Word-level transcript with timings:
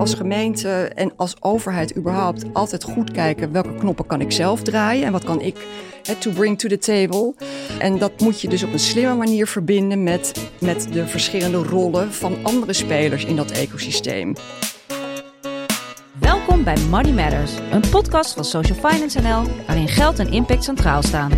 als 0.00 0.14
gemeente 0.14 0.70
en 0.94 1.12
als 1.16 1.36
overheid 1.40 1.96
überhaupt 1.96 2.44
altijd 2.52 2.84
goed 2.84 3.10
kijken 3.10 3.52
welke 3.52 3.74
knoppen 3.74 4.06
kan 4.06 4.20
ik 4.20 4.32
zelf 4.32 4.62
draaien 4.62 5.06
en 5.06 5.12
wat 5.12 5.24
kan 5.24 5.40
ik 5.40 5.66
to 6.18 6.30
bring 6.30 6.58
to 6.58 6.68
the 6.68 6.78
table. 6.78 7.34
En 7.78 7.98
dat 7.98 8.20
moet 8.20 8.40
je 8.40 8.48
dus 8.48 8.62
op 8.62 8.72
een 8.72 8.78
slimme 8.78 9.14
manier 9.14 9.46
verbinden 9.46 10.02
met, 10.02 10.50
met 10.60 10.88
de 10.92 11.06
verschillende 11.06 11.58
rollen 11.58 12.12
van 12.12 12.36
andere 12.42 12.72
spelers 12.72 13.24
in 13.24 13.36
dat 13.36 13.50
ecosysteem. 13.50 14.34
Welkom 16.20 16.64
bij 16.64 16.76
Money 16.90 17.12
Matters, 17.12 17.52
een 17.70 17.90
podcast 17.90 18.34
van 18.34 18.44
Social 18.44 18.78
Finance 18.90 19.20
NL 19.20 19.42
waarin 19.66 19.88
geld 19.88 20.18
en 20.18 20.32
impact 20.32 20.64
centraal 20.64 21.02
staan. 21.02 21.30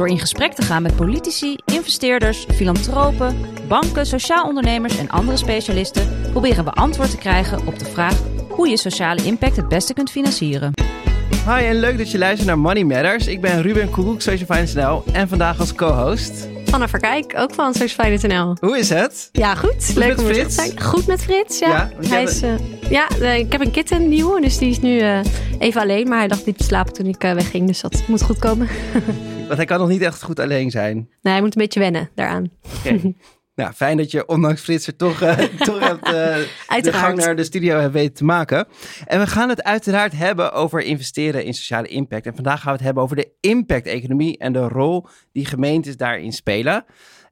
Door 0.00 0.08
in 0.08 0.18
gesprek 0.18 0.52
te 0.52 0.62
gaan 0.62 0.82
met 0.82 0.96
politici, 0.96 1.56
investeerders, 1.64 2.46
filantropen, 2.54 3.36
banken, 3.68 4.06
sociaal 4.06 4.44
ondernemers 4.44 4.98
en 4.98 5.08
andere 5.10 5.36
specialisten, 5.36 6.08
proberen 6.30 6.64
we 6.64 6.70
antwoord 6.70 7.10
te 7.10 7.16
krijgen 7.16 7.66
op 7.66 7.78
de 7.78 7.84
vraag 7.84 8.22
hoe 8.48 8.68
je 8.68 8.76
sociale 8.76 9.24
impact 9.24 9.56
het 9.56 9.68
beste 9.68 9.94
kunt 9.94 10.10
financieren. 10.10 10.72
Hi 11.46 11.64
en 11.64 11.80
leuk 11.80 11.98
dat 11.98 12.10
je 12.10 12.18
luistert 12.18 12.46
naar 12.46 12.58
Money 12.58 12.84
Matters. 12.84 13.26
Ik 13.26 13.40
ben 13.40 13.62
Ruben 13.62 13.90
Koekoek, 13.90 14.20
Social 14.20 14.46
Finance 14.46 14.78
NL 14.78 15.04
en 15.12 15.28
vandaag 15.28 15.60
als 15.60 15.74
co-host... 15.74 16.48
Anna 16.70 16.88
Verkijk, 16.88 17.34
ook 17.36 17.54
van 17.54 17.74
Social 17.74 18.04
Finance 18.04 18.26
NL. 18.26 18.56
Hoe 18.60 18.78
is 18.78 18.88
het? 18.88 19.28
Ja, 19.32 19.54
goed. 19.54 19.92
leuk 19.94 20.18
om 20.18 20.26
hier 20.26 20.46
te 20.46 20.52
zijn. 20.52 20.80
Goed 20.80 21.06
met 21.06 21.22
Frits, 21.22 21.58
ja. 21.58 21.90
ja 22.00 22.08
hij 22.08 22.22
is, 22.22 22.42
uh, 22.42 22.50
ja, 22.90 23.08
uh, 23.20 23.38
ik 23.38 23.52
heb 23.52 23.60
een 23.60 23.70
kitten, 23.70 24.08
nieuw, 24.08 24.40
dus 24.40 24.58
die 24.58 24.70
is 24.70 24.80
nu 24.80 25.00
uh, 25.00 25.20
even 25.58 25.80
alleen. 25.80 26.08
Maar 26.08 26.18
hij 26.18 26.28
dacht 26.28 26.46
niet 26.46 26.58
te 26.58 26.64
slapen 26.64 26.92
toen 26.92 27.06
ik 27.06 27.20
wegging, 27.20 27.66
dus 27.66 27.80
dat 27.80 28.02
moet 28.06 28.22
goed 28.22 28.38
komen. 28.38 28.68
Want 29.50 29.62
hij 29.62 29.70
kan 29.70 29.78
nog 29.78 29.88
niet 29.88 30.02
echt 30.02 30.22
goed 30.22 30.40
alleen 30.40 30.70
zijn. 30.70 30.96
Nee, 30.96 31.32
hij 31.32 31.42
moet 31.42 31.54
een 31.54 31.62
beetje 31.62 31.80
wennen 31.80 32.10
daaraan. 32.14 32.50
Okay. 32.78 33.14
Nou, 33.54 33.72
fijn 33.72 33.96
dat 33.96 34.10
je 34.10 34.26
ondanks 34.26 34.62
Frits 34.62 34.86
er 34.86 34.96
toch, 34.96 35.22
uh, 35.22 35.38
toch 35.68 35.78
hebt, 35.78 36.06
uh, 36.06 36.82
de 36.82 36.92
gang 36.92 37.16
naar 37.16 37.36
de 37.36 37.44
studio 37.44 37.78
hebt 37.78 37.92
weten 37.92 38.14
te 38.14 38.24
maken. 38.24 38.66
En 39.06 39.20
we 39.20 39.26
gaan 39.26 39.48
het 39.48 39.62
uiteraard 39.62 40.12
hebben 40.12 40.52
over 40.52 40.82
investeren 40.82 41.44
in 41.44 41.54
sociale 41.54 41.88
impact. 41.88 42.26
En 42.26 42.34
vandaag 42.34 42.60
gaan 42.60 42.72
we 42.72 42.76
het 42.76 42.84
hebben 42.84 43.02
over 43.02 43.16
de 43.16 43.32
impact-economie 43.40 44.38
en 44.38 44.52
de 44.52 44.68
rol 44.68 45.06
die 45.32 45.46
gemeentes 45.46 45.96
daarin 45.96 46.32
spelen. 46.32 46.84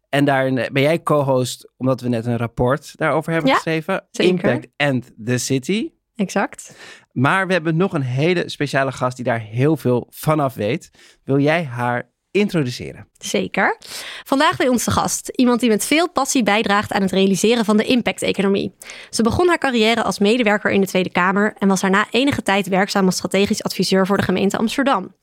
En 0.09 0.25
daarin 0.25 0.55
ben 0.73 0.83
jij 0.83 1.03
co-host, 1.03 1.73
omdat 1.77 2.01
we 2.01 2.09
net 2.09 2.27
een 2.27 2.39
rapport 2.39 2.93
daarover 2.97 3.33
hebben 3.33 3.53
geschreven. 3.53 4.07
Zeker. 4.11 4.33
Impact 4.33 4.69
and 4.77 5.13
the 5.25 5.39
City. 5.39 5.91
Exact. 6.19 6.77
Maar 7.13 7.47
we 7.47 7.53
hebben 7.53 7.77
nog 7.77 7.93
een 7.93 8.03
hele 8.03 8.49
speciale 8.49 8.93
gast 8.93 9.17
die 9.17 9.25
daar 9.25 9.41
heel 9.41 9.77
veel 9.77 10.07
vanaf 10.11 10.55
weet. 10.55 10.91
Wil 11.25 11.39
jij 11.39 11.65
haar 11.65 12.11
introduceren. 12.31 13.09
Zeker. 13.19 13.77
Vandaag 14.25 14.57
bij 14.57 14.69
ons 14.69 14.85
de 14.85 14.91
gast. 14.91 15.29
Iemand 15.29 15.61
die 15.61 15.69
met 15.69 15.85
veel 15.85 16.11
passie 16.11 16.43
bijdraagt 16.43 16.93
aan 16.93 17.03
het 17.03 17.11
realiseren 17.11 17.65
van 17.65 17.77
de 17.77 17.85
impact-economie. 17.85 18.75
Ze 19.11 19.23
begon 19.23 19.49
haar 19.49 19.59
carrière 19.59 20.03
als 20.03 20.19
medewerker 20.19 20.71
in 20.71 20.81
de 20.81 20.87
Tweede 20.87 21.11
Kamer 21.11 21.55
en 21.59 21.69
was 21.69 21.81
daarna 21.81 22.07
enige 22.11 22.43
tijd 22.43 22.69
werkzaam 22.69 23.07
als 23.07 23.17
strategisch 23.17 23.63
adviseur 23.63 24.07
voor 24.07 24.17
de 24.17 24.23
gemeente 24.23 24.59
Amsterdam. 24.59 25.15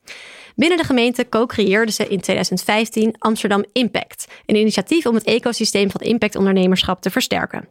Binnen 0.56 0.78
de 0.78 0.84
gemeente 0.84 1.30
co-creëerde 1.30 1.92
ze 1.92 2.08
in 2.08 2.22
2015 2.22 3.16
Amsterdam 3.18 3.66
Impact, 3.72 4.28
een 4.46 4.56
initiatief 4.56 5.06
om 5.06 5.16
het 5.16 5.24
ecosysteem 5.24 5.92
van 5.92 6.02
impactondernemerschap 6.02 7.02
te 7.02 7.10
versterken. 7.10 7.68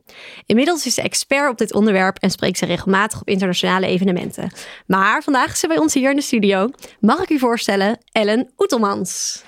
Inmiddels 0.47 0.87
is 0.87 0.95
ze 0.95 1.03
expert 1.03 1.51
op 1.51 1.59
dit 1.59 1.75
onderwerp 1.75 2.19
en 2.19 2.31
spreekt 2.31 2.59
ze 2.59 2.67
regelmatig 2.67 3.21
op 3.21 3.29
internationale 3.29 3.87
evenementen. 3.87 4.53
Maar 4.87 5.23
vandaag 5.23 5.53
is 5.53 5.61
ze 5.61 5.67
bij 5.67 5.79
ons 5.79 5.95
hier 5.95 6.11
in 6.11 6.17
de 6.17 6.23
studio. 6.23 6.71
Mag 7.01 7.23
ik 7.23 7.31
u 7.31 7.39
voorstellen, 7.39 7.99
Ellen 8.13 8.51
Oetelmans. 8.59 9.43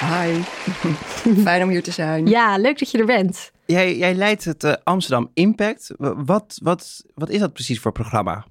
Hi, 0.00 0.40
fijn 1.44 1.62
om 1.62 1.68
hier 1.68 1.82
te 1.82 1.90
zijn. 1.90 2.26
Ja, 2.26 2.56
leuk 2.56 2.78
dat 2.78 2.90
je 2.90 2.98
er 2.98 3.06
bent. 3.06 3.50
Jij, 3.66 3.96
jij 3.96 4.14
leidt 4.14 4.44
het 4.44 4.64
uh, 4.64 4.72
Amsterdam 4.84 5.30
Impact. 5.34 5.90
Wat, 5.98 6.58
wat, 6.62 7.04
wat 7.14 7.28
is 7.28 7.38
dat 7.38 7.52
precies 7.52 7.80
voor 7.80 7.92
programma? 7.92 8.44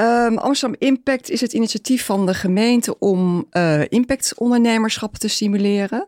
Um, 0.00 0.38
Amsterdam 0.38 0.76
Impact 0.78 1.30
is 1.30 1.40
het 1.40 1.52
initiatief 1.52 2.04
van 2.04 2.26
de 2.26 2.34
gemeente 2.34 2.98
om 2.98 3.46
uh, 3.52 3.80
impactondernemerschap 3.88 5.16
te 5.16 5.28
stimuleren. 5.28 6.06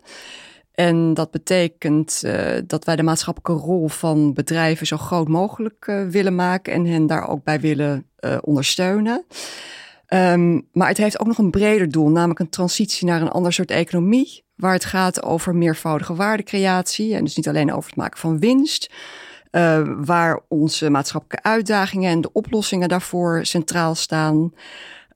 En 0.73 1.15
dat 1.15 1.31
betekent 1.31 2.23
uh, 2.25 2.45
dat 2.67 2.85
wij 2.85 2.97
de 2.97 3.03
maatschappelijke 3.03 3.65
rol 3.65 3.89
van 3.89 4.33
bedrijven 4.33 4.87
zo 4.87 4.97
groot 4.97 5.29
mogelijk 5.29 5.87
uh, 5.87 6.07
willen 6.09 6.35
maken 6.35 6.73
en 6.73 6.87
hen 6.87 7.07
daar 7.07 7.29
ook 7.29 7.45
bij 7.45 7.61
willen 7.61 8.07
ondersteunen. 8.41 9.25
Um, 10.09 10.69
maar 10.73 10.89
het 10.89 10.97
heeft 10.97 11.21
ook 11.21 11.27
nog 11.27 11.39
een 11.39 11.51
breder 11.51 11.91
doel, 11.91 12.09
namelijk 12.09 12.41
een 12.41 12.49
transitie 12.49 13.07
naar 13.07 13.21
een 13.21 13.31
ander 13.31 13.53
soort 13.53 13.71
economie, 13.71 14.45
waar 14.57 14.73
het 14.73 14.85
gaat 14.85 15.23
over 15.23 15.55
meervoudige 15.55 16.15
waardecreatie 16.15 17.15
en 17.15 17.25
dus 17.25 17.37
niet 17.37 17.49
alleen 17.49 17.73
over 17.73 17.89
het 17.89 17.99
maken 17.99 18.19
van 18.19 18.39
winst, 18.39 18.91
uh, 19.53 19.81
waar 20.05 20.41
onze 20.49 20.91
maatschappelijke 20.91 21.49
uitdagingen 21.49 22.11
en 22.11 22.21
de 22.21 22.33
oplossingen 22.33 22.89
daarvoor 22.89 23.47
centraal 23.47 23.95
staan. 23.95 24.53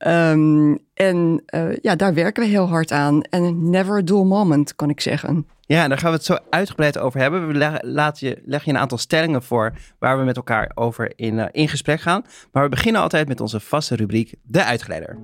Um, 0.07 0.79
en 0.93 1.43
uh, 1.55 1.75
ja, 1.81 1.95
daar 1.95 2.13
werken 2.13 2.43
we 2.43 2.49
heel 2.49 2.67
hard 2.67 2.91
aan. 2.91 3.21
En 3.21 3.69
never 3.69 3.97
a 3.97 4.01
dull 4.01 4.23
moment, 4.23 4.75
kan 4.75 4.89
ik 4.89 5.01
zeggen. 5.01 5.47
Ja, 5.67 5.87
daar 5.87 5.97
gaan 5.97 6.09
we 6.09 6.15
het 6.15 6.25
zo 6.25 6.37
uitgebreid 6.49 6.97
over 6.97 7.19
hebben. 7.19 7.47
We 7.47 7.53
leg, 7.81 8.19
je, 8.19 8.41
leg 8.45 8.63
je 8.63 8.71
een 8.71 8.77
aantal 8.77 8.97
stellingen 8.97 9.43
voor 9.43 9.73
waar 9.99 10.19
we 10.19 10.23
met 10.23 10.35
elkaar 10.35 10.71
over 10.75 11.13
in, 11.15 11.37
uh, 11.37 11.45
in 11.51 11.69
gesprek 11.69 12.01
gaan. 12.01 12.25
Maar 12.51 12.63
we 12.63 12.69
beginnen 12.69 13.01
altijd 13.01 13.27
met 13.27 13.41
onze 13.41 13.59
vaste 13.59 13.95
rubriek, 13.95 14.33
de 14.43 14.63
uitgeleider. 14.63 15.17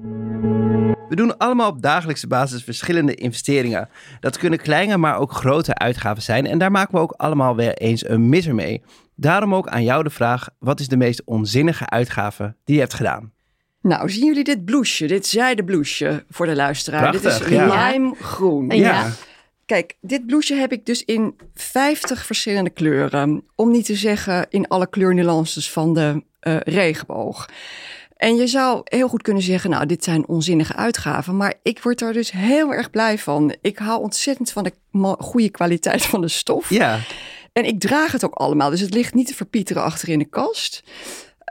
We 1.09 1.15
doen 1.15 1.37
allemaal 1.37 1.69
op 1.69 1.81
dagelijkse 1.81 2.27
basis 2.27 2.63
verschillende 2.63 3.15
investeringen. 3.15 3.89
Dat 4.19 4.37
kunnen 4.37 4.59
kleine, 4.59 4.97
maar 4.97 5.17
ook 5.17 5.31
grote 5.31 5.75
uitgaven 5.75 6.23
zijn. 6.23 6.45
En 6.45 6.57
daar 6.57 6.71
maken 6.71 6.93
we 6.93 7.01
ook 7.01 7.13
allemaal 7.17 7.55
weer 7.55 7.73
eens 7.73 8.09
een 8.09 8.29
misser 8.29 8.55
mee. 8.55 8.81
Daarom 9.15 9.55
ook 9.55 9.67
aan 9.67 9.83
jou 9.83 10.03
de 10.03 10.09
vraag: 10.09 10.49
wat 10.59 10.79
is 10.79 10.87
de 10.87 10.97
meest 10.97 11.23
onzinnige 11.25 11.89
uitgave 11.89 12.55
die 12.63 12.75
je 12.75 12.81
hebt 12.81 12.93
gedaan? 12.93 13.31
Nou, 13.81 14.09
zien 14.09 14.25
jullie 14.25 14.43
dit 14.43 14.65
blouseje, 14.65 15.07
dit 15.07 15.25
zijde 15.25 15.83
voor 16.29 16.45
de 16.45 16.55
luisteraar? 16.55 17.01
Prachtig, 17.01 17.37
dit 17.37 17.49
is 17.49 17.55
ja. 17.57 17.91
limegroen. 17.91 18.69
Ja. 18.69 18.75
ja. 18.75 19.09
Kijk, 19.65 19.95
dit 20.01 20.25
blouseje 20.25 20.59
heb 20.59 20.71
ik 20.71 20.85
dus 20.85 21.05
in 21.05 21.35
50 21.55 22.25
verschillende 22.25 22.69
kleuren. 22.69 23.43
Om 23.55 23.71
niet 23.71 23.85
te 23.85 23.95
zeggen 23.95 24.45
in 24.49 24.67
alle 24.67 24.89
kleurnuances 24.89 25.71
van 25.71 25.93
de 25.93 26.23
uh, 26.41 26.57
regenboog. 26.59 27.49
En 28.17 28.35
je 28.35 28.47
zou 28.47 28.81
heel 28.83 29.07
goed 29.07 29.21
kunnen 29.21 29.43
zeggen, 29.43 29.69
nou, 29.69 29.85
dit 29.85 30.03
zijn 30.03 30.27
onzinnige 30.27 30.75
uitgaven. 30.75 31.37
Maar 31.37 31.53
ik 31.61 31.79
word 31.81 32.01
er 32.01 32.13
dus 32.13 32.31
heel 32.31 32.73
erg 32.73 32.89
blij 32.89 33.17
van. 33.17 33.55
Ik 33.61 33.77
hou 33.77 34.01
ontzettend 34.01 34.51
van 34.51 34.63
de 34.63 34.73
goede 35.19 35.49
kwaliteit 35.49 36.05
van 36.05 36.21
de 36.21 36.27
stof. 36.27 36.69
Ja. 36.69 36.99
En 37.53 37.65
ik 37.65 37.79
draag 37.79 38.11
het 38.11 38.25
ook 38.25 38.33
allemaal, 38.33 38.69
dus 38.69 38.79
het 38.79 38.93
ligt 38.93 39.13
niet 39.13 39.27
te 39.27 39.35
verpieteren 39.35 39.83
achter 39.83 40.09
in 40.09 40.19
de 40.19 40.25
kast. 40.25 40.83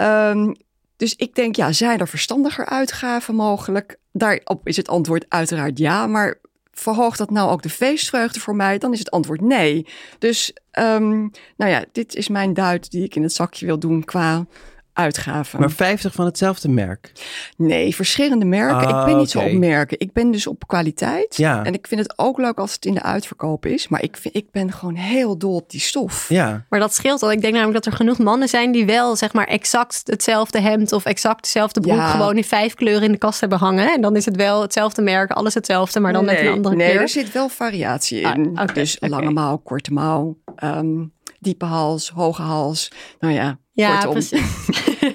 Um, 0.03 0.57
dus 0.97 1.17
ik 1.17 1.35
denk, 1.35 1.57
ja, 1.57 1.73
zijn 1.73 1.99
er 1.99 2.09
verstandiger 2.09 2.67
uitgaven 2.67 3.35
mogelijk? 3.35 3.99
Daarop 4.13 4.69
is 4.69 4.77
het 4.77 4.89
antwoord 4.89 5.25
uiteraard 5.29 5.79
ja, 5.79 6.07
maar 6.07 6.39
verhoogt 6.73 7.19
dat 7.19 7.31
nou 7.31 7.51
ook 7.51 7.63
de 7.63 7.71
feestvreugde 7.71 8.41
voor 8.41 8.57
mij? 8.57 8.79
Dan 8.79 8.93
is 8.93 8.99
het 8.99 9.11
antwoord 9.11 9.41
nee. 9.41 9.87
Dus, 10.19 10.53
um, 10.79 11.31
nou 11.57 11.71
ja, 11.71 11.85
dit 11.93 12.15
is 12.15 12.29
mijn 12.29 12.55
duit 12.55 12.91
die 12.91 13.05
ik 13.05 13.15
in 13.15 13.23
het 13.23 13.33
zakje 13.33 13.67
wil 13.67 13.79
doen 13.79 14.05
qua 14.05 14.47
uitgaven. 14.93 15.61
Maar 15.61 15.71
50 15.71 16.13
van 16.13 16.25
hetzelfde 16.25 16.69
merk? 16.69 17.13
Nee, 17.57 17.95
verschillende 17.95 18.45
merken. 18.45 18.89
ik 18.89 19.05
ben 19.05 19.17
niet 19.17 19.31
zo 19.31 19.39
Ah, 19.39 19.47
op 19.47 19.53
merken. 19.53 20.01
Ik 20.01 20.13
ben 20.13 20.31
dus 20.31 20.47
op 20.47 20.67
kwaliteit. 20.67 21.37
Ja. 21.37 21.65
En 21.65 21.75
ik 21.75 21.87
vind 21.87 22.01
het 22.01 22.13
ook 22.19 22.39
leuk 22.39 22.59
als 22.59 22.73
het 22.75 22.85
in 22.85 22.95
de 22.95 23.03
uitverkoop 23.03 23.67
is. 23.67 23.89
Maar 23.89 24.03
ik, 24.03 24.17
vind, 24.17 24.37
ik 24.37 24.51
ben 24.51 24.73
gewoon 24.73 24.95
heel 24.95 25.39
dol 25.39 25.55
op 25.55 25.71
die 25.71 25.81
stof. 25.81 26.29
Ja. 26.29 26.65
Maar 26.69 26.81
dat 26.81 26.95
scheelt 26.95 27.23
al. 27.23 27.33
Ik 27.33 27.41
denk 27.41 27.55
namelijk 27.55 27.85
dat 27.85 27.93
er 27.93 27.99
genoeg 27.99 28.19
mannen 28.19 28.49
zijn 28.49 28.73
die 28.73 28.87
wel 28.87 29.17
zeg 29.17 29.33
maar 29.33 29.47
exact 29.47 30.03
hetzelfde 30.05 30.61
hemd 30.61 30.93
of 30.93 31.05
exact 31.05 31.43
dezelfde 31.43 31.81
broek 31.81 31.95
Ja. 31.97 32.11
gewoon 32.11 32.37
in 32.37 32.45
vijf 32.45 32.75
kleuren 32.75 33.03
in 33.03 33.13
de 33.13 33.19
kast 33.19 33.41
hebben 33.41 33.59
hangen. 33.59 33.93
En 33.93 34.01
dan 34.01 34.17
is 34.17 34.25
het 34.25 34.37
wel 34.37 34.63
hetzelfde 34.63 35.03
merk, 35.03 35.31
alles 35.31 35.55
hetzelfde, 35.55 36.01
maar 36.01 36.13
dan 36.13 36.25
nee, 36.25 36.35
met 36.37 36.47
een 36.47 36.53
andere 36.53 36.75
nee, 36.77 36.89
kleur. 36.91 37.01
er 37.03 37.09
zit 37.09 37.33
wel 37.33 37.49
variatie 37.49 38.21
in. 38.21 38.51
Ah, 38.55 38.63
oké, 38.63 38.73
dus 38.73 38.97
lange 39.01 39.31
mouw, 39.31 39.57
korte 39.57 39.93
mouw, 39.93 40.37
ehm, 40.57 41.05
diepe 41.41 41.65
hals, 41.65 42.09
hoge 42.09 42.43
hals. 42.43 42.91
Nou 43.21 43.35
ja, 43.35 43.59
Ja, 43.73 43.93
kortom. 43.93 44.13
precies. 44.13 44.41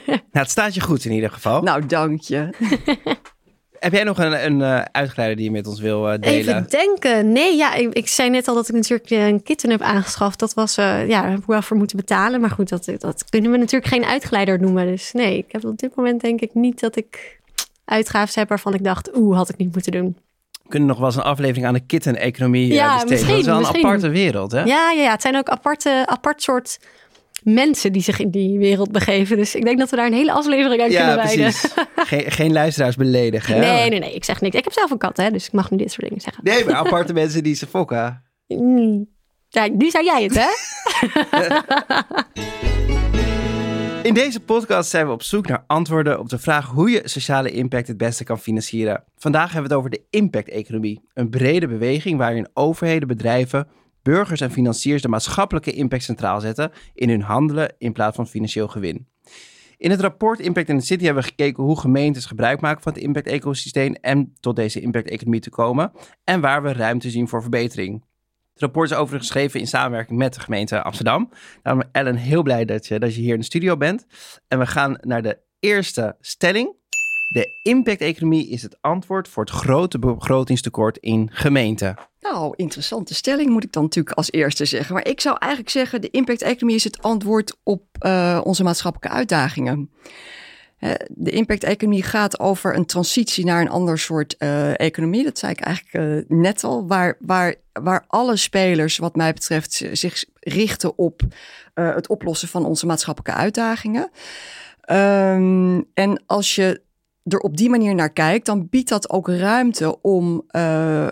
Nou, 0.08 0.50
het 0.50 0.50
staat 0.50 0.74
je 0.74 0.82
goed 0.82 1.06
in 1.06 1.12
ieder 1.12 1.32
geval. 1.32 1.62
Nou, 1.62 1.86
dank 1.86 2.22
je. 2.22 2.50
Heb 3.80 3.92
jij 3.94 4.04
nog 4.04 4.18
een, 4.18 4.46
een 4.46 4.62
eh, 4.62 4.82
uitgeleider 4.92 5.38
die 5.38 5.46
je 5.46 5.52
met 5.52 5.68
ons 5.68 5.80
wil 5.80 6.10
eh, 6.12 6.20
delen? 6.20 6.40
Even 6.40 6.70
denken. 6.70 7.32
Nee, 7.32 7.56
ja, 7.56 7.74
ik, 7.74 7.94
ik 7.94 8.08
zei 8.08 8.30
net 8.30 8.48
al 8.48 8.56
dat 8.56 8.68
ik 8.70 8.76
natuurlijk 8.76 9.10
eh, 9.10 9.28
een 9.28 9.44
kitten 9.44 9.70
heb 9.70 9.82
aangeschaft. 9.82 10.40
Dat 10.40 10.54
was, 10.54 10.78
eh, 10.78 11.08
ja, 11.08 11.22
daar 11.22 11.30
heb 11.30 11.40
ik 11.40 11.46
wel 11.46 11.62
voor 11.62 11.78
moeten 11.78 11.98
betalen. 11.98 12.42
Maar 12.42 12.50
goed, 12.50 12.70
dat, 12.70 12.92
dat 12.98 13.30
kunnen 13.30 13.52
we 13.52 13.58
natuurlijk 13.58 13.92
geen 13.94 14.06
uitgeleider 14.06 14.60
noemen. 14.60 14.86
Dus 14.86 15.12
nee, 15.12 15.38
ik 15.38 15.52
heb 15.52 15.66
op 15.66 15.78
dit 15.78 15.96
moment 15.96 16.22
denk 16.22 16.42
ik 16.42 16.54
niet 16.54 16.80
dat 16.80 16.96
ik 16.96 17.40
uitgaven 17.86 18.40
heb 18.40 18.50
waarvan 18.50 18.74
ik 18.74 18.84
dacht, 18.84 19.16
oeh, 19.16 19.38
had 19.38 19.50
ik 19.50 19.58
niet 19.58 19.74
moeten 19.74 19.92
doen. 19.92 20.18
We 20.64 20.70
kunnen 20.70 20.88
nog 20.90 20.98
wel 20.98 21.08
eens 21.08 21.16
een 21.16 21.22
aflevering 21.22 21.66
aan 21.66 21.74
de 21.74 21.86
kitten-economie 21.86 22.74
Ja, 22.74 22.92
besteden. 22.94 23.10
misschien, 23.10 23.36
Dat 23.36 23.62
is 23.62 23.68
wel 23.72 23.76
een 23.76 23.86
aparte 23.86 24.10
wereld, 24.10 24.52
hè? 24.52 24.64
Ja, 24.64 24.92
ja, 24.92 25.02
ja, 25.02 25.12
het 25.12 25.22
zijn 25.22 25.38
ook 25.38 25.50
aparte, 25.50 26.04
apart 26.06 26.42
soort 26.42 26.80
mensen 27.44 27.92
die 27.92 28.02
zich 28.02 28.20
in 28.20 28.30
die 28.32 28.60
wereld 28.60 28.92
begeven. 28.92 29.38
Dus 29.38 29.56
ik 29.56 29.66
denk 29.66 29.80
dat 29.80 29.90
we 29.90 29.96
daar 29.96 30.06
een 30.06 30.14
hele 30.14 30.32
aflevering 30.32 30.82
aan 30.82 30.92
Ja, 30.92 30.98
kunnen 30.98 31.16
wijden. 31.26 31.44
precies. 31.44 31.74
geen, 32.10 32.32
geen 32.32 32.52
luisteraars 32.52 32.96
beledigen. 32.96 33.54
hè? 33.54 33.60
Nee, 33.60 33.90
nee, 33.90 34.00
nee, 34.00 34.14
ik 34.16 34.24
zeg 34.24 34.42
niks. 34.42 34.56
Ik 34.58 34.64
heb 34.64 34.74
zelf 34.74 34.92
een 34.92 34.98
kat, 34.98 35.18
hè, 35.18 35.32
dus 35.32 35.46
ik 35.46 35.52
mag 35.52 35.72
nu 35.72 35.78
dit 35.78 35.92
soort 35.92 36.02
dingen 36.08 36.22
zeggen. 36.22 36.44
Nee, 36.44 36.66
maar 36.66 36.76
aparte 36.86 37.14
mensen 37.14 37.44
die 37.44 37.56
ze 37.56 37.68
fokken. 37.68 38.24
Mm, 38.48 39.08
Ja, 39.50 39.68
nu 39.68 39.90
zei 39.90 40.06
jij 40.06 40.24
het, 40.24 40.36
hè? 40.36 40.48
In 44.04 44.14
deze 44.14 44.40
podcast 44.40 44.90
zijn 44.90 45.06
we 45.06 45.12
op 45.12 45.24
zoek 45.24 45.48
naar 45.48 45.64
antwoorden 45.68 46.20
op 46.20 46.30
de 46.30 46.40
vraag 46.40 46.66
hoe 46.70 46.90
je 46.90 47.02
sociale 47.04 47.52
impact 47.52 47.88
het 47.88 47.98
beste 47.98 48.24
kan 48.24 48.40
financieren. 48.40 49.04
Vandaag 49.16 49.52
hebben 49.52 49.62
we 49.70 49.76
het 49.76 49.78
over 49.78 49.90
de 49.90 50.06
impact-economie. 50.10 51.02
Een 51.14 51.30
brede 51.30 51.68
beweging 51.68 52.18
waarin 52.18 52.48
overheden, 52.54 53.08
bedrijven, 53.08 53.68
burgers 54.08 54.42
en 54.42 54.52
financiers 54.52 55.02
de 55.02 55.08
maatschappelijke 55.08 55.72
impact 55.72 56.04
centraal 56.04 56.40
zetten 56.40 56.72
in 56.94 57.10
hun 57.10 57.22
handelen 57.22 57.74
in 57.78 57.94
plaats 57.94 58.16
van 58.16 58.28
financieel 58.28 58.68
gewin. 58.68 59.08
In 59.78 59.92
het 59.92 60.02
rapport 60.02 60.40
Impact 60.40 60.70
in 60.70 60.80
the 60.80 60.86
City 60.86 61.04
hebben 61.06 61.24
we 61.24 61.30
gekeken 61.30 61.64
hoe 61.64 61.80
gemeentes 61.80 62.26
gebruik 62.26 62.62
maken 62.62 62.84
van 62.84 62.94
het 62.94 63.02
impact-ecosysteem 63.02 63.94
en 63.94 64.34
tot 64.40 64.56
deze 64.56 64.82
impact-economie 64.82 65.40
te 65.40 65.50
komen 65.50 65.92
en 66.24 66.42
waar 66.42 66.64
we 66.64 66.74
ruimte 66.74 67.10
zien 67.10 67.28
voor 67.28 67.42
verbetering. 67.42 68.06
Het 68.54 68.62
rapport 68.62 68.92
is 68.92 68.98
overigens 68.98 69.32
geschreven 69.32 69.60
in 69.60 69.68
samenwerking 69.68 70.20
met 70.20 70.34
de 70.34 70.40
gemeente 70.40 70.84
Amsterdam. 70.84 71.30
Daarom 71.62 71.84
Ellen 71.92 72.16
heel 72.16 72.44
blij 72.44 72.66
dat 72.66 72.88
je, 72.88 73.00
dat 73.00 73.16
je 73.16 73.22
hier 73.22 73.34
in 73.34 73.40
de 73.40 73.46
studio 73.46 73.78
bent. 73.78 74.06
En 74.48 74.60
we 74.60 74.66
gaan 74.66 74.98
naar 75.02 75.22
de 75.22 75.40
eerste 75.60 76.16
stelling. 76.20 76.76
De 77.30 77.52
impact-economie 77.62 78.50
is 78.50 78.62
het 78.62 78.78
antwoord 78.82 79.28
voor 79.28 79.44
het 79.44 79.54
grote 79.54 80.00
begrotingstekort 80.00 80.98
in 80.98 81.30
gemeenten. 81.32 81.96
Nou, 82.22 82.54
interessante 82.56 83.14
stelling 83.14 83.50
moet 83.50 83.64
ik 83.64 83.72
dan 83.72 83.84
natuurlijk 83.84 84.16
als 84.16 84.32
eerste 84.32 84.66
zeggen. 84.66 84.94
Maar 84.94 85.08
ik 85.08 85.22
zou 85.22 85.38
eigenlijk 85.40 85.72
zeggen, 85.72 86.02
de 86.02 86.10
impact-economie 86.10 86.76
is 86.76 86.84
het 86.84 87.02
antwoord 87.02 87.58
op 87.64 87.84
uh, 88.06 88.42
onze 88.44 88.64
maatschappelijke 88.64 89.18
uitdagingen. 89.18 89.92
De 91.10 91.32
impact-economie 91.32 92.04
gaat 92.04 92.40
over 92.40 92.76
een 92.76 92.86
transitie 92.86 93.46
naar 93.46 93.62
een 93.62 93.70
ander 93.70 94.00
soort 94.00 94.36
uh, 94.40 94.80
economie. 94.80 95.24
Dat 95.24 95.38
zei 95.38 95.52
ik 95.52 95.60
eigenlijk 95.60 96.06
uh, 96.30 96.38
net 96.40 96.64
al. 96.64 96.88
Waar, 96.88 97.18
waar, 97.20 97.56
waar 97.74 98.06
alle 98.08 98.36
spelers, 98.36 98.98
wat 98.98 99.16
mij 99.16 99.34
betreft, 99.34 99.86
zich 99.92 100.26
richten 100.40 100.98
op 100.98 101.22
het 101.74 102.08
oplossen 102.08 102.48
van 102.48 102.66
onze 102.66 102.86
maatschappelijke 102.86 103.40
uitdagingen. 103.40 104.12
Um, 104.92 105.86
en 105.94 106.24
als 106.26 106.56
je 106.56 106.82
er 107.28 107.40
op 107.40 107.58
die 107.58 107.70
manier 107.70 107.96
naar 107.96 108.14
kijkt, 108.14 108.46
dan 108.46 108.68
biedt 108.70 108.90
dat 108.90 109.10
ook 109.10 109.28
ruimte 109.28 110.02
om, 110.02 110.44
uh, 110.52 110.62
uh, 110.62 111.10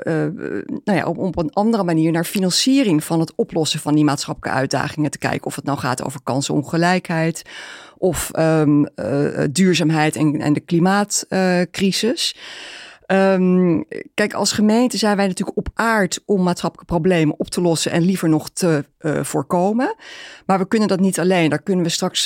nou 0.84 0.98
ja, 0.98 1.06
om 1.06 1.18
op 1.18 1.38
een 1.38 1.54
andere 1.54 1.84
manier 1.84 2.12
naar 2.12 2.24
financiering 2.24 3.04
van 3.04 3.20
het 3.20 3.36
oplossen 3.36 3.80
van 3.80 3.96
die 3.96 4.04
maatschappelijke 4.04 4.60
uitdagingen 4.60 5.12
te 5.12 5.18
kijken. 5.18 5.46
Of 5.46 5.56
het 5.56 5.66
nou 5.66 5.78
gaat 5.78 6.04
over 6.04 6.20
kansenongelijkheid 6.24 7.42
of 7.98 8.32
um, 8.40 8.88
uh, 8.96 9.44
duurzaamheid 9.52 10.16
en, 10.16 10.42
en 10.42 10.54
de 10.54 10.60
klimaatcrisis. 10.60 12.36
Um, 13.08 13.86
kijk, 14.14 14.34
als 14.34 14.52
gemeente 14.52 14.98
zijn 14.98 15.18
wij 15.18 15.28
natuurlijk 15.28 15.58
op 15.58 15.70
aard 15.74 16.22
om 16.26 16.44
maatschappelijke 16.44 16.94
problemen 16.94 17.40
op 17.40 17.50
te 17.50 17.62
lossen 17.62 17.92
en 17.92 18.02
liever 18.02 18.30
nog 18.30 18.50
te 18.50 18.86
voorkomen. 19.22 19.96
Maar 20.46 20.60
we 20.60 20.68
kunnen 20.68 20.88
dat 20.88 21.00
niet 21.00 21.20
alleen. 21.20 21.50
Daar 21.50 21.62
kunnen 21.62 21.84
we 21.86 21.92
straks, 21.92 22.26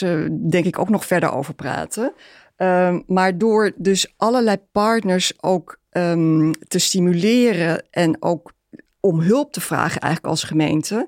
denk 0.49 0.65
ik, 0.65 0.79
ook 0.79 0.89
nog 0.89 1.05
verder 1.05 1.31
over 1.31 1.53
praten. 1.53 2.13
Um, 2.61 3.03
maar 3.07 3.37
door 3.37 3.71
dus 3.75 4.13
allerlei 4.17 4.57
partners 4.71 5.33
ook 5.41 5.79
um, 5.91 6.51
te 6.67 6.79
stimuleren 6.79 7.83
en 7.91 8.17
ook 8.19 8.51
om 8.99 9.19
hulp 9.19 9.53
te 9.53 9.61
vragen, 9.61 10.01
eigenlijk 10.01 10.33
als 10.33 10.43
gemeente. 10.43 11.07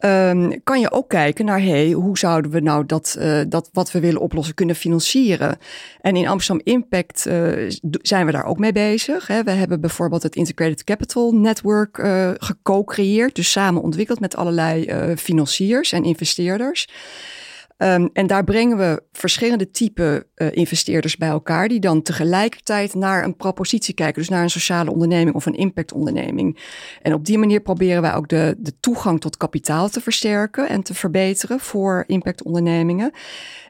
Um, 0.00 0.62
kan 0.62 0.80
je 0.80 0.90
ook 0.90 1.08
kijken 1.08 1.44
naar 1.44 1.60
hey, 1.60 1.90
hoe 1.90 2.18
zouden 2.18 2.50
we 2.50 2.60
nou 2.60 2.86
dat, 2.86 3.16
uh, 3.18 3.40
dat 3.48 3.68
wat 3.72 3.92
we 3.92 4.00
willen 4.00 4.20
oplossen 4.20 4.54
kunnen 4.54 4.76
financieren. 4.76 5.58
En 6.00 6.16
in 6.16 6.28
Amsterdam 6.28 6.66
Impact 6.72 7.26
uh, 7.28 7.70
zijn 8.02 8.26
we 8.26 8.32
daar 8.32 8.46
ook 8.46 8.58
mee 8.58 8.72
bezig. 8.72 9.26
Hè. 9.26 9.42
We 9.42 9.50
hebben 9.50 9.80
bijvoorbeeld 9.80 10.22
het 10.22 10.36
Integrated 10.36 10.84
Capital 10.84 11.32
Network 11.32 11.98
uh, 11.98 12.30
geco-creëerd, 12.38 13.34
dus 13.34 13.50
samen 13.50 13.82
ontwikkeld 13.82 14.20
met 14.20 14.36
allerlei 14.36 14.86
financiers 15.16 15.92
en 15.92 16.04
investeerders. 16.04 16.88
Um, 17.78 18.10
en 18.12 18.26
daar 18.26 18.44
brengen 18.44 18.76
we 18.76 19.02
verschillende 19.12 19.70
type 19.70 20.26
uh, 20.36 20.48
investeerders 20.50 21.16
bij 21.16 21.28
elkaar, 21.28 21.68
die 21.68 21.80
dan 21.80 22.02
tegelijkertijd 22.02 22.94
naar 22.94 23.24
een 23.24 23.36
propositie 23.36 23.94
kijken, 23.94 24.20
dus 24.20 24.28
naar 24.28 24.42
een 24.42 24.50
sociale 24.50 24.90
onderneming 24.90 25.36
of 25.36 25.46
een 25.46 25.54
impactonderneming. 25.54 26.58
En 27.02 27.14
op 27.14 27.24
die 27.24 27.38
manier 27.38 27.60
proberen 27.60 28.02
wij 28.02 28.14
ook 28.14 28.28
de, 28.28 28.54
de 28.58 28.80
toegang 28.80 29.20
tot 29.20 29.36
kapitaal 29.36 29.88
te 29.88 30.00
versterken 30.00 30.68
en 30.68 30.82
te 30.82 30.94
verbeteren 30.94 31.60
voor 31.60 32.04
impactondernemingen. 32.06 33.12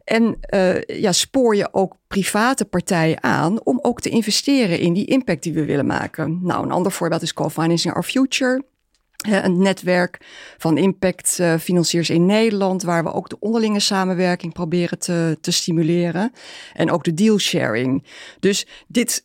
En 0.05 0.39
uh, 0.55 0.81
ja, 0.83 1.13
spoor 1.13 1.57
je 1.57 1.69
ook 1.73 1.97
private 2.09 2.65
partijen 2.65 3.23
aan 3.23 3.65
om 3.65 3.79
ook 3.83 4.01
te 4.01 4.09
investeren 4.09 4.79
in 4.79 4.93
die 4.93 5.07
impact 5.07 5.43
die 5.43 5.53
we 5.53 5.65
willen 5.65 5.87
maken. 5.87 6.39
Nou, 6.43 6.65
een 6.65 6.73
ander 6.73 6.93
voorbeeld 6.93 7.23
is 7.23 7.35
Co-Financing 7.35 7.95
Our 7.95 8.05
Future 8.05 8.65
een 9.31 9.59
netwerk 9.59 10.21
van 10.59 10.79
impactfinanciers 10.79 12.11
in 12.11 12.27
Nederland, 12.27 12.83
waar 12.83 13.05
we 13.05 13.13
ook 13.13 13.29
de 13.29 13.41
onderlinge 13.41 13.81
samenwerking 13.81 14.53
proberen 14.53 14.99
te, 14.99 15.39
te 15.41 15.53
stimuleren. 15.53 16.33
En 16.73 16.91
ook 16.91 17.05
de 17.05 17.15
deal 17.15 17.39
sharing. 17.39 18.05
Dus 18.41 18.67
dit, 18.87 19.23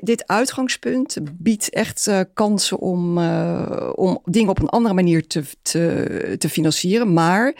dit, 0.00 0.26
uitgangspunt 0.26 1.16
biedt 1.32 1.70
echt 1.70 2.06
uh, 2.06 2.20
kansen 2.34 2.78
om, 2.78 3.18
uh, 3.18 3.90
om 3.94 4.20
dingen 4.24 4.50
op 4.50 4.58
een 4.60 4.68
andere 4.68 4.94
manier 4.94 5.26
te, 5.26 5.44
te, 6.38 6.48
financieren. 6.48 7.12
Maar 7.12 7.54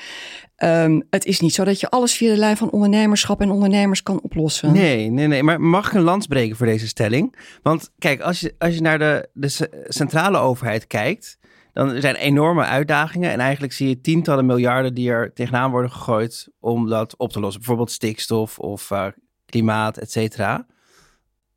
Um, 0.64 1.02
het 1.10 1.24
is 1.24 1.40
niet 1.40 1.54
zo 1.54 1.64
dat 1.64 1.80
je 1.80 1.90
alles 1.90 2.16
via 2.16 2.30
de 2.30 2.38
lijn 2.38 2.56
van 2.56 2.70
ondernemerschap 2.70 3.40
en 3.40 3.50
ondernemers 3.50 4.02
kan 4.02 4.20
oplossen. 4.20 4.72
Nee, 4.72 5.10
nee, 5.10 5.26
nee. 5.26 5.42
Maar 5.42 5.60
mag 5.60 5.86
ik 5.86 5.92
een 5.92 6.02
lans 6.02 6.26
breken 6.26 6.56
voor 6.56 6.66
deze 6.66 6.86
stelling? 6.86 7.36
Want 7.62 7.90
kijk, 7.98 8.20
als 8.20 8.40
je, 8.40 8.54
als 8.58 8.74
je 8.74 8.80
naar 8.80 8.98
de, 8.98 9.28
de 9.32 9.84
centrale 9.88 10.38
overheid 10.38 10.86
kijkt, 10.86 11.38
dan 11.72 12.00
zijn 12.00 12.14
enorme 12.14 12.64
uitdagingen. 12.64 13.30
En 13.30 13.40
eigenlijk 13.40 13.72
zie 13.72 13.88
je 13.88 14.00
tientallen 14.00 14.46
miljarden 14.46 14.94
die 14.94 15.10
er 15.10 15.32
tegenaan 15.32 15.70
worden 15.70 15.90
gegooid 15.90 16.48
om 16.58 16.88
dat 16.88 17.16
op 17.16 17.32
te 17.32 17.40
lossen. 17.40 17.60
Bijvoorbeeld 17.60 17.90
stikstof 17.90 18.58
of 18.58 18.90
uh, 18.90 19.06
klimaat, 19.44 19.98
et 19.98 20.10
cetera. 20.10 20.66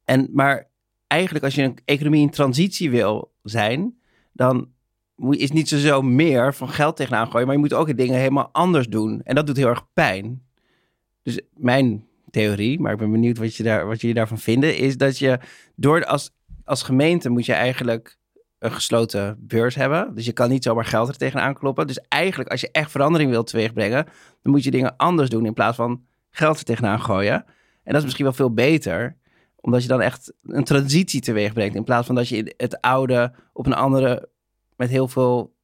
En, 0.06 0.30
maar 0.34 0.70
eigenlijk 1.08 1.46
als 1.46 1.56
je 1.56 1.64
een 1.64 1.78
economie 1.86 2.22
in 2.22 2.30
transitie 2.30 2.90
wil 2.90 3.34
zijn, 3.44 3.98
dan 4.32 4.72
is 5.30 5.52
niet 5.52 5.70
zo 5.70 6.02
meer 6.02 6.54
van 6.54 6.70
geld 6.70 6.96
tegenaan 6.96 7.32
gooien, 7.32 7.46
maar 7.46 7.56
je 7.56 7.62
moet 7.62 7.74
ook 7.74 7.98
dingen 7.98 8.20
helemaal 8.20 8.50
anders 8.52 8.88
doen. 8.88 9.22
En 9.24 9.36
dat 9.36 9.48
doet 9.48 9.58
heel 9.58 9.68
erg 9.68 9.88
pijn. 9.94 10.44
Dus 11.22 11.42
mijn 11.54 12.06
theorie, 12.30 12.80
maar 12.80 12.92
ik 12.92 12.98
ben 12.98 13.12
benieuwd 13.12 13.38
wat, 13.38 13.56
je 13.56 13.64
daar, 13.64 13.88
wat 13.88 14.02
jullie 14.02 14.16
daarvan 14.16 14.38
vinden, 14.38 14.78
is 14.78 14.98
dat 14.98 15.18
je 15.18 15.40
door 15.76 16.06
als, 16.06 16.32
als 16.64 16.84
gemeente 16.84 17.30
moet 17.30 17.46
je 17.46 17.54
eigenlijk 17.54 18.18
een 18.64 18.72
gesloten 18.72 19.38
beurs 19.40 19.76
hebben. 19.76 20.16
Dus 20.16 20.26
je 20.26 20.32
kan 20.32 20.50
niet 20.50 20.64
zomaar 20.64 20.86
geld 20.86 21.08
er 21.08 21.18
tegenaan 21.18 21.54
kloppen. 21.54 21.88
Dus 21.88 22.00
eigenlijk, 22.08 22.50
als 22.50 22.62
je 22.62 22.72
echt 22.72 22.92
verandering 22.92 23.30
wilt 23.30 23.48
teweegbrengen, 23.48 24.06
dan 24.42 24.52
moet 24.52 24.64
je 24.64 24.72
dingen 24.72 24.98
anders 24.98 25.30
doen 25.30 25.46
in 25.46 25.54
plaats 25.54 25.76
van 25.76 26.06
geld 26.30 26.58
er 26.58 26.64
tegenaan 26.64 27.02
gooien. 27.02 27.46
En 27.84 27.92
dat 27.92 27.96
is 27.96 28.04
misschien 28.04 28.26
wel 28.26 28.34
veel 28.34 28.54
beter, 28.54 29.18
omdat 29.56 29.82
je 29.82 29.88
dan 29.88 30.02
echt 30.02 30.34
een 30.44 30.64
transitie 30.64 31.22
teweeg 31.22 31.54
brengt. 31.54 31.76
In 31.76 31.84
plaats 31.84 32.06
van 32.06 32.16
dat 32.16 32.28
je 32.28 32.54
het 32.58 32.82
oude 32.82 33.34
op 33.54 33.66
een 33.66 33.74
andere, 33.74 34.30
met 34.76 34.90
heel 34.90 35.08
veel 35.08 35.56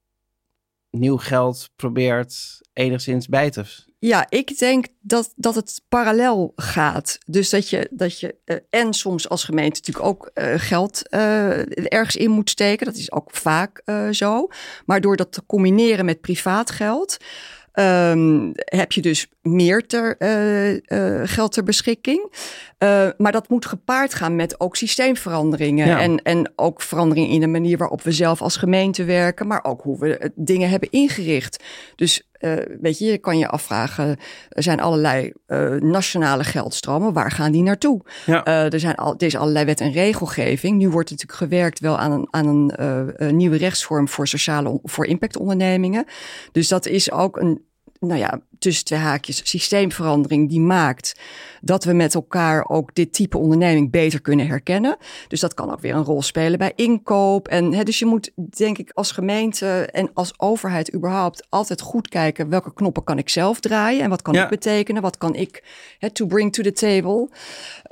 nieuw 0.91 1.17
geld 1.17 1.69
probeert 1.75 2.61
enigszins 2.73 3.27
bij 3.27 3.49
te 3.49 3.87
ja, 3.99 4.25
ik 4.29 4.57
denk 4.57 4.85
dat, 5.01 5.33
dat 5.35 5.55
het 5.55 5.81
parallel 5.89 6.53
gaat. 6.55 7.17
Dus 7.25 7.49
dat 7.49 7.69
je, 7.69 7.87
dat 7.91 8.19
je 8.19 8.35
uh, 8.45 8.55
en 8.69 8.93
soms 8.93 9.29
als 9.29 9.43
gemeente 9.43 9.79
natuurlijk 9.79 10.05
ook 10.05 10.31
uh, 10.33 10.53
geld 10.57 11.01
uh, 11.09 11.91
ergens 11.91 12.15
in 12.15 12.31
moet 12.31 12.49
steken. 12.49 12.85
Dat 12.85 12.95
is 12.95 13.11
ook 13.11 13.29
vaak 13.31 13.81
zo. 14.11 14.47
Maar 14.85 15.01
door 15.01 15.15
dat 15.15 15.31
te 15.31 15.45
combineren 15.45 16.05
met 16.05 16.21
privaat 16.21 16.71
geld. 16.71 17.17
Um, 17.73 18.51
heb 18.55 18.91
je 18.91 19.01
dus 19.01 19.27
meer 19.41 19.87
ter, 19.87 20.15
uh, 20.19 20.73
uh, 20.73 21.21
geld 21.23 21.51
ter 21.51 21.63
beschikking. 21.63 22.33
Uh, 22.79 23.09
maar 23.17 23.31
dat 23.31 23.49
moet 23.49 23.65
gepaard 23.65 24.13
gaan 24.13 24.35
met 24.35 24.59
ook 24.59 24.75
systeemveranderingen. 24.75 25.87
Ja. 25.87 25.99
En, 25.99 26.17
en 26.17 26.51
ook 26.55 26.81
veranderingen 26.81 27.33
in 27.33 27.39
de 27.39 27.47
manier 27.47 27.77
waarop 27.77 28.01
we 28.01 28.11
zelf 28.11 28.41
als 28.41 28.57
gemeente 28.57 29.03
werken. 29.03 29.47
Maar 29.47 29.63
ook 29.63 29.81
hoe 29.81 29.99
we 29.99 30.31
dingen 30.35 30.69
hebben 30.69 30.91
ingericht. 30.91 31.63
Dus 31.95 32.28
weet 32.81 32.97
je, 32.97 33.05
je 33.05 33.17
kan 33.17 33.37
je 33.37 33.47
afvragen, 33.47 34.17
er 34.49 34.63
zijn 34.63 34.79
allerlei 34.79 35.31
nationale 35.79 36.43
geldstromen. 36.43 37.13
Waar 37.13 37.31
gaan 37.31 37.51
die 37.51 37.63
naartoe? 37.63 38.01
Ja. 38.25 38.45
er, 38.45 38.79
zijn 38.79 38.95
al, 38.95 39.13
er 39.17 39.25
is 39.25 39.35
allerlei 39.35 39.65
wet 39.65 39.81
en 39.81 39.91
regelgeving. 39.91 40.77
Nu 40.77 40.89
wordt 40.89 41.09
natuurlijk 41.09 41.39
gewerkt 41.39 41.79
wel 41.79 41.97
aan 41.97 42.11
een, 42.11 42.27
aan 42.31 42.47
een, 42.47 42.71
een 43.27 43.35
nieuwe 43.35 43.57
rechtsvorm 43.57 44.07
voor 44.07 44.27
sociale, 44.27 44.79
voor 44.83 45.05
impactondernemingen. 45.05 46.05
Dus 46.51 46.67
dat 46.67 46.85
is 46.85 47.11
ook 47.11 47.37
een 47.37 47.67
nou 47.99 48.19
ja, 48.19 48.41
tussen 48.59 48.85
twee 48.85 48.99
haakjes 48.99 49.49
systeemverandering 49.49 50.49
die 50.49 50.59
maakt 50.59 51.19
dat 51.61 51.83
we 51.83 51.93
met 51.93 52.15
elkaar 52.15 52.69
ook 52.69 52.95
dit 52.95 53.13
type 53.13 53.37
onderneming 53.37 53.91
beter 53.91 54.21
kunnen 54.21 54.47
herkennen. 54.47 54.97
Dus 55.27 55.39
dat 55.39 55.53
kan 55.53 55.71
ook 55.71 55.79
weer 55.79 55.95
een 55.95 56.03
rol 56.03 56.21
spelen 56.21 56.59
bij 56.59 56.73
inkoop. 56.75 57.47
En 57.47 57.73
hè, 57.73 57.83
dus 57.83 57.99
je 57.99 58.05
moet, 58.05 58.31
denk 58.35 58.77
ik, 58.77 58.91
als 58.93 59.11
gemeente 59.11 59.85
en 59.91 60.09
als 60.13 60.33
overheid 60.37 60.93
überhaupt 60.93 61.47
altijd 61.49 61.81
goed 61.81 62.07
kijken 62.07 62.49
welke 62.49 62.73
knoppen 62.73 63.03
kan 63.03 63.17
ik 63.17 63.29
zelf 63.29 63.59
draaien 63.59 64.03
en 64.03 64.09
wat 64.09 64.21
kan 64.21 64.33
ja. 64.33 64.43
ik 64.43 64.49
betekenen, 64.49 65.01
wat 65.01 65.17
kan 65.17 65.35
ik 65.35 65.63
hè, 65.99 66.09
to 66.09 66.25
bring 66.25 66.53
to 66.53 66.63
the 66.63 66.71
table, 66.71 67.29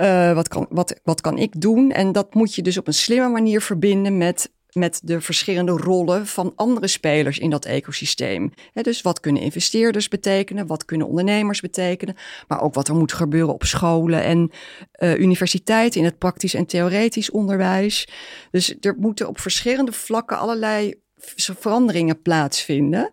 uh, 0.02 0.34
wat, 0.34 0.48
kan, 0.48 0.66
wat, 0.70 1.00
wat 1.04 1.22
kan 1.22 1.38
ik 1.38 1.62
doen. 1.62 1.92
En 1.92 2.12
dat 2.12 2.34
moet 2.34 2.56
je 2.56 2.62
dus 2.62 2.78
op 2.78 2.88
een 2.88 2.94
slimme 2.94 3.30
manier 3.30 3.62
verbinden 3.62 4.18
met 4.18 4.52
met 4.78 5.00
de 5.04 5.22
verschillende 5.22 5.72
rollen 5.72 6.28
van 6.28 6.54
andere 6.56 6.88
spelers 6.88 7.40
in 7.40 7.50
dat 7.50 7.66
ecosysteem. 7.66 8.52
dus 8.74 9.02
wat 9.02 9.20
kunnen 9.20 9.42
investeerders 9.42 10.08
betekenen, 10.08 10.68
wat 10.68 10.86
kunnen 10.86 11.08
ondernemers 11.08 11.62
betekenen, 11.62 12.16
maar 12.48 12.62
ook 12.62 12.74
wat 12.74 12.88
er 12.88 12.96
moet 12.96 13.14
gebeuren 13.14 13.54
op 13.54 13.64
scholen 13.64 14.24
en 14.24 14.52
uh, 15.00 15.18
universiteiten 15.18 16.00
in 16.00 16.06
het 16.06 16.18
praktisch 16.18 16.54
en 16.54 16.66
theoretisch 16.66 17.32
onderwijs. 17.32 18.08
Dus 18.52 18.76
er 18.82 18.96
moeten 18.98 19.28
op 19.28 19.40
verschillende 19.40 19.92
vlakken 19.92 20.38
allerlei 20.38 20.94
veranderingen 21.36 22.22
plaatsvinden. 22.22 23.12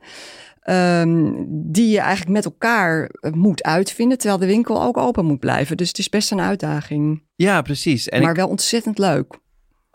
Um, 0.71 1.47
die 1.49 1.91
je 1.91 1.99
eigenlijk 1.99 2.31
met 2.31 2.45
elkaar 2.45 3.11
eh, 3.21 3.33
moet 3.33 3.63
uitvinden, 3.63 4.19
terwijl 4.19 4.41
de 4.41 4.47
winkel 4.47 4.83
ook 4.83 4.97
open 4.97 5.25
moet 5.25 5.39
blijven. 5.39 5.77
Dus 5.77 5.89
het 5.89 5.99
is 5.99 6.09
best 6.09 6.31
een 6.31 6.41
uitdaging. 6.41 7.23
Ja, 7.35 7.63
precies. 7.63 8.09
En 8.09 8.23
maar 8.23 8.35
wel 8.35 8.49
ontzettend 8.49 8.99
leuk. 8.99 9.39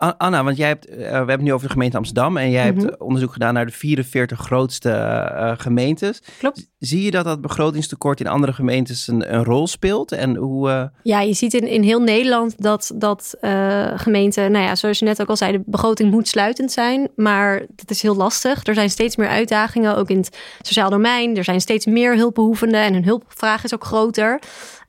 Anna, 0.00 0.44
want 0.44 0.56
jij 0.56 0.68
hebt, 0.68 0.90
uh, 0.90 0.96
we 0.96 1.02
hebben 1.02 1.30
het 1.30 1.40
nu 1.40 1.52
over 1.52 1.66
de 1.66 1.72
gemeente 1.72 1.96
Amsterdam 1.96 2.36
en 2.36 2.50
jij 2.50 2.64
hebt 2.64 2.82
mhm. 2.82 2.94
onderzoek 2.98 3.32
gedaan 3.32 3.54
naar 3.54 3.66
de 3.66 3.72
44 3.72 4.38
grootste 4.38 4.88
uh, 4.88 5.52
gemeentes. 5.56 6.22
Klopt. 6.38 6.68
Zie 6.78 7.02
je 7.02 7.10
dat 7.10 7.24
dat 7.24 7.40
begrotingstekort 7.40 8.20
in 8.20 8.26
andere 8.26 8.52
gemeentes 8.52 9.08
een, 9.08 9.34
een 9.34 9.44
rol 9.44 9.66
speelt? 9.66 10.12
En 10.12 10.36
hoe, 10.36 10.68
uh... 10.68 10.84
Ja, 11.02 11.20
je 11.20 11.32
ziet 11.32 11.54
in, 11.54 11.66
in 11.66 11.82
heel 11.82 12.00
Nederland 12.00 12.62
dat, 12.62 12.92
dat 12.94 13.36
gemeenten, 13.94 14.52
nou 14.52 14.64
ja, 14.64 14.74
zoals 14.74 14.98
je 14.98 15.04
net 15.04 15.20
ook 15.20 15.28
al 15.28 15.36
zei, 15.36 15.52
de 15.52 15.62
begroting 15.66 16.10
moet 16.10 16.28
sluitend 16.28 16.72
zijn, 16.72 17.08
maar 17.16 17.66
dat 17.74 17.90
is 17.90 18.02
heel 18.02 18.16
lastig. 18.16 18.66
Er 18.66 18.74
zijn 18.74 18.90
steeds 18.90 19.16
meer 19.16 19.28
uitdagingen, 19.28 19.96
ook 19.96 20.10
in 20.10 20.16
het 20.16 20.38
sociaal 20.60 20.90
domein. 20.90 21.36
Er 21.36 21.44
zijn 21.44 21.60
steeds 21.60 21.86
meer 21.86 22.16
hulpbehoevenden 22.16 22.80
en 22.80 22.92
hun 22.92 23.04
hulpvraag 23.04 23.64
is 23.64 23.74
ook 23.74 23.84
groter. 23.84 24.40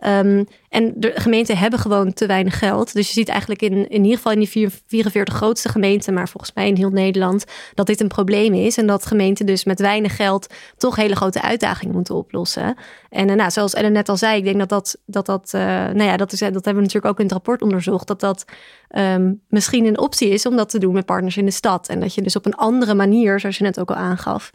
Um, 0.08 0.48
en 0.70 0.94
de 0.96 1.12
gemeenten 1.16 1.58
hebben 1.58 1.80
gewoon 1.80 2.14
te 2.14 2.26
weinig 2.26 2.60
geld. 2.60 2.94
Dus 2.94 3.08
je 3.08 3.14
ziet 3.14 3.30
eigenlijk 3.30 3.62
in, 3.62 3.90
in 3.90 4.04
ieder 4.04 4.18
geval 4.18 4.32
in 4.32 4.40
die 4.40 4.70
44 4.88 5.36
grootste 5.36 5.70
gemeenten, 5.70 6.14
maar 6.14 6.30
volgens 6.30 6.54
mij 6.54 6.68
in 6.68 6.76
heel 6.76 6.90
Nederland, 6.90 7.46
dat 7.74 7.88
dit 7.88 8.02
een 8.02 8.08
probleem 8.08 8.54
is. 8.54 8.78
En 8.78 8.88
dat 8.88 9.06
gemeenten 9.06 9.46
dus 9.46 9.64
met 9.64 9.80
weinig 9.80 10.16
geld 10.16 10.54
toch 10.78 10.96
hele 10.96 11.16
grote 11.16 11.42
uitdagingen 11.42 11.96
moeten 11.96 12.16
oplossen. 12.16 12.76
En 13.10 13.30
uh, 13.30 13.36
nou, 13.36 13.52
zoals 13.52 13.74
Ellen 13.74 13.92
net 13.92 14.10
al 14.10 14.18
zei, 14.18 14.38
ik 14.38 14.44
denk 14.44 14.60
dat 14.60 14.70
dat, 14.70 14.98
dat, 15.06 15.26
dat 15.26 15.52
uh, 15.56 15.62
nou 15.62 16.04
ja, 16.04 16.18
dat, 16.18 16.32
is, 16.32 16.40
dat 16.40 16.54
hebben 16.54 16.76
we 16.76 16.82
natuurlijk 16.82 17.06
ook 17.06 17.20
in 17.20 17.26
het 17.26 17.34
rapport 17.34 17.62
onderzocht, 17.62 18.08
dat 18.08 18.20
dat 18.20 18.46
um, 18.90 19.42
misschien 19.48 19.86
een 19.86 20.00
optie 20.00 20.30
is 20.30 20.46
om 20.46 20.56
dat 20.56 20.70
te 20.70 20.80
doen 20.80 20.94
met 20.94 21.06
partners 21.06 21.38
in 21.38 21.46
de 21.46 21.52
stad. 21.52 21.88
En 21.88 22.00
dat 22.00 22.16
je 22.16 22.22
dus 22.22 22.36
op 22.36 22.46
een 22.46 22.56
andere 22.56 22.94
manier, 22.94 23.40
zoals 23.40 23.58
je 23.58 23.64
net 23.64 23.80
ook 23.80 23.90
al 23.90 23.96
aangaf, 23.96 24.52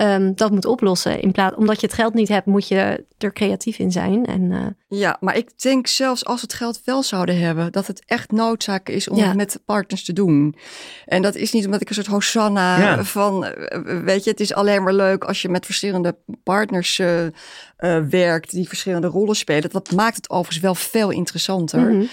um, 0.00 0.34
dat 0.34 0.50
moet 0.50 0.64
oplossen. 0.64 1.20
In 1.20 1.32
plaats, 1.32 1.56
omdat 1.56 1.80
je 1.80 1.86
het 1.86 1.96
geld 1.96 2.14
niet 2.14 2.28
hebt, 2.28 2.46
moet 2.46 2.68
je 2.68 3.04
er 3.18 3.32
creatief 3.32 3.78
in 3.78 3.92
zijn. 3.92 4.26
En, 4.26 4.42
uh... 4.42 4.66
Ja, 4.90 5.16
maar 5.20 5.36
ik 5.36 5.60
denk 5.62 5.86
zelfs 5.86 6.24
als 6.24 6.40
we 6.40 6.46
het 6.46 6.56
geld 6.56 6.80
wel 6.84 7.02
zouden 7.02 7.38
hebben, 7.38 7.72
dat 7.72 7.86
het 7.86 8.02
echt 8.06 8.30
noodzaak 8.30 8.88
is 8.88 9.08
om 9.08 9.18
het 9.18 9.36
met 9.36 9.60
partners 9.64 10.04
te 10.04 10.12
doen. 10.12 10.56
En 11.06 11.22
dat 11.22 11.34
is 11.34 11.52
niet 11.52 11.64
omdat 11.64 11.80
ik 11.80 11.88
een 11.88 11.94
soort 11.94 12.06
hosanna 12.06 13.04
van, 13.04 13.46
weet 14.04 14.24
je, 14.24 14.30
het 14.30 14.40
is 14.40 14.54
alleen 14.54 14.82
maar 14.82 14.92
leuk 14.92 15.24
als 15.24 15.42
je 15.42 15.48
met 15.48 15.64
verschillende 15.64 16.16
partners 16.42 16.98
uh, 16.98 17.24
uh, 17.24 17.30
werkt 18.10 18.50
die 18.50 18.68
verschillende 18.68 19.06
rollen 19.06 19.36
spelen. 19.36 19.70
Dat 19.70 19.92
maakt 19.92 20.16
het 20.16 20.30
overigens 20.30 20.60
wel 20.60 20.74
veel 20.74 21.10
interessanter. 21.10 21.80
Mm 21.80 21.90
-hmm. 21.90 22.08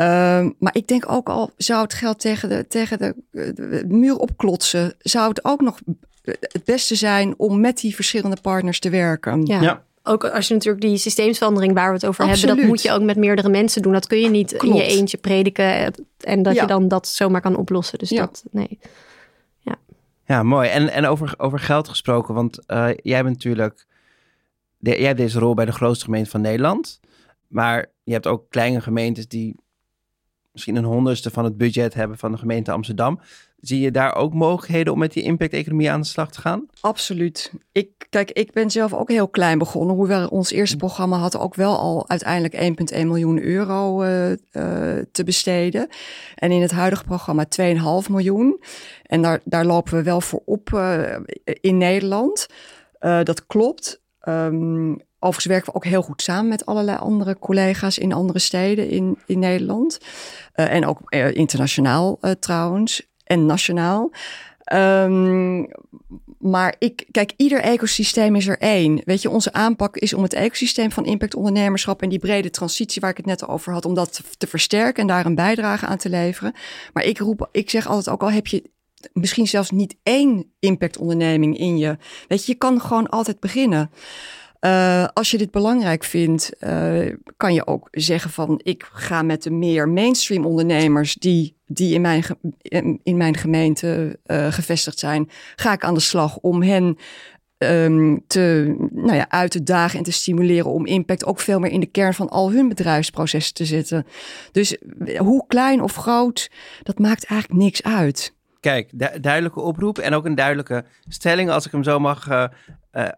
Uh, 0.00 0.50
maar 0.58 0.74
ik 0.74 0.86
denk 0.86 1.12
ook 1.12 1.28
al 1.28 1.50
zou 1.56 1.82
het 1.82 1.94
geld 1.94 2.20
tegen 2.20 2.48
de, 2.48 2.66
tegen 2.68 2.98
de, 2.98 3.14
de, 3.30 3.84
muur 3.88 4.16
opklotsen, 4.16 4.94
zou 4.98 5.28
het 5.28 5.44
ook 5.44 5.60
nog 5.60 5.78
het 6.22 6.64
beste 6.64 6.94
zijn 6.94 7.34
om 7.36 7.60
met 7.60 7.78
die 7.78 7.94
verschillende 7.94 8.36
partners 8.40 8.78
te 8.78 8.90
werken. 8.90 9.46
ja 9.46 9.86
ook 10.08 10.24
als 10.24 10.48
je 10.48 10.54
natuurlijk 10.54 10.84
die 10.84 10.96
systeemsverandering 10.96 11.74
waar 11.74 11.88
we 11.88 11.94
het 11.94 12.06
over 12.06 12.26
hebben, 12.26 12.56
dat 12.56 12.66
moet 12.66 12.82
je 12.82 12.92
ook 12.92 13.02
met 13.02 13.16
meerdere 13.16 13.48
mensen 13.48 13.82
doen. 13.82 13.92
Dat 13.92 14.06
kun 14.06 14.20
je 14.20 14.30
niet 14.30 14.52
in 14.52 14.74
je 14.74 14.82
eentje 14.82 15.16
prediken 15.16 15.94
en 16.18 16.42
dat 16.42 16.54
je 16.54 16.66
dan 16.66 16.88
dat 16.88 17.08
zomaar 17.08 17.40
kan 17.40 17.56
oplossen. 17.56 17.98
Dus 17.98 18.08
dat, 18.08 18.44
nee. 18.50 18.78
Ja, 19.58 19.76
ja 20.26 20.42
mooi. 20.42 20.68
En, 20.68 20.88
en 20.88 21.06
over, 21.06 21.34
over 21.36 21.58
geld 21.58 21.88
gesproken, 21.88 22.34
want 22.34 22.58
uh, 22.66 22.88
jij 23.02 23.22
bent 23.22 23.34
natuurlijk, 23.34 23.86
de, 24.78 24.90
jij 24.90 25.06
hebt 25.06 25.18
deze 25.18 25.38
rol 25.38 25.54
bij 25.54 25.64
de 25.64 25.72
grootste 25.72 26.04
gemeente 26.04 26.30
van 26.30 26.40
Nederland. 26.40 27.00
Maar 27.48 27.86
je 28.02 28.12
hebt 28.12 28.26
ook 28.26 28.50
kleine 28.50 28.80
gemeentes 28.80 29.28
die 29.28 29.56
misschien 30.52 30.76
een 30.76 30.84
honderdste 30.84 31.30
van 31.30 31.44
het 31.44 31.56
budget 31.56 31.94
hebben 31.94 32.18
van 32.18 32.32
de 32.32 32.38
gemeente 32.38 32.72
Amsterdam. 32.72 33.20
Zie 33.60 33.80
je 33.80 33.90
daar 33.90 34.14
ook 34.14 34.34
mogelijkheden 34.34 34.92
om 34.92 34.98
met 34.98 35.12
die 35.12 35.22
impact-economie 35.22 35.90
aan 35.90 36.00
de 36.00 36.06
slag 36.06 36.30
te 36.30 36.40
gaan? 36.40 36.66
Absoluut. 36.80 37.52
Ik, 37.72 38.06
kijk, 38.10 38.30
ik 38.30 38.52
ben 38.52 38.70
zelf 38.70 38.94
ook 38.94 39.10
heel 39.10 39.28
klein 39.28 39.58
begonnen. 39.58 39.96
Hoewel 39.96 40.28
ons 40.28 40.50
eerste 40.50 40.74
mm. 40.74 40.80
programma 40.80 41.16
had 41.18 41.38
ook 41.38 41.54
wel 41.54 41.78
al 41.78 42.08
uiteindelijk 42.08 42.54
1,1 42.94 43.06
miljoen 43.06 43.42
euro 43.42 44.02
uh, 44.02 44.30
uh, 44.30 44.36
te 45.12 45.24
besteden. 45.24 45.88
En 46.34 46.50
in 46.50 46.62
het 46.62 46.70
huidige 46.70 47.04
programma 47.04 47.46
2,5 48.04 48.10
miljoen. 48.10 48.62
En 49.02 49.22
daar, 49.22 49.40
daar 49.44 49.66
lopen 49.66 49.94
we 49.94 50.02
wel 50.02 50.20
voor 50.20 50.42
op 50.44 50.70
uh, 50.74 51.16
in 51.44 51.76
Nederland. 51.76 52.46
dat 53.00 53.46
klopt. 53.46 54.02
Um, 54.28 55.06
Overigens 55.20 55.46
werken 55.46 55.72
we 55.72 55.76
ook 55.76 55.84
heel 55.84 56.02
goed 56.02 56.22
samen 56.22 56.48
met 56.48 56.66
allerlei 56.66 56.98
andere 56.98 57.38
collega's 57.38 57.98
in 57.98 58.12
andere 58.12 58.38
steden 58.38 58.88
in, 58.88 59.18
in 59.26 59.38
Nederland. 59.38 59.98
Uh, 60.54 60.74
en 60.74 60.86
ook 60.86 60.98
uh, 61.04 61.34
internationaal 61.34 62.18
uh, 62.20 62.30
trouwens 62.30 63.07
en 63.28 63.46
nationaal. 63.46 64.10
Um, 64.72 65.68
maar 66.38 66.74
ik, 66.78 67.06
kijk, 67.10 67.32
ieder 67.36 67.60
ecosysteem 67.60 68.36
is 68.36 68.46
er 68.46 68.58
één. 68.58 69.00
Weet 69.04 69.22
je, 69.22 69.30
onze 69.30 69.52
aanpak 69.52 69.96
is 69.96 70.14
om 70.14 70.22
het 70.22 70.32
ecosysteem 70.32 70.90
van 70.90 71.04
impact 71.04 71.34
ondernemerschap 71.34 72.02
en 72.02 72.08
die 72.08 72.18
brede 72.18 72.50
transitie 72.50 73.00
waar 73.00 73.10
ik 73.10 73.16
het 73.16 73.26
net 73.26 73.48
over 73.48 73.72
had, 73.72 73.84
om 73.84 73.94
dat 73.94 74.12
te, 74.12 74.22
te 74.38 74.46
versterken 74.46 75.02
en 75.02 75.06
daar 75.08 75.26
een 75.26 75.34
bijdrage 75.34 75.86
aan 75.86 75.96
te 75.96 76.08
leveren. 76.08 76.54
Maar 76.92 77.04
ik 77.04 77.18
roep, 77.18 77.48
ik 77.52 77.70
zeg 77.70 77.86
altijd 77.86 78.08
ook 78.08 78.22
al 78.22 78.30
heb 78.30 78.46
je 78.46 78.70
misschien 79.12 79.46
zelfs 79.46 79.70
niet 79.70 79.96
één 80.02 80.52
impactonderneming 80.58 81.58
in 81.58 81.78
je. 81.78 81.96
Weet 82.28 82.46
je, 82.46 82.52
je 82.52 82.58
kan 82.58 82.80
gewoon 82.80 83.08
altijd 83.08 83.40
beginnen. 83.40 83.90
Uh, 84.60 85.06
als 85.12 85.30
je 85.30 85.38
dit 85.38 85.50
belangrijk 85.50 86.04
vindt, 86.04 86.50
uh, 86.60 87.14
kan 87.36 87.54
je 87.54 87.66
ook 87.66 87.88
zeggen 87.90 88.30
van 88.30 88.60
ik 88.62 88.88
ga 88.92 89.22
met 89.22 89.42
de 89.42 89.50
meer 89.50 89.88
mainstream 89.88 90.46
ondernemers 90.46 91.14
die, 91.14 91.56
die 91.66 91.94
in, 91.94 92.00
mijn, 92.00 92.24
in, 93.02 93.16
mijn 93.16 93.36
gemeente 93.36 94.18
uh, 94.26 94.52
gevestigd 94.52 94.98
zijn, 94.98 95.30
ga 95.56 95.72
ik 95.72 95.84
aan 95.84 95.94
de 95.94 96.00
slag 96.00 96.36
om 96.36 96.62
hen 96.62 96.96
um, 97.58 98.24
te, 98.26 98.74
nou 98.92 99.14
ja, 99.16 99.28
uit 99.28 99.50
te 99.50 99.62
dagen 99.62 99.98
en 99.98 100.04
te 100.04 100.12
stimuleren 100.12 100.70
om 100.70 100.86
impact 100.86 101.24
ook 101.24 101.40
veel 101.40 101.58
meer 101.58 101.70
in 101.70 101.80
de 101.80 101.86
kern 101.86 102.14
van 102.14 102.28
al 102.28 102.52
hun 102.52 102.68
bedrijfsprocessen 102.68 103.54
te 103.54 103.64
zetten. 103.64 104.06
Dus 104.52 104.76
hoe 105.16 105.44
klein 105.46 105.82
of 105.82 105.94
groot, 105.94 106.50
dat 106.82 106.98
maakt 106.98 107.24
eigenlijk 107.24 107.62
niks 107.62 107.82
uit. 107.82 108.36
Kijk, 108.68 109.22
duidelijke 109.22 109.60
oproep 109.60 109.98
en 109.98 110.14
ook 110.14 110.24
een 110.24 110.34
duidelijke 110.34 110.84
stelling, 111.08 111.50
als 111.50 111.66
ik 111.66 111.72
hem 111.72 111.82
zo 111.82 111.98
mag 111.98 112.28
uh, 112.28 112.46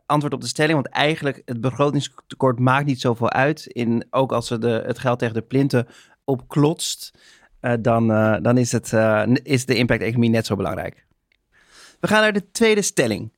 antwoord 0.07 0.35
op 0.35 0.40
de 0.40 0.47
stelling. 0.47 0.75
Want 0.75 0.88
eigenlijk, 0.88 1.42
het 1.45 1.61
begrotingstekort 1.61 2.59
maakt 2.59 2.87
niet 2.87 3.00
zoveel 3.00 3.30
uit. 3.30 3.66
In, 3.66 4.07
ook 4.11 4.33
als 4.33 4.47
ze 4.47 4.59
de, 4.59 4.83
het 4.87 4.99
geld 4.99 5.19
tegen 5.19 5.35
de 5.35 5.40
plinten 5.42 5.87
opklotst, 6.25 7.19
uh, 7.61 7.73
dan, 7.80 8.07
dan 8.42 8.59
is, 8.59 8.73
het, 8.73 8.92
is 9.42 9.66
de 9.66 9.75
impact-economie 9.75 10.30
net 10.30 10.47
zo 10.47 10.57
belangrijk. 10.57 11.04
We 12.00 12.09
gaan 12.09 12.21
naar 12.21 12.33
de 12.33 12.50
tweede 12.50 12.83
stelling. 12.83 13.33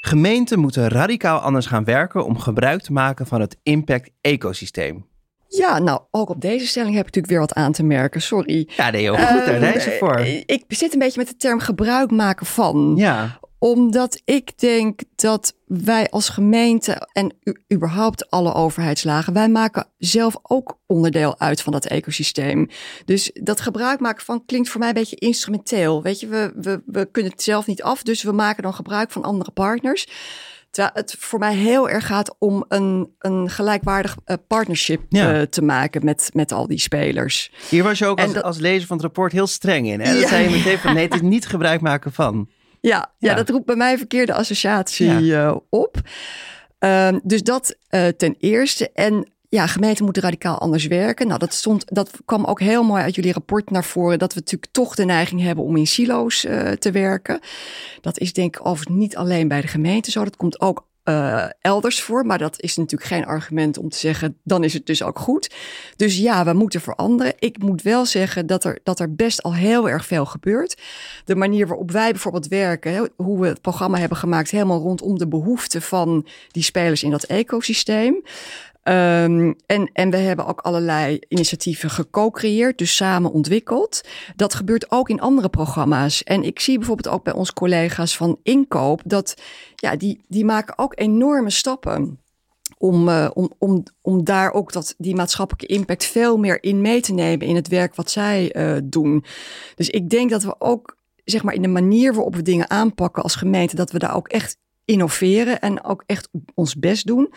Gemeenten 0.00 0.58
moeten 0.58 0.88
radicaal 0.88 1.38
anders 1.38 1.66
gaan 1.66 1.84
werken 1.84 2.24
om 2.24 2.38
gebruik 2.38 2.82
te 2.82 2.92
maken 2.92 3.26
van 3.26 3.40
het 3.40 3.56
impact-ecosysteem. 3.62 5.09
Ja, 5.58 5.78
nou, 5.78 6.00
ook 6.10 6.28
op 6.28 6.40
deze 6.40 6.66
stelling 6.66 6.94
heb 6.94 7.06
ik 7.06 7.14
natuurlijk 7.14 7.32
weer 7.32 7.40
wat 7.40 7.64
aan 7.64 7.72
te 7.72 7.82
merken. 7.82 8.22
Sorry. 8.22 8.68
Ja, 8.76 8.90
nee, 8.90 9.02
heel 9.02 9.16
goed. 9.16 9.38
Uh, 9.40 9.46
daar 9.46 9.60
zijn 9.60 9.80
ze 9.80 9.96
voor. 9.98 10.20
Ik 10.46 10.64
zit 10.68 10.92
een 10.92 10.98
beetje 10.98 11.18
met 11.18 11.28
de 11.28 11.36
term 11.36 11.58
gebruik 11.58 12.10
maken 12.10 12.46
van. 12.46 12.94
Ja 12.96 13.38
omdat 13.60 14.20
ik 14.24 14.58
denk 14.58 15.00
dat 15.14 15.54
wij 15.66 16.10
als 16.10 16.28
gemeente 16.28 17.08
en 17.12 17.34
überhaupt 17.72 18.30
alle 18.30 18.54
overheidslagen, 18.54 19.32
wij 19.32 19.48
maken 19.48 19.86
zelf 19.98 20.36
ook 20.42 20.78
onderdeel 20.86 21.38
uit 21.38 21.62
van 21.62 21.72
dat 21.72 21.86
ecosysteem. 21.86 22.68
Dus 23.04 23.30
dat 23.34 23.60
gebruik 23.60 24.00
maken 24.00 24.24
van 24.24 24.44
klinkt 24.46 24.68
voor 24.68 24.80
mij 24.80 24.88
een 24.88 24.94
beetje 24.94 25.16
instrumenteel. 25.16 26.02
Weet 26.02 26.20
je, 26.20 26.26
we, 26.26 26.52
we, 26.54 26.82
we 26.86 27.08
kunnen 27.10 27.32
het 27.32 27.42
zelf 27.42 27.66
niet 27.66 27.82
af, 27.82 28.02
dus 28.02 28.22
we 28.22 28.32
maken 28.32 28.62
dan 28.62 28.74
gebruik 28.74 29.10
van 29.10 29.22
andere 29.22 29.50
partners. 29.50 30.08
Terwijl 30.70 30.94
het 30.94 31.16
voor 31.18 31.38
mij 31.38 31.54
heel 31.54 31.88
erg 31.88 32.06
gaat 32.06 32.34
om 32.38 32.64
een, 32.68 33.14
een 33.18 33.50
gelijkwaardig 33.50 34.16
uh, 34.26 34.36
partnership 34.46 35.02
ja. 35.08 35.34
uh, 35.34 35.42
te 35.42 35.62
maken 35.62 36.04
met, 36.04 36.30
met 36.32 36.52
al 36.52 36.66
die 36.66 36.78
spelers. 36.78 37.52
Hier 37.68 37.82
was 37.82 37.98
je 37.98 38.06
ook 38.06 38.20
als, 38.20 38.32
dat, 38.32 38.42
als 38.42 38.58
lezer 38.58 38.86
van 38.86 38.96
het 38.96 39.04
rapport 39.04 39.32
heel 39.32 39.46
streng 39.46 39.86
in. 39.86 40.00
Hè? 40.00 40.12
Dat 40.12 40.22
ja, 40.22 40.28
zei 40.28 40.44
je 40.44 40.50
meteen 40.50 40.78
van 40.78 40.94
nee, 40.94 41.04
het 41.04 41.14
is 41.14 41.20
niet 41.36 41.46
gebruik 41.46 41.80
maken 41.80 42.12
van. 42.12 42.48
Ja, 42.80 43.12
ja, 43.18 43.34
dat 43.34 43.48
roept 43.48 43.66
bij 43.66 43.76
mij 43.76 43.92
een 43.92 43.98
verkeerde 43.98 44.34
associatie 44.34 45.22
uh, 45.22 45.56
op. 45.68 45.96
Uh, 46.80 47.08
dus 47.22 47.42
dat 47.42 47.76
ten 48.16 48.36
eerste. 48.38 48.90
En 48.92 49.32
ja, 49.50 49.66
gemeenten 49.66 50.04
moeten 50.04 50.22
radicaal 50.22 50.58
anders 50.58 50.86
werken. 50.86 51.26
Nou, 51.26 51.38
dat, 51.38 51.54
stond, 51.54 51.84
dat 51.86 52.10
kwam 52.24 52.44
ook 52.44 52.60
heel 52.60 52.82
mooi 52.82 53.02
uit 53.02 53.14
jullie 53.14 53.32
rapport 53.32 53.70
naar 53.70 53.84
voren. 53.84 54.18
Dat 54.18 54.34
we 54.34 54.40
natuurlijk 54.40 54.72
toch 54.72 54.94
de 54.94 55.04
neiging 55.04 55.40
hebben 55.40 55.64
om 55.64 55.76
in 55.76 55.86
silo's 55.86 56.44
uh, 56.44 56.70
te 56.70 56.90
werken. 56.90 57.40
Dat 58.00 58.18
is 58.18 58.32
denk 58.32 58.56
ik 58.56 58.66
overigens 58.66 58.98
niet 58.98 59.16
alleen 59.16 59.48
bij 59.48 59.60
de 59.60 59.66
gemeente 59.66 60.10
zo. 60.10 60.24
Dat 60.24 60.36
komt 60.36 60.60
ook 60.60 60.88
uh, 61.04 61.44
elders 61.60 62.02
voor. 62.02 62.26
Maar 62.26 62.38
dat 62.38 62.60
is 62.60 62.76
natuurlijk 62.76 63.10
geen 63.10 63.24
argument 63.24 63.78
om 63.78 63.88
te 63.88 63.98
zeggen, 63.98 64.38
dan 64.44 64.64
is 64.64 64.72
het 64.72 64.86
dus 64.86 65.02
ook 65.02 65.18
goed. 65.18 65.54
Dus 65.96 66.18
ja, 66.18 66.44
we 66.44 66.52
moeten 66.52 66.80
veranderen. 66.80 67.34
Ik 67.38 67.58
moet 67.58 67.82
wel 67.82 68.06
zeggen 68.06 68.46
dat 68.46 68.64
er, 68.64 68.78
dat 68.82 69.00
er 69.00 69.14
best 69.14 69.42
al 69.42 69.54
heel 69.54 69.88
erg 69.88 70.06
veel 70.06 70.26
gebeurt. 70.26 70.80
De 71.24 71.34
manier 71.34 71.66
waarop 71.66 71.90
wij 71.90 72.10
bijvoorbeeld 72.10 72.48
werken, 72.48 73.10
hoe 73.16 73.40
we 73.40 73.46
het 73.46 73.60
programma 73.60 73.98
hebben 73.98 74.18
gemaakt, 74.18 74.50
helemaal 74.50 74.80
rondom 74.80 75.18
de 75.18 75.28
behoeften 75.28 75.82
van 75.82 76.26
die 76.48 76.62
spelers 76.62 77.02
in 77.02 77.10
dat 77.10 77.24
ecosysteem. 77.24 78.22
Um, 78.90 79.54
en, 79.66 79.90
en 79.92 80.10
we 80.10 80.16
hebben 80.16 80.46
ook 80.46 80.60
allerlei 80.60 81.18
initiatieven 81.28 81.90
geco-creëerd, 81.90 82.78
dus 82.78 82.96
samen 82.96 83.32
ontwikkeld. 83.32 84.00
Dat 84.36 84.54
gebeurt 84.54 84.90
ook 84.90 85.08
in 85.08 85.20
andere 85.20 85.48
programma's. 85.48 86.22
En 86.22 86.42
ik 86.42 86.60
zie 86.60 86.78
bijvoorbeeld 86.78 87.14
ook 87.14 87.24
bij 87.24 87.32
onze 87.32 87.52
collega's 87.52 88.16
van 88.16 88.38
inkoop 88.42 89.02
dat 89.04 89.34
ja, 89.74 89.96
die, 89.96 90.20
die 90.28 90.44
maken 90.44 90.78
ook 90.78 90.98
enorme 90.98 91.50
stappen. 91.50 92.18
Om, 92.78 93.08
uh, 93.08 93.30
om, 93.34 93.50
om, 93.58 93.82
om 94.00 94.24
daar 94.24 94.52
ook 94.52 94.72
dat, 94.72 94.94
die 94.98 95.14
maatschappelijke 95.14 95.74
impact 95.74 96.04
veel 96.04 96.36
meer 96.36 96.62
in 96.62 96.80
mee 96.80 97.00
te 97.00 97.12
nemen 97.12 97.46
in 97.46 97.54
het 97.54 97.68
werk 97.68 97.94
wat 97.94 98.10
zij 98.10 98.56
uh, 98.56 98.78
doen. 98.84 99.24
Dus 99.74 99.88
ik 99.88 100.10
denk 100.10 100.30
dat 100.30 100.42
we 100.42 100.54
ook, 100.58 100.96
zeg 101.24 101.42
maar, 101.42 101.54
in 101.54 101.62
de 101.62 101.68
manier 101.68 102.14
waarop 102.14 102.34
we 102.34 102.42
dingen 102.42 102.70
aanpakken 102.70 103.22
als 103.22 103.34
gemeente, 103.34 103.76
dat 103.76 103.90
we 103.90 103.98
daar 103.98 104.16
ook 104.16 104.28
echt 104.28 104.58
innoveren 104.90 105.60
en 105.60 105.84
ook 105.84 106.02
echt 106.06 106.28
ons 106.54 106.76
best 106.76 107.06
doen. 107.06 107.32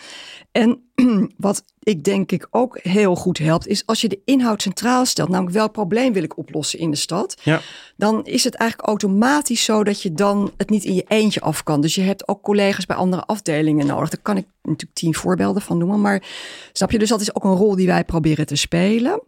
En 0.52 0.92
wat 1.38 1.64
ik 1.80 2.04
denk 2.04 2.32
ik 2.32 2.48
ook 2.52 2.80
heel 2.82 3.16
goed 3.16 3.38
helpt, 3.38 3.68
is 3.68 3.86
als 3.86 4.02
je 4.02 4.08
de 4.08 4.22
inhoud 4.26 4.62
centraal 4.62 5.06
stelt, 5.06 5.30
namelijk 5.30 5.56
welk 5.56 5.72
probleem 5.72 6.14
wil 6.14 6.24
ik 6.24 6.38
oplossen 6.38 6.80
in 6.80 6.92
de 6.92 6.98
stad, 6.98 7.42
ja. 7.44 7.62
dan 7.98 8.26
is 8.26 8.44
het 8.44 8.56
eigenlijk 8.56 8.90
automatisch 8.90 9.64
zo 9.64 9.84
dat 9.84 10.02
je 10.02 10.14
dan 10.14 10.52
het 10.58 10.70
niet 10.70 10.84
in 10.84 10.94
je 10.94 11.06
eentje 11.08 11.42
af 11.42 11.64
kan. 11.64 11.82
Dus 11.82 11.96
je 11.96 12.02
hebt 12.02 12.28
ook 12.28 12.42
collega's 12.42 12.86
bij 12.86 12.96
andere 12.96 13.26
afdelingen 13.26 13.86
nodig. 13.86 14.10
Daar 14.10 14.22
kan 14.22 14.38
ik 14.38 14.46
natuurlijk 14.62 14.94
tien 14.94 15.16
voorbeelden 15.16 15.62
van 15.62 15.78
noemen, 15.78 16.02
maar 16.02 16.24
snap 16.72 16.92
je? 16.92 17.00
Dus 17.00 17.10
dat 17.10 17.22
is 17.22 17.36
ook 17.36 17.44
een 17.44 17.56
rol 17.56 17.76
die 17.76 17.88
wij 17.88 18.04
proberen 18.04 18.46
te 18.46 18.56
spelen. 18.56 19.22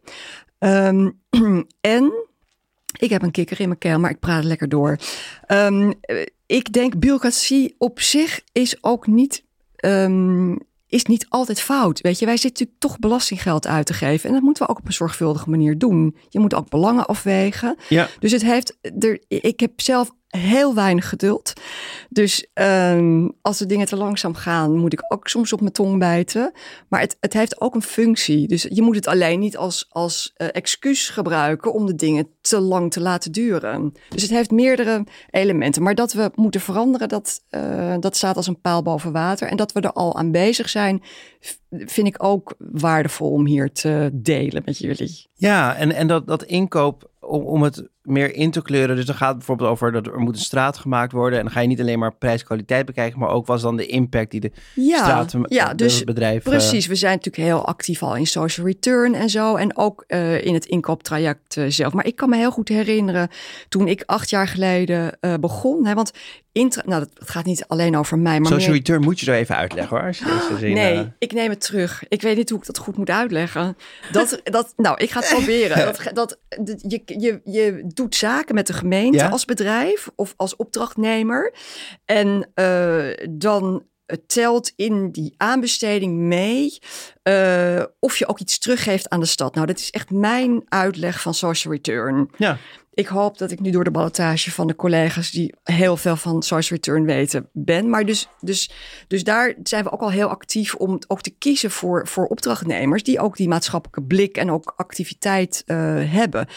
Um, 0.59 1.19
en 1.81 2.13
ik 2.97 3.09
heb 3.09 3.21
een 3.21 3.31
kikker 3.31 3.59
in 3.59 3.67
mijn 3.67 3.79
keel, 3.79 3.99
maar 3.99 4.11
ik 4.11 4.19
praat 4.19 4.43
lekker 4.43 4.69
door. 4.69 4.97
Um, 5.47 5.93
ik 6.45 6.73
denk 6.73 6.99
bureaucratie 6.99 7.75
op 7.77 7.99
zich 7.99 8.41
is 8.51 8.83
ook 8.83 9.07
niet, 9.07 9.43
um, 9.85 10.57
is 10.87 11.05
niet 11.05 11.25
altijd 11.29 11.61
fout. 11.61 12.01
Weet 12.01 12.19
je, 12.19 12.25
wij 12.25 12.37
zitten 12.37 12.51
natuurlijk 12.51 12.79
toch 12.79 12.99
belastinggeld 12.99 13.67
uit 13.67 13.85
te 13.85 13.93
geven. 13.93 14.27
En 14.27 14.35
dat 14.35 14.43
moeten 14.43 14.63
we 14.63 14.69
ook 14.69 14.79
op 14.79 14.85
een 14.85 14.93
zorgvuldige 14.93 15.49
manier 15.49 15.77
doen. 15.77 16.17
Je 16.29 16.39
moet 16.39 16.53
ook 16.53 16.69
belangen 16.69 17.05
afwegen. 17.05 17.77
Ja. 17.89 18.09
Dus 18.19 18.31
het 18.31 18.43
heeft, 18.43 18.77
er, 18.99 19.23
ik 19.27 19.59
heb 19.59 19.81
zelf 19.81 20.11
heel 20.27 20.75
weinig 20.75 21.09
geduld. 21.09 21.53
Dus 22.09 22.47
um, 22.53 23.31
als 23.41 23.57
de 23.57 23.65
dingen 23.65 23.87
te 23.87 23.95
langzaam 23.95 24.33
gaan, 24.33 24.77
moet 24.77 24.93
ik 24.93 25.03
ook 25.07 25.27
soms 25.27 25.53
op 25.53 25.59
mijn 25.59 25.71
tong 25.71 25.99
bijten. 25.99 26.51
Maar 26.89 26.99
het, 26.99 27.17
het 27.19 27.33
heeft 27.33 27.61
ook 27.61 27.75
een 27.75 27.81
functie. 27.81 28.47
Dus 28.47 28.67
je 28.69 28.81
moet 28.81 28.95
het 28.95 29.07
alleen 29.07 29.39
niet 29.39 29.57
als, 29.57 29.85
als 29.89 30.33
uh, 30.37 30.47
excuus 30.51 31.09
gebruiken 31.09 31.73
om 31.73 31.85
de 31.85 31.95
dingen 31.95 32.27
te 32.41 32.59
lang 32.59 32.91
te 32.91 33.01
laten 33.01 33.31
duren. 33.31 33.93
Dus 34.09 34.21
het 34.21 34.31
heeft 34.31 34.51
meerdere 34.51 35.03
elementen. 35.29 35.83
Maar 35.83 35.95
dat 35.95 36.13
we 36.13 36.31
moeten 36.35 36.61
veranderen, 36.61 37.09
dat, 37.09 37.41
uh, 37.49 37.95
dat 37.99 38.15
staat 38.15 38.35
als 38.35 38.47
een 38.47 38.61
paal 38.61 38.81
boven 38.81 39.11
water. 39.11 39.47
En 39.47 39.57
dat 39.57 39.71
we 39.71 39.81
er 39.81 39.91
al 39.91 40.15
aan 40.15 40.31
bezig 40.31 40.69
zijn, 40.69 41.03
vind 41.69 42.07
ik 42.07 42.23
ook 42.23 42.55
waardevol 42.57 43.31
om 43.31 43.45
hier 43.45 43.71
te 43.71 44.09
delen 44.13 44.61
met 44.65 44.77
jullie. 44.77 45.27
Ja, 45.33 45.75
en, 45.75 45.91
en 45.91 46.07
dat, 46.07 46.27
dat 46.27 46.43
inkoop 46.43 47.09
om, 47.19 47.41
om 47.41 47.63
het 47.63 47.89
meer 48.01 48.35
in 48.35 48.51
te 48.51 48.61
kleuren. 48.61 48.95
Dus 48.95 49.05
dan 49.05 49.15
gaat 49.15 49.27
het 49.27 49.37
bijvoorbeeld 49.37 49.69
over 49.69 49.91
dat 49.91 50.07
er 50.07 50.19
moet 50.19 50.35
een 50.35 50.41
straat 50.41 50.77
gemaakt 50.77 51.11
worden. 51.11 51.39
En 51.39 51.45
dan 51.45 51.53
ga 51.53 51.59
je 51.59 51.67
niet 51.67 51.79
alleen 51.79 51.99
maar 51.99 52.15
prijs-kwaliteit 52.15 52.85
bekijken, 52.85 53.19
maar 53.19 53.29
ook 53.29 53.45
was 53.45 53.61
dan 53.61 53.77
de 53.77 53.85
impact 53.85 54.31
die 54.31 54.39
de 54.39 54.51
ja, 54.75 54.97
straten, 54.97 55.45
ja, 55.47 55.73
dus 55.73 56.03
bedrijf. 56.03 56.43
Precies, 56.43 56.87
we 56.87 56.95
zijn 56.95 57.13
natuurlijk 57.13 57.43
heel 57.43 57.65
actief 57.65 58.03
al 58.03 58.15
in 58.15 58.27
social 58.27 58.65
return 58.65 59.15
en 59.15 59.29
zo. 59.29 59.55
En 59.55 59.77
ook 59.77 60.03
uh, 60.07 60.45
in 60.45 60.53
het 60.53 60.65
inkooptraject 60.65 61.55
uh, 61.55 61.65
zelf. 61.67 61.93
Maar 61.93 62.05
ik 62.05 62.15
kan 62.15 62.29
me 62.29 62.37
heel 62.37 62.51
goed 62.51 62.69
herinneren 62.69 63.29
toen 63.69 63.87
ik 63.87 64.03
acht 64.05 64.29
jaar 64.29 64.47
geleden 64.47 65.17
uh, 65.21 65.33
begon. 65.39 65.85
Hè, 65.85 65.93
want 65.93 66.11
intra 66.55 66.81
nou, 66.85 66.99
dat 66.99 67.29
gaat 67.29 67.45
niet 67.45 67.67
alleen 67.67 67.97
over 67.97 68.19
mij. 68.19 68.39
Maar 68.39 68.51
social 68.51 68.69
meer... 68.69 68.77
return 68.77 69.01
moet 69.01 69.19
je 69.19 69.25
zo 69.25 69.31
even 69.31 69.55
uitleggen 69.55 69.97
hoor. 69.97 70.07
Als 70.07 70.17
je 70.17 70.25
deze 70.25 70.57
zin, 70.59 70.73
nee, 70.73 71.11
ik 71.19 71.31
neem 71.31 71.49
het 71.49 71.61
terug. 71.61 72.03
Ik 72.07 72.21
weet 72.21 72.37
niet 72.37 72.49
hoe 72.49 72.59
ik 72.59 72.65
dat 72.65 72.77
goed 72.77 72.97
moet 72.97 73.09
uitleggen. 73.09 73.77
Dat, 74.11 74.41
dat, 74.43 74.73
nou, 74.77 74.97
ik 74.97 75.11
ga 75.11 75.19
het 75.19 75.29
proberen. 75.29 75.93
dat, 76.13 76.13
dat, 76.13 76.37
je, 76.87 77.01
je, 77.05 77.41
je 77.43 77.83
doet 77.93 78.15
zaken 78.15 78.55
met 78.55 78.67
de 78.67 78.73
gemeente 78.73 79.17
Ja? 79.17 79.29
als 79.29 79.45
bedrijf 79.45 80.09
of 80.15 80.33
als 80.37 80.55
opdrachtnemer. 80.55 81.53
En 82.05 82.51
uh, 82.55 83.27
dan 83.29 83.83
telt 84.27 84.71
in 84.75 85.11
die 85.11 85.33
aanbesteding 85.37 86.17
mee 86.17 86.77
uh, 87.29 87.83
of 87.99 88.17
je 88.17 88.27
ook 88.27 88.39
iets 88.39 88.59
teruggeeft 88.59 89.09
aan 89.09 89.19
de 89.19 89.25
stad. 89.25 89.55
Nou, 89.55 89.67
dat 89.67 89.79
is 89.79 89.89
echt 89.89 90.11
mijn 90.11 90.61
uitleg 90.67 91.21
van 91.21 91.33
social 91.33 91.73
return. 91.73 92.29
Ja. 92.37 92.57
Ik 92.95 93.07
hoop 93.07 93.37
dat 93.37 93.51
ik 93.51 93.59
nu 93.59 93.71
door 93.71 93.83
de 93.83 93.91
ballotage 93.91 94.51
van 94.51 94.67
de 94.67 94.75
collega's 94.75 95.31
die 95.31 95.55
heel 95.63 95.97
veel 95.97 96.15
van 96.15 96.43
social 96.43 96.79
return 96.79 97.05
weten 97.05 97.49
ben. 97.53 97.89
Maar 97.89 98.05
dus, 98.05 98.27
dus, 98.39 98.71
dus 99.07 99.23
daar 99.23 99.53
zijn 99.63 99.83
we 99.83 99.91
ook 99.91 100.01
al 100.01 100.11
heel 100.11 100.27
actief 100.27 100.75
om 100.75 100.99
ook 101.07 101.21
te 101.21 101.29
kiezen 101.37 101.71
voor, 101.71 102.07
voor 102.07 102.25
opdrachtnemers 102.25 103.03
die 103.03 103.19
ook 103.19 103.37
die 103.37 103.47
maatschappelijke 103.47 104.03
blik 104.03 104.37
en 104.37 104.51
ook 104.51 104.73
activiteit 104.75 105.63
uh, 105.65 105.77
hebben. 106.11 106.47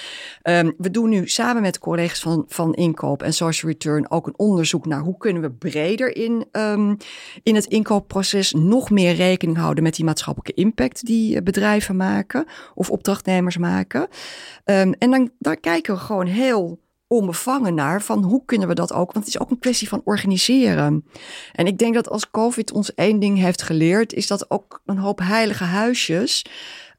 Um, 0.43 0.75
we 0.77 0.91
doen 0.91 1.09
nu 1.09 1.29
samen 1.29 1.63
met 1.63 1.79
collega's 1.79 2.21
van, 2.21 2.45
van 2.49 2.75
inkoop 2.75 3.23
en 3.23 3.33
social 3.33 3.73
return 3.73 4.11
ook 4.11 4.27
een 4.27 4.39
onderzoek 4.39 4.87
naar 4.87 5.01
hoe 5.01 5.17
kunnen 5.17 5.43
we 5.43 5.51
breder 5.51 6.17
in, 6.17 6.47
um, 6.53 6.97
in 7.43 7.55
het 7.55 7.67
inkoopproces 7.67 8.53
nog 8.53 8.91
meer 8.91 9.15
rekening 9.15 9.57
houden 9.57 9.83
met 9.83 9.95
die 9.95 10.05
maatschappelijke 10.05 10.58
impact 10.59 11.07
die 11.07 11.43
bedrijven 11.43 11.97
maken 11.97 12.47
of 12.75 12.91
opdrachtnemers 12.91 13.57
maken. 13.57 14.01
Um, 14.01 14.93
en 14.93 15.11
dan 15.11 15.31
daar 15.39 15.57
kijken 15.57 15.95
we 15.95 16.01
gewoon 16.01 16.27
heel 16.27 16.79
onbevangen 17.07 17.75
naar 17.75 18.03
van 18.03 18.23
hoe 18.23 18.43
kunnen 18.45 18.69
we 18.69 18.75
dat 18.75 18.93
ook, 18.93 19.13
want 19.13 19.25
het 19.25 19.35
is 19.35 19.41
ook 19.41 19.51
een 19.51 19.59
kwestie 19.59 19.89
van 19.89 20.01
organiseren. 20.05 21.05
En 21.53 21.67
ik 21.67 21.79
denk 21.79 21.95
dat 21.95 22.09
als 22.09 22.31
COVID 22.31 22.73
ons 22.73 22.95
één 22.95 23.19
ding 23.19 23.39
heeft 23.39 23.63
geleerd, 23.63 24.13
is 24.13 24.27
dat 24.27 24.51
ook 24.51 24.83
een 24.87 24.99
hoop 24.99 25.19
heilige 25.19 25.65
huisjes 25.65 26.45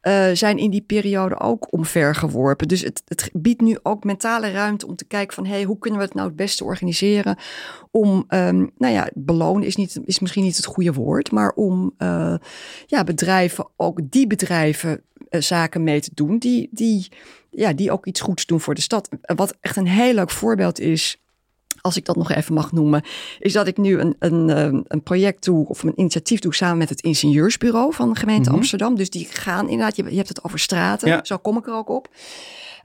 uh, 0.02 0.30
zijn 0.34 0.58
in 0.58 0.70
die 0.70 0.82
periode 0.82 1.40
ook 1.40 1.74
omvergeworpen. 1.74 2.68
Dus 2.68 2.82
het, 2.82 3.02
het, 3.08 3.30
biedt 3.34 3.62
nu 3.62 3.78
ook 3.84 4.04
mentale 4.04 4.52
ruimte 4.52 4.88
om 4.88 4.96
te 4.96 5.06
kijken 5.06 5.36
van... 5.36 5.46
hey, 5.46 5.64
hoe 5.64 5.80
kunnen 5.80 6.00
we 6.00 6.06
het 6.06 6.16
nou 6.16 6.28
het 6.28 6.36
beste 6.36 6.64
organiseren 6.64 7.38
om... 7.92 8.26
Um, 8.30 8.72
nou 8.78 8.94
ja, 8.94 9.10
belonen 9.14 9.68
is, 9.68 9.76
niet, 9.76 10.00
is 10.06 10.20
misschien 10.20 10.44
niet 10.44 10.58
het 10.58 10.66
goede 10.66 10.94
woord... 10.94 11.32
maar 11.32 11.52
om 11.52 11.94
uh, 11.98 12.36
ja, 12.86 13.04
bedrijven, 13.04 13.68
ook 13.76 14.00
die 14.04 14.28
bedrijven 14.28 15.02
uh, 15.30 15.42
zaken 15.42 15.84
mee 15.84 16.02
te 16.02 16.12
doen... 16.14 16.38
Die, 16.38 16.70
die, 16.72 17.12
ja, 17.50 17.74
die 17.74 17.92
ook 17.92 18.06
iets 18.06 18.22
goeds 18.22 18.46
doen 18.46 18.60
voor 18.60 18.76
de 18.76 18.82
stad. 18.82 19.10
Wat 19.22 19.58
echt 19.62 19.76
een 19.76 19.88
heel 19.88 20.14
leuk 20.14 20.32
voorbeeld 20.32 20.80
is 20.80 21.22
als 21.82 21.98
ik 21.98 22.06
dat 22.06 22.16
nog 22.16 22.32
even 22.32 22.54
mag 22.54 22.72
noemen, 22.72 23.04
is 23.40 23.54
dat 23.54 23.68
ik 23.68 23.78
nu 23.78 24.00
een, 24.00 24.16
een, 24.20 24.50
een 24.88 25.04
project 25.04 25.44
doe 25.44 25.68
of 25.68 25.84
een 25.84 26.00
initiatief 26.00 26.40
doe 26.40 26.56
samen 26.56 26.78
met 26.78 26.90
het 26.90 27.02
ingenieursbureau 27.02 27.94
van 27.94 28.10
de 28.14 28.20
gemeente 28.20 28.42
mm 28.42 28.48
-hmm. 28.48 28.56
Amsterdam. 28.56 28.96
Dus 28.96 29.10
die 29.10 29.26
gaan 29.26 29.70
inderdaad, 29.70 29.96
je, 29.96 30.04
je 30.04 30.16
hebt 30.16 30.28
het 30.28 30.44
over 30.44 30.60
straten, 30.60 31.08
ja. 31.08 31.20
zo 31.24 31.38
kom 31.38 31.58
ik 31.58 31.68
er 31.68 31.74
ook 31.74 31.90
op. 31.90 32.10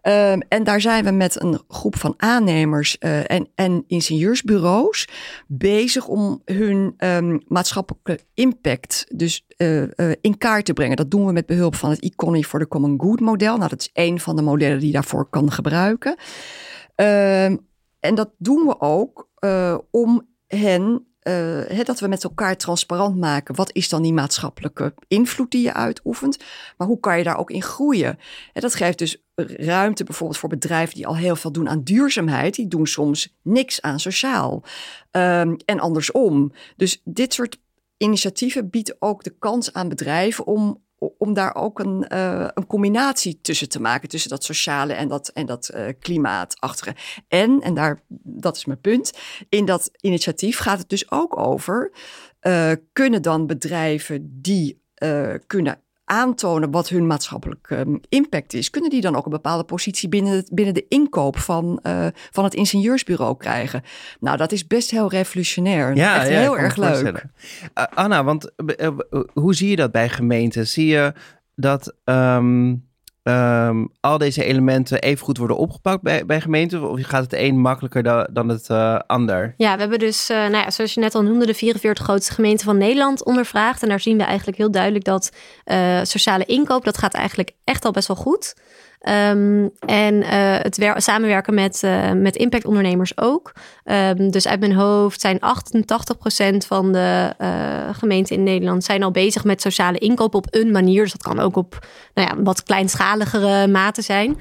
Um, 0.07 0.41
en 0.49 0.65
daar 0.65 0.81
zijn 0.81 1.05
we 1.05 1.11
met 1.11 1.43
een 1.43 1.61
groep 1.69 1.97
van 1.97 2.15
aannemers 2.17 2.97
uh, 3.01 3.31
en, 3.31 3.49
en 3.55 3.85
ingenieursbureaus 3.87 5.09
bezig 5.47 6.07
om 6.07 6.43
hun 6.45 6.95
um, 6.99 7.43
maatschappelijke 7.49 8.19
impact 8.35 9.07
dus 9.15 9.47
uh, 9.57 9.83
uh, 9.83 9.89
in 10.21 10.39
kaart 10.39 10.65
te 10.65 10.73
brengen. 10.73 10.97
Dat 10.97 11.11
doen 11.11 11.27
we 11.27 11.33
met 11.33 11.47
behulp 11.47 11.75
van 11.75 11.91
het 11.91 12.01
Economy 12.01 12.43
for 12.43 12.61
the 12.61 12.69
Common 12.69 13.01
Good 13.01 13.21
model. 13.21 13.57
Nou, 13.57 13.69
dat 13.69 13.81
is 13.81 13.91
één 13.93 14.21
van 14.21 14.37
de 14.37 14.43
modellen 14.43 14.79
die 14.79 14.87
je 14.87 14.93
daarvoor 14.93 15.29
kan 15.31 15.53
gebruiken. 15.53 16.17
Um, 16.97 17.67
en 18.05 18.15
dat 18.15 18.31
doen 18.39 18.67
we 18.67 18.81
ook 18.81 19.29
uh, 19.41 19.79
om 19.91 20.29
hen, 20.47 21.07
he, 21.21 21.83
dat 21.83 22.01
we 22.01 22.09
met 22.09 22.25
elkaar 22.25 22.57
transparant 22.57 23.17
maken. 23.17 23.55
Wat 23.55 23.73
is 23.73 23.89
dan 23.89 24.03
die 24.03 24.13
maatschappelijke 24.13 24.95
invloed 25.09 25.51
die 25.51 25.63
je 25.63 25.73
uitoefent? 25.73 26.39
Maar 26.77 26.87
hoe 26.87 27.01
kan 27.01 27.19
je 27.19 27.25
daar 27.25 27.39
ook 27.39 27.51
in 27.51 27.63
groeien? 27.63 28.19
En 28.53 28.61
dat 28.61 28.75
geeft 28.75 28.99
dus 28.99 29.23
ruimte 29.57 30.05
bijvoorbeeld 30.05 30.39
voor 30.39 30.49
bedrijven 30.49 30.95
die 30.95 31.07
al 31.07 31.17
heel 31.17 31.37
veel 31.37 31.53
doen 31.53 31.69
aan 31.69 31.83
duurzaamheid. 31.83 32.55
Die 32.55 32.69
doen 32.69 32.87
soms 32.87 33.37
niks 33.43 33.83
aan 33.83 34.01
sociaal. 34.01 34.63
Um, 35.11 35.57
en 35.65 35.81
andersom. 35.81 36.53
Dus 36.77 37.01
dit 37.05 37.35
soort 37.35 37.59
initiatieven 37.97 38.71
biedt 38.71 38.97
ook 38.99 39.25
de 39.25 39.37
kans 39.39 39.73
aan 39.73 39.89
bedrijven 39.89 40.47
om 40.47 40.83
om 41.19 41.35
daar 41.35 41.55
ook 41.55 41.79
een, 41.79 42.07
uh, 42.13 42.49
een 42.55 42.67
combinatie 42.67 43.41
tussen 43.41 43.69
te 43.69 43.81
maken. 43.81 44.09
Tussen 44.09 44.31
dat 44.31 44.45
sociale 44.45 44.93
en 44.93 45.09
dat, 45.09 45.29
en 45.29 45.47
dat 45.47 45.71
uh, 45.75 45.87
klimaatachtige. 45.99 46.95
En, 47.29 47.61
en 47.61 47.75
daar, 47.75 48.01
dat 48.23 48.57
is 48.57 48.65
mijn 48.65 48.81
punt, 48.81 49.13
in 49.49 49.65
dat 49.65 49.91
initiatief 50.01 50.59
gaat 50.59 50.79
het 50.79 50.89
dus 50.89 51.11
ook 51.11 51.39
over... 51.39 51.93
Uh, 52.47 52.73
kunnen 52.93 53.23
dan 53.23 53.47
bedrijven 53.47 54.41
die 54.43 54.83
kunnen 55.47 55.84
aantonen 56.05 56.71
wat 56.71 56.89
hun 56.89 57.07
maatschappelijke 57.07 57.77
ehm, 57.77 57.97
impact 58.09 58.53
is, 58.53 58.71
kunnen 58.71 58.91
die 58.91 59.01
dan 59.01 59.17
ook 59.17 59.25
een 59.25 59.31
bepaalde 59.31 59.65
positie 59.65 60.09
binnen, 60.09 60.33
het, 60.33 60.51
binnen 60.53 60.75
de 60.75 60.87
inkoop 60.89 61.39
van, 61.39 61.81
uh, 61.83 62.07
van 62.31 62.45
het 62.45 62.55
ingenieursbureau 62.55 63.37
krijgen. 63.37 63.83
Nou, 64.21 64.37
dat 64.37 64.53
is 64.53 64.67
best 64.67 64.91
heel 64.91 65.11
revolutionair. 65.11 65.97
Ja, 65.97 66.17
Echt 66.17 66.29
heel 66.29 66.59
erg 66.59 66.77
leuk. 66.77 67.25
Uh, 67.75 67.85
Anna, 67.95 68.25
want 68.25 68.51
uh, 68.77 68.89
hoe 69.33 69.55
zie 69.55 69.69
je 69.69 69.77
dat 69.77 69.93
bij 69.93 70.09
gemeenten? 70.09 70.67
Zie 70.67 70.87
je 70.87 71.13
dat 71.55 71.95
um, 72.05 72.85
um, 73.25 73.89
al 74.01 74.19
deze 74.19 74.45
elementen 74.45 75.01
even 75.01 75.25
goed 75.25 75.39
worden 75.39 75.57
opgepakt 75.57 76.03
bij, 76.03 76.27
bij 76.27 76.41
gemeenten? 76.41 76.91
Of 76.91 77.01
gaat 77.03 77.23
het 77.23 77.33
een 77.33 77.61
makkelijker 77.61 78.03
da 78.03 78.29
dan 78.31 78.49
het 78.49 78.69
uh, 78.69 78.99
ander? 79.07 79.55
Ja, 79.57 79.75
we 79.75 79.81
hebben 79.81 79.99
dus, 79.99 80.31
uh, 80.31 80.37
nou 80.37 80.57
ja, 80.57 80.71
zoals 80.71 80.95
je 80.95 81.01
net 81.01 81.15
al 81.15 81.23
noemde, 81.23 81.47
de 81.47 81.55
44 81.55 82.05
grootste 82.05 82.33
gemeenten 82.33 82.65
van 82.65 82.79
Nederland 82.79 83.25
ondervraagd. 83.25 83.83
En 83.83 83.89
daar 83.89 84.01
zien 84.01 84.17
we 84.17 84.23
eigenlijk 84.23 84.59
heel 84.59 84.71
duidelijk 84.71 85.05
dat 85.05 85.33
uh, 85.65 86.01
sociale 86.03 86.45
inkoop, 86.45 86.85
dat 86.85 86.99
gaat 86.99 87.15
eigenlijk 87.15 87.51
echt 87.65 87.85
al 87.85 87.93
best 87.93 88.09
wel 88.09 88.17
goed. 88.17 88.55
Um, 89.09 89.71
en 89.79 90.15
uh, 90.15 90.29
het 90.59 90.81
samenwerken 90.97 91.55
met, 91.55 91.83
uh, 91.85 92.13
met 92.13 92.37
impactondernemers 92.37 93.19
ook. 93.19 93.53
Um, 93.85 94.31
dus 94.31 94.49
uit 94.49 94.61
mijn 94.61 94.75
hoofd 94.75 95.21
zijn 95.21 95.39
88% 96.55 96.57
van 96.67 96.93
de 96.93 97.35
uh, 97.41 97.49
gemeenten 97.93 98.37
in 98.37 98.43
Nederland 98.43 98.85
zijn 98.85 99.03
al 99.03 99.11
bezig 99.11 99.45
met 99.45 99.61
sociale 99.61 99.99
inkoop 99.99 100.35
op 100.35 100.47
een 100.51 100.71
manier. 100.71 101.03
Dus 101.03 101.13
dat 101.13 101.23
kan 101.23 101.41
ook 101.41 101.57
op 101.57 101.87
nou 102.15 102.29
ja, 102.29 102.43
wat 102.43 102.63
kleinschaligere 102.63 103.67
mate 103.67 104.03
zijn. 104.03 104.37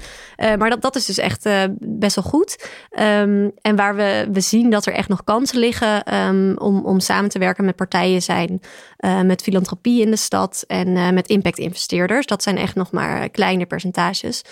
maar 0.58 0.70
dat, 0.70 0.82
dat 0.82 0.96
is 0.96 1.06
dus 1.06 1.18
echt 1.18 1.48
best 1.78 2.14
wel 2.14 2.24
goed. 2.24 2.68
Um, 2.90 3.52
en 3.60 3.76
waar 3.76 3.96
we, 3.96 4.28
we 4.32 4.40
zien 4.40 4.70
dat 4.70 4.86
er 4.86 4.92
echt 4.92 5.08
nog 5.08 5.24
kansen 5.24 5.58
liggen 5.58 6.02
om, 6.60 6.84
om 6.84 7.00
samen 7.00 7.30
te 7.30 7.38
werken 7.38 7.64
met 7.64 7.76
partijen 7.76 8.22
zijn 8.22 8.60
met 9.24 9.42
filantropie 9.42 10.00
in 10.00 10.10
de 10.10 10.16
stad 10.16 10.64
en 10.66 11.14
met 11.14 11.28
impact-investeerders. 11.28 12.26
Dat 12.26 12.42
zijn 12.42 12.56
echt 12.56 12.74
nog 12.74 12.90
maar 12.90 13.28
kleine 13.28 13.66
percentages. 13.66 14.44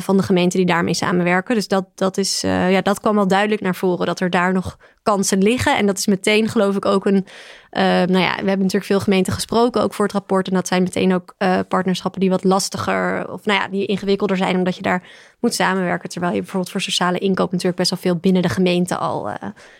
Van 0.00 0.16
de 0.16 0.22
gemeenten 0.22 0.58
die 0.58 0.66
daarmee 0.68 0.94
samenwerken. 0.94 1.54
Dus 1.54 1.68
dat, 1.68 1.84
dat, 1.94 2.16
is, 2.16 2.40
ja, 2.40 2.80
dat 2.80 3.00
kwam 3.00 3.14
wel 3.14 3.28
duidelijk 3.28 3.60
naar 3.60 3.74
voren 3.74 4.06
dat 4.06 4.20
er 4.20 4.30
daar 4.30 4.52
nog 4.52 4.78
kansen 5.02 5.42
liggen. 5.42 5.76
En 5.76 5.86
dat 5.86 5.98
is 5.98 6.06
meteen, 6.06 6.48
geloof 6.48 6.76
ik, 6.76 6.84
ook 6.84 7.06
een. 7.06 7.26
Nou 7.70 8.18
ja, 8.18 8.30
we 8.30 8.48
hebben 8.48 8.58
natuurlijk 8.58 8.84
veel 8.84 9.00
gemeenten 9.00 9.32
gesproken 9.32 9.82
ook 9.82 9.94
voor 9.94 10.04
het 10.04 10.14
rapport. 10.14 10.48
En 10.48 10.54
dat 10.54 10.68
zijn 10.68 10.82
meteen 10.82 11.14
ook 11.14 11.34
partnerschappen 11.68 12.20
die 12.20 12.30
wat 12.30 12.44
lastiger 12.44 13.32
of 13.32 13.44
nou 13.44 13.60
ja, 13.60 13.68
die 13.68 13.86
ingewikkelder 13.86 14.36
zijn, 14.36 14.56
omdat 14.56 14.76
je 14.76 14.82
daar 14.82 15.08
moet 15.40 15.54
samenwerken. 15.54 16.08
Terwijl 16.08 16.32
je 16.32 16.40
bijvoorbeeld 16.40 16.72
voor 16.72 16.80
sociale 16.80 17.18
inkoop 17.18 17.50
natuurlijk 17.50 17.78
best 17.78 17.90
wel 17.90 17.98
veel 17.98 18.16
binnen 18.16 18.42
de 18.42 18.48
gemeente 18.48 18.96
al 18.96 19.30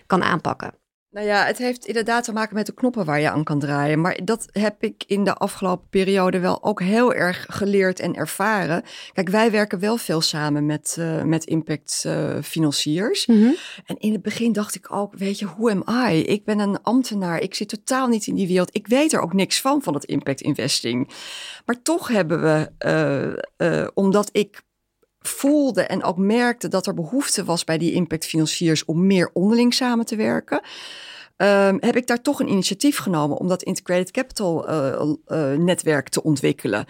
kan 0.06 0.22
aanpakken. 0.22 0.74
Nou 1.16 1.28
ja, 1.28 1.44
het 1.44 1.58
heeft 1.58 1.86
inderdaad 1.86 2.24
te 2.24 2.32
maken 2.32 2.54
met 2.54 2.66
de 2.66 2.74
knoppen 2.74 3.04
waar 3.04 3.20
je 3.20 3.30
aan 3.30 3.44
kan 3.44 3.58
draaien. 3.58 4.00
Maar 4.00 4.18
dat 4.24 4.46
heb 4.52 4.82
ik 4.82 5.04
in 5.06 5.24
de 5.24 5.34
afgelopen 5.34 5.88
periode 5.88 6.38
wel 6.38 6.62
ook 6.62 6.80
heel 6.80 7.14
erg 7.14 7.46
geleerd 7.48 8.00
en 8.00 8.14
ervaren. 8.14 8.82
Kijk, 9.12 9.28
wij 9.28 9.50
werken 9.50 9.78
wel 9.78 9.96
veel 9.96 10.20
samen 10.20 10.66
met, 10.66 10.96
uh, 10.98 11.22
met 11.22 11.44
impact 11.44 12.04
uh, 12.06 12.36
financiers. 12.42 13.26
Mm 13.26 13.42
-hmm. 13.42 13.56
En 13.86 13.96
in 13.98 14.12
het 14.12 14.22
begin 14.22 14.52
dacht 14.52 14.74
ik 14.74 14.92
ook, 14.92 15.14
weet 15.14 15.38
je, 15.38 15.44
hoe 15.44 15.70
am 15.70 16.10
I? 16.10 16.22
Ik 16.22 16.44
ben 16.44 16.58
een 16.58 16.82
ambtenaar, 16.82 17.40
ik 17.40 17.54
zit 17.54 17.68
totaal 17.68 18.08
niet 18.08 18.26
in 18.26 18.34
die 18.34 18.48
wereld. 18.48 18.74
Ik 18.76 18.86
weet 18.86 19.12
er 19.12 19.20
ook 19.20 19.32
niks 19.32 19.60
van, 19.60 19.82
van 19.82 19.94
het 19.94 20.04
impact 20.04 20.40
investing. 20.40 21.10
Maar 21.64 21.82
toch 21.82 22.08
hebben 22.08 22.42
we, 22.42 22.70
uh, 23.58 23.88
omdat 23.94 24.28
ik 24.32 24.62
voelde 25.28 25.82
en 25.82 26.02
ook 26.02 26.16
merkte 26.16 26.68
dat 26.68 26.86
er 26.86 26.94
behoefte 26.94 27.44
was 27.44 27.64
bij 27.64 27.78
die 27.78 27.92
impactfinanciers 27.92 28.84
om 28.84 29.06
meer 29.06 29.30
onderling 29.32 29.74
samen 29.74 30.06
te 30.06 30.16
werken. 30.16 30.60
Um, 31.36 31.76
heb 31.80 31.96
ik 31.96 32.06
daar 32.06 32.22
toch 32.22 32.40
een 32.40 32.48
initiatief 32.48 32.98
genomen 32.98 33.36
om 33.36 33.48
dat 33.48 33.62
Integrated 33.62 34.10
Capital 34.10 34.70
uh, 34.70 35.12
uh, 35.26 35.52
netwerk 35.52 36.08
te 36.08 36.22
ontwikkelen. 36.22 36.86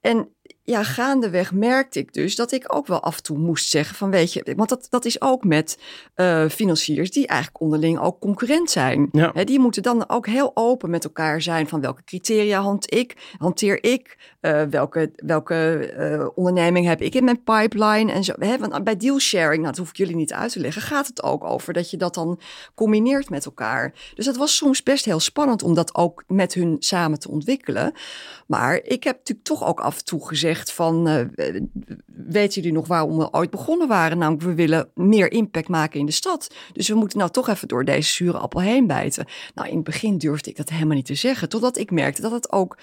En 0.00 0.28
ja, 0.70 0.82
gaandeweg 0.82 1.52
merkte 1.52 1.98
ik 1.98 2.12
dus 2.12 2.36
dat 2.36 2.52
ik 2.52 2.74
ook 2.74 2.86
wel 2.86 3.02
af 3.02 3.16
en 3.16 3.22
toe 3.22 3.38
moest 3.38 3.68
zeggen 3.68 3.96
van 3.96 4.10
weet 4.10 4.32
je, 4.32 4.52
want 4.56 4.68
dat, 4.68 4.86
dat 4.90 5.04
is 5.04 5.20
ook 5.20 5.44
met 5.44 5.78
uh, 6.16 6.48
financiers 6.48 7.10
die 7.10 7.26
eigenlijk 7.26 7.60
onderling 7.60 7.98
ook 7.98 8.20
concurrent 8.20 8.70
zijn. 8.70 9.08
Ja. 9.12 9.32
die 9.44 9.58
moeten 9.58 9.82
dan 9.82 10.08
ook 10.08 10.26
heel 10.26 10.50
open 10.54 10.90
met 10.90 11.04
elkaar 11.04 11.42
zijn 11.42 11.68
van 11.68 11.80
welke 11.80 12.04
criteria 12.04 12.60
hand 12.60 12.94
ik, 12.94 13.34
hanteer 13.38 13.84
ik, 13.84 14.34
uh, 14.40 14.62
welke, 14.62 15.10
welke 15.16 15.92
uh, 15.98 16.28
onderneming 16.34 16.86
heb 16.86 17.00
ik 17.00 17.14
in 17.14 17.24
mijn 17.24 17.42
pipeline 17.42 18.12
en 18.12 18.24
zo. 18.24 18.32
Hè, 18.38 18.58
want 18.58 18.84
bij 18.84 18.96
deal 18.96 19.18
sharing, 19.18 19.62
nou, 19.62 19.66
dat 19.66 19.76
hoef 19.76 19.88
ik 19.90 19.96
jullie 19.96 20.16
niet 20.16 20.32
uit 20.32 20.52
te 20.52 20.60
leggen, 20.60 20.82
gaat 20.82 21.06
het 21.06 21.22
ook 21.22 21.44
over 21.44 21.72
dat 21.72 21.90
je 21.90 21.96
dat 21.96 22.14
dan 22.14 22.40
combineert 22.74 23.30
met 23.30 23.44
elkaar. 23.44 23.92
Dus 24.14 24.24
dat 24.24 24.36
was 24.36 24.56
soms 24.56 24.82
best 24.82 25.04
heel 25.04 25.20
spannend 25.20 25.62
om 25.62 25.74
dat 25.74 25.94
ook 25.94 26.24
met 26.26 26.54
hun 26.54 26.76
samen 26.78 27.18
te 27.18 27.30
ontwikkelen. 27.30 27.92
Maar 28.46 28.80
ik 28.82 29.04
heb 29.04 29.16
natuurlijk 29.16 29.46
toch 29.46 29.66
ook 29.66 29.80
af 29.80 29.98
en 29.98 30.04
toe 30.04 30.26
gezegd 30.26 30.59
van, 30.68 31.08
uh, 31.08 31.20
weten 32.06 32.54
jullie 32.54 32.72
nog 32.72 32.86
waarom 32.86 33.18
we 33.18 33.32
ooit 33.32 33.50
begonnen 33.50 33.88
waren? 33.88 34.18
Namelijk, 34.18 34.44
we 34.44 34.54
willen 34.54 34.90
meer 34.94 35.32
impact 35.32 35.68
maken 35.68 36.00
in 36.00 36.06
de 36.06 36.12
stad. 36.12 36.54
Dus 36.72 36.88
we 36.88 36.94
moeten 36.94 37.18
nou 37.18 37.30
toch 37.30 37.48
even 37.48 37.68
door 37.68 37.84
deze 37.84 38.12
zure 38.12 38.38
appel 38.38 38.60
heen 38.60 38.86
bijten. 38.86 39.26
Nou, 39.54 39.68
in 39.68 39.74
het 39.74 39.84
begin 39.84 40.18
durfde 40.18 40.50
ik 40.50 40.56
dat 40.56 40.68
helemaal 40.68 40.96
niet 40.96 41.06
te 41.06 41.14
zeggen, 41.14 41.48
totdat 41.48 41.78
ik 41.78 41.90
merkte 41.90 42.22
dat 42.22 42.32
het 42.32 42.52
ook 42.52 42.78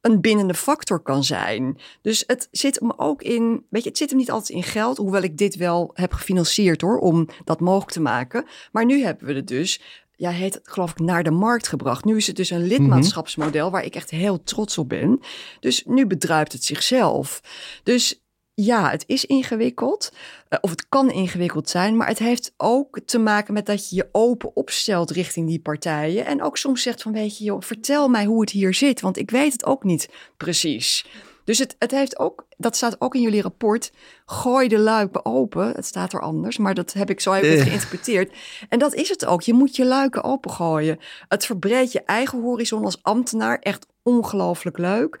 een 0.00 0.20
bindende 0.20 0.54
factor 0.54 1.00
kan 1.00 1.24
zijn. 1.24 1.78
Dus 2.02 2.24
het 2.26 2.48
zit 2.50 2.78
hem 2.80 2.92
ook 2.96 3.22
in, 3.22 3.66
weet 3.70 3.82
je, 3.82 3.88
het 3.88 3.98
zit 3.98 4.08
hem 4.08 4.18
niet 4.18 4.30
altijd 4.30 4.58
in 4.58 4.62
geld, 4.62 4.96
hoewel 4.96 5.22
ik 5.22 5.38
dit 5.38 5.56
wel 5.56 5.90
heb 5.94 6.12
gefinancierd 6.12 6.80
hoor, 6.80 6.98
om 6.98 7.28
dat 7.44 7.60
mogelijk 7.60 7.90
te 7.90 8.00
maken. 8.00 8.44
Maar 8.72 8.84
nu 8.84 9.02
hebben 9.02 9.26
we 9.26 9.34
het 9.34 9.46
dus 9.46 9.80
ja, 10.22 10.30
heet 10.30 10.54
het 10.54 10.68
geloof 10.68 10.90
ik 10.90 10.98
naar 10.98 11.22
de 11.22 11.30
markt 11.30 11.68
gebracht. 11.68 12.04
Nu 12.04 12.16
is 12.16 12.26
het 12.26 12.36
dus 12.36 12.50
een 12.50 12.66
lidmaatschapsmodel 12.66 13.70
waar 13.70 13.84
ik 13.84 13.94
echt 13.94 14.10
heel 14.10 14.42
trots 14.42 14.78
op 14.78 14.88
ben. 14.88 15.20
Dus 15.60 15.84
nu 15.84 16.06
bedruipt 16.06 16.52
het 16.52 16.64
zichzelf. 16.64 17.40
Dus 17.82 18.22
ja, 18.54 18.90
het 18.90 19.04
is 19.06 19.24
ingewikkeld. 19.24 20.12
Uh, 20.48 20.58
of 20.60 20.70
het 20.70 20.88
kan 20.88 21.10
ingewikkeld 21.10 21.70
zijn. 21.70 21.96
Maar 21.96 22.06
het 22.06 22.18
heeft 22.18 22.54
ook 22.56 23.00
te 23.04 23.18
maken 23.18 23.54
met 23.54 23.66
dat 23.66 23.90
je 23.90 23.96
je 23.96 24.08
open 24.12 24.56
opstelt 24.56 25.10
richting 25.10 25.48
die 25.48 25.60
partijen. 25.60 26.26
En 26.26 26.42
ook 26.42 26.56
soms 26.56 26.82
zegt 26.82 27.02
van 27.02 27.12
weet 27.12 27.38
je 27.38 27.44
joh, 27.44 27.60
vertel 27.60 28.08
mij 28.08 28.24
hoe 28.24 28.40
het 28.40 28.50
hier 28.50 28.74
zit. 28.74 29.00
Want 29.00 29.16
ik 29.16 29.30
weet 29.30 29.52
het 29.52 29.64
ook 29.64 29.84
niet 29.84 30.08
precies. 30.36 31.06
Dus 31.44 31.58
het, 31.58 31.76
het 31.78 31.90
heeft 31.90 32.18
ook, 32.18 32.46
dat 32.56 32.76
staat 32.76 33.00
ook 33.00 33.14
in 33.14 33.20
jullie 33.20 33.42
rapport, 33.42 33.92
gooi 34.26 34.68
de 34.68 34.78
luiken 34.78 35.24
open. 35.24 35.72
Het 35.72 35.86
staat 35.86 36.12
er 36.12 36.20
anders, 36.20 36.58
maar 36.58 36.74
dat 36.74 36.92
heb 36.92 37.10
ik 37.10 37.20
zo 37.20 37.32
even 37.32 37.56
uh. 37.56 37.62
geïnterpreteerd. 37.62 38.36
En 38.68 38.78
dat 38.78 38.94
is 38.94 39.08
het 39.08 39.26
ook. 39.26 39.42
Je 39.42 39.52
moet 39.52 39.76
je 39.76 39.84
luiken 39.84 40.24
opengooien. 40.24 40.98
Het 41.28 41.46
verbreedt 41.46 41.92
je 41.92 42.02
eigen 42.02 42.40
horizon 42.40 42.84
als 42.84 43.02
ambtenaar 43.02 43.58
echt 43.58 43.86
ongelooflijk 44.02 44.78
leuk. 44.78 45.20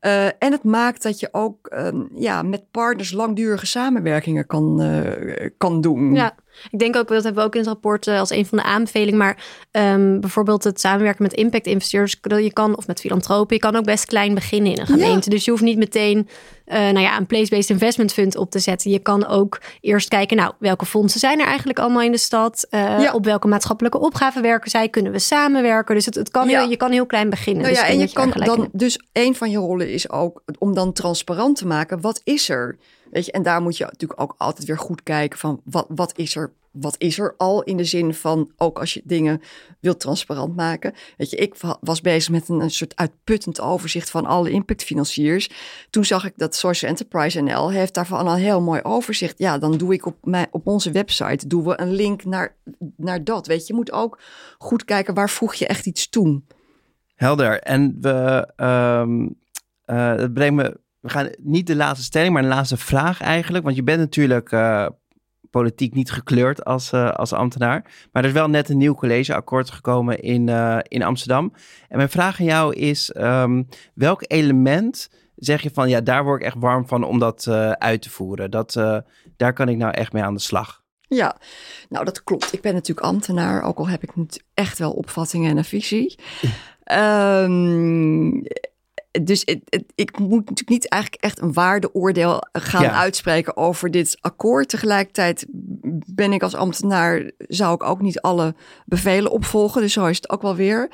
Uh, 0.00 0.24
en 0.24 0.52
het 0.52 0.64
maakt 0.64 1.02
dat 1.02 1.20
je 1.20 1.28
ook 1.32 1.72
um, 1.76 2.08
ja, 2.14 2.42
met 2.42 2.70
partners 2.70 3.12
langdurige 3.12 3.66
samenwerkingen 3.66 4.46
kan, 4.46 4.82
uh, 4.82 5.48
kan 5.58 5.80
doen. 5.80 6.14
Ja, 6.14 6.34
ik 6.70 6.78
denk 6.78 6.96
ook, 6.96 7.08
dat 7.08 7.24
hebben 7.24 7.42
we 7.42 7.48
ook 7.48 7.54
in 7.54 7.60
het 7.60 7.68
rapport 7.68 8.06
uh, 8.06 8.18
als 8.18 8.30
een 8.30 8.46
van 8.46 8.58
de 8.58 8.64
aanbevelingen. 8.64 9.18
Maar 9.18 9.44
um, 9.70 10.20
bijvoorbeeld 10.20 10.64
het 10.64 10.80
samenwerken 10.80 11.22
met 11.22 11.32
impact-investeerders. 11.32 12.18
Je 12.22 12.52
kan, 12.52 12.76
of 12.76 12.86
met 12.86 13.00
filantropen, 13.00 13.54
je 13.54 13.62
kan 13.62 13.76
ook 13.76 13.84
best 13.84 14.04
klein 14.04 14.34
beginnen 14.34 14.72
in 14.72 14.80
een 14.80 14.86
gemeente. 14.86 15.30
Ja. 15.30 15.36
Dus 15.36 15.44
je 15.44 15.50
hoeft 15.50 15.62
niet 15.62 15.78
meteen 15.78 16.28
nou 16.72 17.00
ja, 17.00 17.16
een 17.16 17.26
place-based 17.26 17.70
investment 17.70 18.12
fund 18.12 18.36
op 18.36 18.50
te 18.50 18.58
zetten. 18.58 18.90
Je 18.90 18.98
kan 18.98 19.26
ook 19.26 19.60
eerst 19.80 20.08
kijken, 20.08 20.36
nou, 20.36 20.52
welke 20.58 20.86
fondsen 20.86 21.20
zijn 21.20 21.40
er 21.40 21.46
eigenlijk 21.46 21.78
allemaal 21.78 22.02
in 22.02 22.12
de 22.12 22.18
stad? 22.18 22.66
Ja. 22.70 23.12
Op 23.12 23.24
welke 23.24 23.48
maatschappelijke 23.48 23.98
opgaven 23.98 24.42
werken 24.42 24.70
zij? 24.70 24.88
Kunnen 24.88 25.12
we 25.12 25.18
samenwerken? 25.18 25.94
Dus 25.94 26.06
het, 26.06 26.14
het 26.14 26.30
kan 26.30 26.48
ja. 26.48 26.62
je 26.62 26.76
kan 26.76 26.90
heel 26.92 27.06
klein 27.06 27.30
beginnen. 27.30 27.62
Nou 27.62 27.74
dus 27.74 27.82
ja, 27.82 27.88
en 27.88 27.98
je 27.98 28.12
kan 28.12 28.30
dan, 28.30 28.68
dus 28.72 29.00
een 29.12 29.34
van 29.34 29.50
je 29.50 29.58
rollen 29.58 29.92
is 29.92 30.10
ook 30.10 30.42
om 30.58 30.74
dan 30.74 30.92
transparant 30.92 31.56
te 31.56 31.66
maken. 31.66 32.00
Wat 32.00 32.20
is 32.24 32.48
er? 32.48 32.78
Weet 33.10 33.26
je, 33.26 33.32
en 33.32 33.42
daar 33.42 33.62
moet 33.62 33.76
je 33.76 33.84
natuurlijk 33.84 34.20
ook 34.20 34.34
altijd 34.38 34.66
weer 34.66 34.78
goed 34.78 35.02
kijken 35.02 35.38
van 35.38 35.60
wat, 35.64 35.86
wat 35.88 36.12
is 36.16 36.36
er 36.36 36.52
wat 36.72 36.94
is 36.98 37.18
er 37.18 37.34
al 37.36 37.62
in 37.62 37.76
de 37.76 37.84
zin 37.84 38.14
van 38.14 38.50
ook 38.56 38.78
als 38.78 38.94
je 38.94 39.02
dingen 39.04 39.40
wilt 39.80 40.00
transparant 40.00 40.56
maken. 40.56 40.94
Weet 41.16 41.30
je, 41.30 41.36
ik 41.36 41.54
was 41.80 42.00
bezig 42.00 42.30
met 42.30 42.48
een, 42.48 42.70
soort 42.70 42.96
uitputtend 42.96 43.60
overzicht 43.60 44.10
van 44.10 44.26
alle 44.26 44.50
impactfinanciers. 44.50 45.50
Toen 45.90 46.04
zag 46.04 46.24
ik 46.24 46.32
dat 46.36 46.54
Social 46.54 46.90
Enterprise 46.90 47.40
NL 47.40 47.70
heeft 47.70 47.94
daarvan 47.94 48.26
een 48.26 48.38
heel 48.38 48.60
mooi 48.60 48.80
overzicht. 48.82 49.38
Ja, 49.38 49.58
dan 49.58 49.78
doe 49.78 49.92
ik 49.92 50.06
op, 50.06 50.16
mijn, 50.22 50.46
op 50.50 50.66
onze 50.66 50.90
website 50.90 51.46
doen 51.46 51.64
we 51.64 51.80
een 51.80 51.92
link 51.92 52.24
naar, 52.24 52.56
naar 52.96 53.24
dat. 53.24 53.46
Weet 53.46 53.60
je, 53.60 53.72
je 53.72 53.78
moet 53.78 53.92
ook 53.92 54.20
goed 54.58 54.84
kijken 54.84 55.14
waar 55.14 55.30
voeg 55.30 55.54
je 55.54 55.66
echt 55.66 55.86
iets 55.86 56.08
toe. 56.08 56.42
Helder. 57.14 57.60
En 57.60 57.96
we, 58.00 58.48
um, 58.56 59.36
me, 60.54 60.80
we 61.00 61.08
gaan 61.08 61.30
niet 61.38 61.66
de 61.66 61.76
laatste 61.76 62.04
stelling, 62.04 62.32
maar 62.32 62.42
de 62.42 62.48
laatste 62.48 62.76
vraag 62.76 63.20
eigenlijk. 63.20 63.64
Want 63.64 63.76
je 63.76 63.82
bent 63.82 63.98
natuurlijk 63.98 64.52
uh, 64.52 64.86
politiek 65.52 65.94
niet 65.94 66.10
gekleurd 66.10 66.64
als, 66.64 66.92
uh, 66.92 67.10
als 67.10 67.32
ambtenaar. 67.32 67.82
Maar 68.12 68.22
er 68.22 68.28
is 68.28 68.34
wel 68.34 68.48
net 68.48 68.68
een 68.68 68.76
nieuw 68.76 68.94
collegeakkoord 68.94 69.70
gekomen 69.70 70.20
in, 70.20 70.48
in 70.88 71.02
Amsterdam. 71.02 71.52
En 71.88 71.96
mijn 71.96 72.08
vraag 72.08 72.40
aan 72.40 72.46
jou 72.46 72.74
is, 72.74 73.14
um, 73.16 73.68
welk 73.94 74.24
element 74.26 75.10
zeg 75.36 75.62
je 75.62 75.70
van, 75.72 75.88
ja, 75.88 76.00
daar 76.00 76.24
word 76.24 76.40
ik 76.40 76.46
echt 76.46 76.56
warm 76.58 76.88
van 76.88 77.04
om 77.04 77.18
dat 77.18 77.48
uit 77.78 78.02
te 78.02 78.10
voeren? 78.10 78.50
Dat, 78.50 78.72
daar 79.36 79.52
kan 79.52 79.68
ik 79.68 79.76
nou 79.76 79.92
echt 79.92 80.12
mee 80.12 80.22
aan 80.22 80.34
de 80.34 80.40
slag. 80.40 80.82
Ja, 81.08 81.36
nou 81.88 82.04
dat 82.04 82.24
klopt. 82.24 82.52
Ik 82.52 82.60
ben 82.60 82.74
natuurlijk 82.74 83.06
ambtenaar, 83.06 83.62
ook 83.62 83.78
al 83.78 83.88
heb 83.88 84.02
ik 84.02 84.12
echt 84.54 84.78
wel 84.78 84.92
opvattingen 84.92 85.50
en 85.50 85.56
een 85.56 85.64
visie. 85.64 86.18
Um, 86.92 88.42
dus 89.22 89.44
ik 89.94 90.18
moet 90.18 90.30
natuurlijk 90.30 90.68
niet 90.68 90.88
eigenlijk 90.88 91.22
echt 91.22 91.40
een 91.40 91.52
waardeoordeel 91.52 92.42
gaan 92.52 92.86
uitspreken 92.86 93.56
over 93.56 93.90
dit 93.90 94.16
akkoord. 94.20 94.68
Tegelijkertijd 94.68 95.46
ben 96.06 96.32
ik 96.32 96.42
als 96.42 96.54
ambtenaar, 96.54 97.30
zou 97.38 97.74
ik 97.74 97.82
ook 97.82 98.00
niet 98.00 98.20
alle 98.20 98.54
bevelen 98.86 99.30
opvolgen. 99.30 99.80
Dus 99.80 99.92
zo 99.92 100.06
is 100.06 100.16
het 100.16 100.30
ook 100.30 100.42
wel 100.42 100.56
weer. 100.56 100.90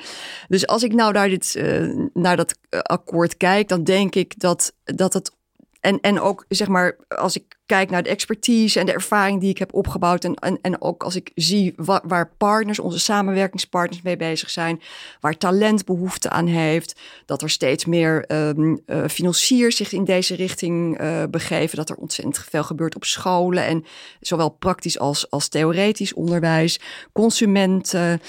Dus 0.47 0.67
als 0.67 0.83
ik 0.83 0.93
nou 0.93 1.13
naar, 1.13 1.29
dit, 1.29 1.55
uh, 1.57 2.07
naar 2.13 2.37
dat 2.37 2.57
akkoord 2.69 3.37
kijk, 3.37 3.67
dan 3.67 3.83
denk 3.83 4.15
ik 4.15 4.39
dat, 4.39 4.73
dat 4.83 5.13
het 5.13 5.37
en, 5.79 5.99
en 5.99 6.19
ook 6.19 6.45
zeg 6.47 6.67
maar, 6.67 6.95
als 7.07 7.35
ik 7.35 7.58
kijk 7.69 7.89
naar 7.89 8.03
de 8.03 8.09
expertise 8.09 8.79
en 8.79 8.85
de 8.85 8.91
ervaring 8.93 9.41
die 9.41 9.49
ik 9.49 9.57
heb 9.57 9.73
opgebouwd. 9.73 10.23
En, 10.23 10.33
en, 10.33 10.59
en 10.61 10.81
ook 10.81 11.03
als 11.03 11.15
ik 11.15 11.31
zie 11.35 11.73
waar 12.03 12.31
partners, 12.37 12.79
onze 12.79 12.99
samenwerkingspartners 12.99 14.01
mee 14.01 14.17
bezig 14.17 14.49
zijn. 14.49 14.81
Waar 15.19 15.37
talent 15.37 15.85
behoefte 15.85 16.29
aan 16.29 16.47
heeft. 16.47 16.99
Dat 17.25 17.41
er 17.41 17.49
steeds 17.49 17.85
meer 17.85 18.25
um, 18.31 18.79
uh, 18.85 19.07
financiers 19.07 19.75
zich 19.75 19.91
in 19.91 20.03
deze 20.03 20.35
richting 20.35 21.01
uh, 21.01 21.23
begeven. 21.29 21.77
Dat 21.77 21.89
er 21.89 21.95
ontzettend 21.95 22.37
veel 22.37 22.63
gebeurt 22.63 22.95
op 22.95 23.05
scholen. 23.05 23.65
En 23.65 23.85
zowel 24.19 24.49
praktisch 24.49 24.99
als, 24.99 25.29
als 25.29 25.47
theoretisch 25.47 26.13
onderwijs. 26.13 26.79
Consumenten. 27.13 28.21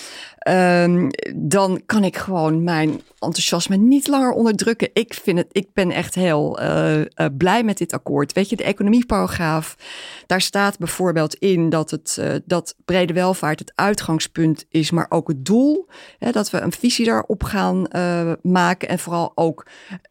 Um, 0.48 1.10
dan 1.34 1.82
kan 1.86 2.04
ik 2.04 2.16
gewoon 2.16 2.64
mijn 2.64 3.00
enthousiasme 3.18 3.76
niet 3.76 4.06
langer 4.08 4.32
onderdrukken. 4.32 4.90
Ik, 4.92 5.14
vind 5.14 5.38
het, 5.38 5.46
ik 5.52 5.68
ben 5.72 5.90
echt 5.90 6.14
heel 6.14 6.62
uh, 6.62 7.00
blij 7.38 7.62
met 7.62 7.78
dit 7.78 7.92
akkoord. 7.92 8.32
Weet 8.32 8.48
je, 8.50 8.56
de 8.56 8.64
daar 10.26 10.40
staat 10.40 10.78
bijvoorbeeld 10.78 11.34
in 11.34 11.68
dat, 11.68 11.90
het, 11.90 12.16
uh, 12.20 12.34
dat 12.44 12.74
brede 12.84 13.12
welvaart 13.12 13.58
het 13.58 13.72
uitgangspunt 13.74 14.66
is, 14.68 14.90
maar 14.90 15.06
ook 15.08 15.28
het 15.28 15.44
doel. 15.44 15.88
Hè, 16.18 16.30
dat 16.30 16.50
we 16.50 16.60
een 16.60 16.72
visie 16.72 17.04
daarop 17.04 17.42
gaan 17.42 17.86
uh, 17.92 18.32
maken. 18.42 18.88
En 18.88 18.98
vooral 18.98 19.32
ook, 19.34 19.66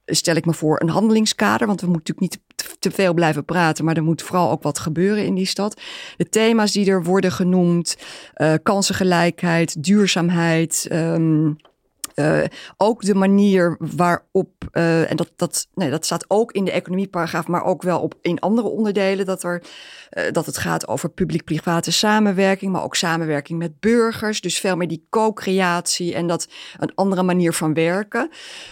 stel 0.06 0.36
ik 0.36 0.46
me 0.46 0.54
voor, 0.54 0.82
een 0.82 0.90
handelingskader. 0.90 1.68
Want 1.68 1.82
we 1.82 1.88
moeten 1.88 2.14
natuurlijk 2.14 2.48
niet 2.56 2.78
te 2.80 2.92
veel 2.92 3.14
blijven 3.14 3.46
praten, 3.46 3.86
maar 3.86 3.96
er 3.96 4.04
moet 4.04 4.22
vooral 4.22 4.52
ook 4.52 4.64
wat 4.64 4.80
gebeuren 4.80 5.26
in 5.26 5.36
die 5.36 5.46
stad. 5.46 5.82
De 6.18 6.30
thema's 6.30 6.72
die 6.72 6.90
er 6.90 7.04
worden 7.04 7.32
genoemd, 7.32 7.98
kansengelijkheid, 8.64 9.84
duurzaamheid. 9.84 10.88
Um, 10.92 11.58
uh, 12.20 12.44
ook 12.78 13.02
de 13.02 13.16
manier 13.16 13.78
waarop, 13.80 14.52
uh, 14.72 15.12
en 15.12 15.16
dat, 15.16 15.32
dat, 15.36 15.68
nee, 15.74 15.90
dat 15.90 16.06
staat 16.06 16.26
ook 16.28 16.52
in 16.52 16.66
de 16.66 16.72
economieparagraaf, 16.72 17.48
maar 17.48 17.64
ook 17.64 17.82
wel 17.82 18.00
op 18.00 18.16
in 18.22 18.40
andere 18.40 18.68
onderdelen, 18.68 19.26
dat, 19.26 19.44
er, 19.44 19.64
uh, 20.12 20.32
dat 20.32 20.46
het 20.46 20.58
gaat 20.58 20.88
over 20.88 21.10
publiek-private 21.10 21.92
samenwerking, 21.92 22.72
maar 22.72 22.84
ook 22.84 22.96
samenwerking 22.96 23.60
met 23.60 23.80
burgers. 23.80 24.42
Dus 24.42 24.60
veel 24.60 24.76
meer 24.76 24.88
die 24.88 25.08
co-creatie 25.10 26.14
en 26.14 26.28
dat 26.28 26.48
een 26.78 26.96
andere 26.96 27.24
manier 27.24 27.54
van 27.54 27.74
werken. 27.74 28.30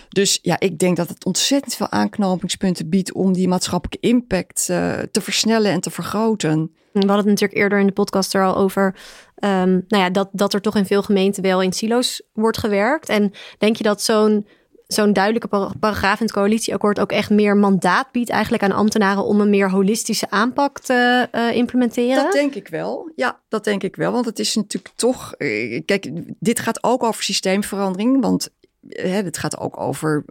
Dus 0.10 0.40
ja, 0.42 0.60
ik 0.60 0.80
denk 0.80 0.98
dat 0.98 1.10
het 1.10 1.26
ontzettend 1.26 1.76
veel 1.76 1.90
aanknopingspunten 1.90 2.90
biedt 2.90 3.14
om 3.14 3.34
die 3.34 3.48
maatschappelijke 3.48 4.08
impact 4.08 4.66
te 4.66 5.22
versnellen 5.22 5.72
en 5.72 5.82
te 5.82 5.90
vergroten. 5.90 6.72
We 6.92 7.00
hadden 7.00 7.18
het 7.18 7.26
natuurlijk 7.26 7.60
eerder 7.60 7.80
in 7.80 7.86
de 7.86 7.92
podcast 7.92 8.34
er 8.34 8.44
al 8.44 8.58
over 8.58 8.96
Um, 9.44 9.86
nou 9.88 10.04
ja, 10.04 10.10
dat, 10.10 10.30
dat 10.32 10.54
er 10.54 10.62
toch 10.62 10.76
in 10.76 10.86
veel 10.86 11.02
gemeenten 11.02 11.44
wel 11.44 11.62
in 11.62 11.74
silo's 11.74 12.22
wordt 12.34 12.58
gewerkt. 12.58 13.10
En 13.10 13.32
denk 13.58 13.76
je 13.76 13.84
dat 13.84 14.02
zo'n 14.02 14.48
zo'n 14.88 15.14
duidelijke 15.14 15.48
paragraaf 15.80 16.20
in 16.20 16.26
het 16.26 16.36
coalitieakkoord 16.36 17.00
ook 17.00 17.12
echt 17.12 17.30
meer 17.30 17.58
mandaat 17.58 18.12
biedt 18.12 18.30
eigenlijk 18.30 18.64
aan 18.64 18.72
ambtenaren 18.72 19.24
om 19.24 19.42
een 19.42 19.50
meer 19.50 19.70
holistische 19.70 20.30
aanpak 20.30 20.80
te 20.80 21.30
uh, 21.32 21.56
implementeren? 21.56 22.24
Dat 22.24 22.32
denk 22.32 22.56
ik 22.56 22.68
wel. 22.68 23.12
Ja, 23.16 23.40
dat 23.50 23.64
denk 23.64 23.84
ik 23.84 23.96
wel. 23.96 24.12
Want 24.12 24.26
het 24.26 24.40
is 24.40 24.56
natuurlijk 24.56 24.94
toch. 24.96 25.34
Uh, 25.38 25.82
kijk, 25.86 26.10
dit 26.40 26.60
gaat 26.60 26.84
ook 26.84 27.04
over 27.04 27.24
systeemverandering. 27.24 28.22
Want 28.22 28.50
uh, 28.82 29.14
het 29.14 29.38
gaat 29.38 29.58
ook 29.58 29.80
over 29.80 30.26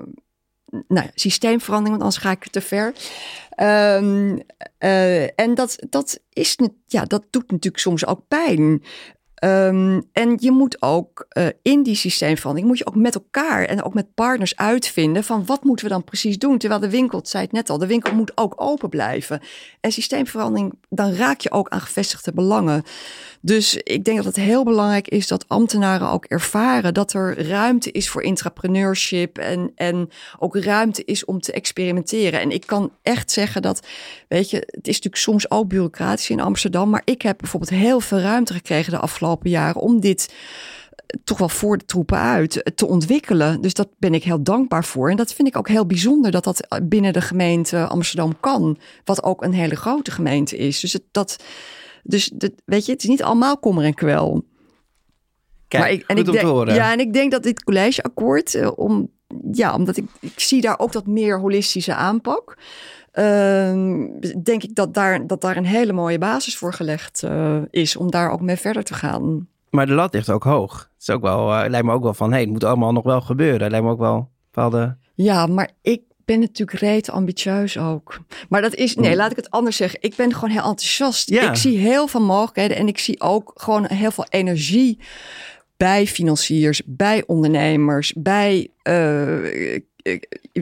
nou 0.70 1.06
ja, 1.06 1.10
systeemverandering, 1.14 1.98
want 1.98 2.02
anders 2.02 2.22
ga 2.22 2.30
ik 2.30 2.50
te 2.50 2.60
ver. 2.60 2.92
Um, 3.60 4.40
uh, 4.78 5.40
en 5.40 5.54
dat, 5.54 5.76
dat, 5.90 6.20
is, 6.32 6.58
ja, 6.86 7.04
dat 7.04 7.24
doet 7.30 7.50
natuurlijk 7.50 7.82
soms 7.82 8.06
ook 8.06 8.28
pijn. 8.28 8.82
Um, 9.44 10.02
en 10.12 10.36
je 10.40 10.50
moet 10.50 10.82
ook 10.82 11.26
uh, 11.38 11.46
in 11.62 11.82
die 11.82 11.94
systeemverandering, 11.94 12.68
moet 12.68 12.78
je 12.78 12.86
ook 12.86 12.94
met 12.94 13.14
elkaar 13.14 13.64
en 13.64 13.82
ook 13.82 13.94
met 13.94 14.14
partners 14.14 14.56
uitvinden 14.56 15.24
van 15.24 15.46
wat 15.46 15.64
moeten 15.64 15.86
we 15.86 15.92
dan 15.92 16.04
precies 16.04 16.38
doen. 16.38 16.58
Terwijl 16.58 16.80
de 16.80 16.90
winkel, 16.90 17.20
zei 17.22 17.42
het 17.42 17.52
net 17.52 17.70
al, 17.70 17.78
de 17.78 17.86
winkel 17.86 18.14
moet 18.14 18.32
ook 18.34 18.54
open 18.56 18.88
blijven. 18.88 19.40
En 19.80 19.92
systeemverandering, 19.92 20.72
dan 20.88 21.12
raak 21.12 21.40
je 21.40 21.50
ook 21.50 21.68
aan 21.68 21.80
gevestigde 21.80 22.32
belangen. 22.32 22.82
Dus 23.40 23.76
ik 23.76 24.04
denk 24.04 24.16
dat 24.16 24.26
het 24.26 24.36
heel 24.36 24.64
belangrijk 24.64 25.08
is 25.08 25.26
dat 25.26 25.48
ambtenaren 25.48 26.10
ook 26.10 26.24
ervaren 26.24 26.94
dat 26.94 27.12
er 27.12 27.48
ruimte 27.48 27.90
is 27.90 28.08
voor 28.08 28.22
intrapreneurship 28.22 29.38
en, 29.38 29.72
en 29.74 30.08
ook 30.38 30.56
ruimte 30.56 31.04
is 31.04 31.24
om 31.24 31.40
te 31.40 31.52
experimenteren. 31.52 32.40
En 32.40 32.50
ik 32.50 32.66
kan 32.66 32.92
echt 33.02 33.30
zeggen 33.30 33.62
dat, 33.62 33.86
weet 34.28 34.50
je, 34.50 34.56
het 34.56 34.88
is 34.88 34.94
natuurlijk 34.94 35.16
soms 35.16 35.50
ook 35.50 35.68
bureaucratisch 35.68 36.30
in 36.30 36.40
Amsterdam, 36.40 36.90
maar 36.90 37.02
ik 37.04 37.22
heb 37.22 37.38
bijvoorbeeld 37.38 37.72
heel 37.72 38.00
veel 38.00 38.18
ruimte 38.18 38.52
gekregen 38.52 38.92
de 38.92 38.98
afgelopen 38.98 39.24
jaren 39.42 39.80
om 39.80 40.00
dit 40.00 40.34
toch 41.24 41.38
wel 41.38 41.48
voor 41.48 41.78
de 41.78 41.84
troepen 41.84 42.18
uit 42.18 42.70
te 42.74 42.86
ontwikkelen. 42.86 43.60
Dus 43.60 43.74
dat 43.74 43.88
ben 43.98 44.14
ik 44.14 44.24
heel 44.24 44.42
dankbaar 44.42 44.84
voor. 44.84 45.10
En 45.10 45.16
dat 45.16 45.32
vind 45.32 45.48
ik 45.48 45.56
ook 45.56 45.68
heel 45.68 45.86
bijzonder 45.86 46.30
dat 46.30 46.44
dat 46.44 46.68
binnen 46.82 47.12
de 47.12 47.20
gemeente 47.20 47.86
Amsterdam 47.86 48.40
kan. 48.40 48.78
Wat 49.04 49.22
ook 49.22 49.42
een 49.42 49.52
hele 49.52 49.76
grote 49.76 50.10
gemeente 50.10 50.56
is. 50.56 50.80
Dus 50.80 50.92
het, 50.92 51.02
dat, 51.10 51.36
dus 52.02 52.32
weet 52.64 52.86
je, 52.86 52.92
het 52.92 53.02
is 53.02 53.08
niet 53.08 53.22
allemaal 53.22 53.58
kommer 53.58 53.84
en 53.84 53.94
kwel. 53.94 54.44
Kijk, 55.68 55.82
maar 55.82 55.92
ik, 55.92 56.04
en 56.06 56.16
ik 56.16 56.32
denk, 56.32 56.46
horen. 56.46 56.74
Ja, 56.74 56.92
en 56.92 57.00
ik 57.00 57.12
denk 57.12 57.30
dat 57.30 57.42
dit 57.42 57.64
collegeakkoord, 57.64 58.74
om, 58.74 59.10
ja, 59.52 59.74
omdat 59.74 59.96
ik, 59.96 60.04
ik 60.20 60.40
zie 60.40 60.60
daar 60.60 60.78
ook 60.78 60.92
dat 60.92 61.06
meer 61.06 61.40
holistische 61.40 61.94
aanpak. 61.94 62.56
Uh, 63.18 64.08
denk 64.42 64.62
ik 64.62 64.74
dat 64.74 64.94
daar, 64.94 65.26
dat 65.26 65.40
daar 65.40 65.56
een 65.56 65.66
hele 65.66 65.92
mooie 65.92 66.18
basis 66.18 66.56
voor 66.56 66.72
gelegd 66.72 67.22
uh, 67.24 67.58
is 67.70 67.96
om 67.96 68.10
daar 68.10 68.30
ook 68.30 68.40
mee 68.40 68.56
verder 68.56 68.82
te 68.82 68.94
gaan. 68.94 69.48
Maar 69.70 69.86
de 69.86 69.92
lat 69.92 70.14
ligt 70.14 70.30
ook 70.30 70.44
hoog. 70.44 70.78
Het 70.78 71.08
is 71.08 71.10
ook 71.10 71.22
wel, 71.22 71.52
uh, 71.52 71.64
lijkt 71.68 71.86
me 71.86 71.92
ook 71.92 72.02
wel 72.02 72.14
van, 72.14 72.28
hé, 72.28 72.32
hey, 72.32 72.42
het 72.42 72.50
moet 72.50 72.64
allemaal 72.64 72.92
nog 72.92 73.04
wel 73.04 73.20
gebeuren. 73.20 73.70
Lijkt 73.70 73.84
me 73.84 73.90
ook 73.90 73.98
wel 73.98 74.30
bepaalde... 74.50 74.96
Ja, 75.14 75.46
maar 75.46 75.70
ik 75.82 76.02
ben 76.24 76.40
natuurlijk 76.40 76.78
reet 76.78 77.10
ambitieus 77.10 77.78
ook. 77.78 78.18
Maar 78.48 78.62
dat 78.62 78.74
is, 78.74 78.96
nee, 78.96 79.16
laat 79.16 79.30
ik 79.30 79.36
het 79.36 79.50
anders 79.50 79.76
zeggen. 79.76 79.98
Ik 80.02 80.16
ben 80.16 80.34
gewoon 80.34 80.50
heel 80.50 80.62
enthousiast. 80.62 81.30
Ja. 81.30 81.50
Ik 81.50 81.56
zie 81.56 81.78
heel 81.78 82.06
veel 82.06 82.24
mogelijkheden 82.24 82.76
en 82.76 82.88
ik 82.88 82.98
zie 82.98 83.20
ook 83.20 83.52
gewoon 83.54 83.86
heel 83.86 84.10
veel 84.10 84.26
energie 84.28 84.98
bij 85.76 86.06
financiers, 86.06 86.82
bij 86.84 87.22
ondernemers, 87.26 88.12
bij 88.16 88.68
uh, 88.88 89.80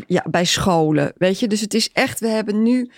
ja, 0.06 0.24
bij 0.30 0.44
scholen. 0.44 1.12
Weet 1.16 1.40
je, 1.40 1.48
dus 1.48 1.60
het 1.60 1.74
is 1.74 1.92
echt, 1.92 2.20
we 2.20 2.28
hebben 2.28 2.62
nu, 2.62 2.90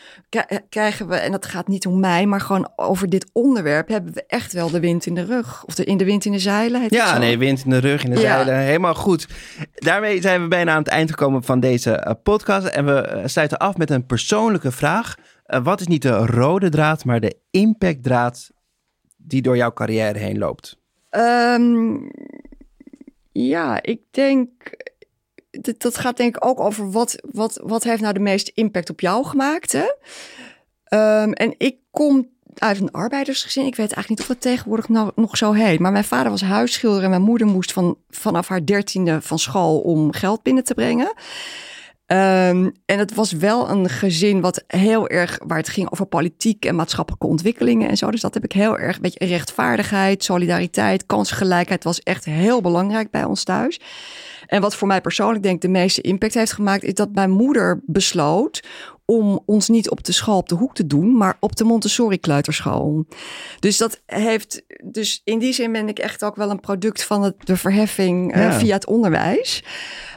krijgen 0.68 1.08
we, 1.08 1.16
en 1.16 1.32
dat 1.32 1.46
gaat 1.46 1.68
niet 1.68 1.86
om 1.86 2.00
mij, 2.00 2.26
maar 2.26 2.40
gewoon 2.40 2.70
over 2.76 3.08
dit 3.08 3.30
onderwerp 3.32 3.88
hebben 3.88 4.12
we 4.12 4.24
echt 4.26 4.52
wel 4.52 4.70
de 4.70 4.80
wind 4.80 5.06
in 5.06 5.14
de 5.14 5.24
rug. 5.24 5.64
Of 5.64 5.74
de, 5.74 5.84
in 5.84 5.96
de 5.96 6.04
wind 6.04 6.24
in 6.24 6.32
de 6.32 6.38
zeilen. 6.38 6.80
Heet 6.80 6.90
ja, 6.90 7.18
nee, 7.18 7.38
wind 7.38 7.64
in 7.64 7.70
de 7.70 7.78
rug, 7.78 8.04
in 8.04 8.10
de 8.10 8.20
ja. 8.20 8.22
zeilen. 8.22 8.58
Helemaal 8.58 8.94
goed. 8.94 9.28
Daarmee 9.74 10.20
zijn 10.20 10.42
we 10.42 10.48
bijna 10.48 10.72
aan 10.72 10.78
het 10.78 10.88
eind 10.88 11.10
gekomen 11.10 11.42
van 11.42 11.60
deze 11.60 12.16
podcast. 12.22 12.66
En 12.66 12.84
we 12.84 13.22
sluiten 13.24 13.58
af 13.58 13.76
met 13.76 13.90
een 13.90 14.06
persoonlijke 14.06 14.72
vraag. 14.72 15.14
Uh, 15.46 15.64
wat 15.64 15.80
is 15.80 15.86
niet 15.86 16.02
de 16.02 16.16
rode 16.26 16.68
draad, 16.68 17.04
maar 17.04 17.20
de 17.20 17.36
impactdraad 17.50 18.50
die 19.16 19.42
door 19.42 19.56
jouw 19.56 19.72
carrière 19.72 20.18
heen 20.18 20.38
loopt? 20.38 20.78
Um, 21.16 22.10
ja, 23.32 23.82
ik 23.82 24.00
denk 24.10 24.48
dat, 25.50 25.80
dat 25.80 25.98
gaat 25.98 26.16
denk 26.16 26.36
ik 26.36 26.46
ook 26.46 26.60
over 26.60 26.90
wat, 26.90 27.16
wat, 27.30 27.60
wat 27.62 27.84
heeft 27.84 28.00
nou 28.00 28.14
de 28.14 28.20
meeste 28.20 28.52
impact 28.54 28.90
op 28.90 29.00
jou 29.00 29.24
gemaakt. 29.24 29.72
Hè? 29.72 29.86
Um, 31.22 31.32
en 31.32 31.54
ik 31.58 31.76
kom 31.90 32.28
uit 32.54 32.80
een 32.80 32.90
arbeidersgezin. 32.90 33.66
Ik 33.66 33.76
weet 33.76 33.92
eigenlijk 33.92 34.08
niet 34.08 34.20
of 34.20 34.28
het 34.28 34.40
tegenwoordig 34.40 34.88
nou, 34.88 35.10
nog 35.14 35.36
zo 35.36 35.52
heet. 35.52 35.78
Maar 35.78 35.92
mijn 35.92 36.04
vader 36.04 36.30
was 36.30 36.42
huisschilder 36.42 37.02
en 37.02 37.10
mijn 37.10 37.22
moeder 37.22 37.46
moest 37.46 37.72
van, 37.72 37.98
vanaf 38.10 38.48
haar 38.48 38.64
dertiende 38.64 39.22
van 39.22 39.38
school 39.38 39.80
om 39.80 40.12
geld 40.12 40.42
binnen 40.42 40.64
te 40.64 40.74
brengen. 40.74 41.12
Um, 42.12 42.72
en 42.84 42.98
het 42.98 43.14
was 43.14 43.32
wel 43.32 43.70
een 43.70 43.88
gezin 43.88 44.40
wat 44.40 44.64
heel 44.66 45.08
erg, 45.08 45.38
waar 45.46 45.58
het 45.58 45.68
ging 45.68 45.90
over 45.90 46.06
politiek 46.06 46.64
en 46.64 46.74
maatschappelijke 46.74 47.26
ontwikkelingen 47.26 47.88
en 47.88 47.96
zo. 47.96 48.10
Dus 48.10 48.20
dat 48.20 48.34
heb 48.34 48.44
ik 48.44 48.52
heel 48.52 48.78
erg, 48.78 48.98
weet 49.00 49.12
je, 49.12 49.26
rechtvaardigheid, 49.26 50.24
solidariteit, 50.24 51.06
kansgelijkheid 51.06 51.84
was 51.84 52.00
echt 52.00 52.24
heel 52.24 52.60
belangrijk 52.60 53.10
bij 53.10 53.24
ons 53.24 53.44
thuis. 53.44 53.80
En 54.46 54.60
wat 54.60 54.74
voor 54.74 54.88
mij 54.88 55.00
persoonlijk 55.00 55.42
denk 55.42 55.54
ik 55.54 55.60
de 55.60 55.68
meeste 55.68 56.00
impact 56.00 56.34
heeft 56.34 56.52
gemaakt, 56.52 56.82
is 56.82 56.94
dat 56.94 57.12
mijn 57.12 57.30
moeder 57.30 57.80
besloot 57.86 58.62
om 59.06 59.42
ons 59.46 59.68
niet 59.68 59.90
op 59.90 60.04
de 60.04 60.12
school 60.12 60.36
op 60.36 60.48
de 60.48 60.54
hoek 60.54 60.74
te 60.74 60.86
doen, 60.86 61.16
maar 61.16 61.36
op 61.40 61.56
de 61.56 61.64
Montessori 61.64 62.18
kleuterschool. 62.18 63.06
Dus 63.60 63.76
dat 63.76 64.02
heeft, 64.06 64.62
dus 64.84 65.20
in 65.24 65.38
die 65.38 65.52
zin 65.52 65.72
ben 65.72 65.88
ik 65.88 65.98
echt 65.98 66.24
ook 66.24 66.36
wel 66.36 66.50
een 66.50 66.60
product 66.60 67.04
van 67.04 67.22
het, 67.22 67.34
de 67.44 67.56
verheffing 67.56 68.36
ja. 68.36 68.46
uh, 68.46 68.58
via 68.58 68.74
het 68.74 68.86
onderwijs. 68.86 69.64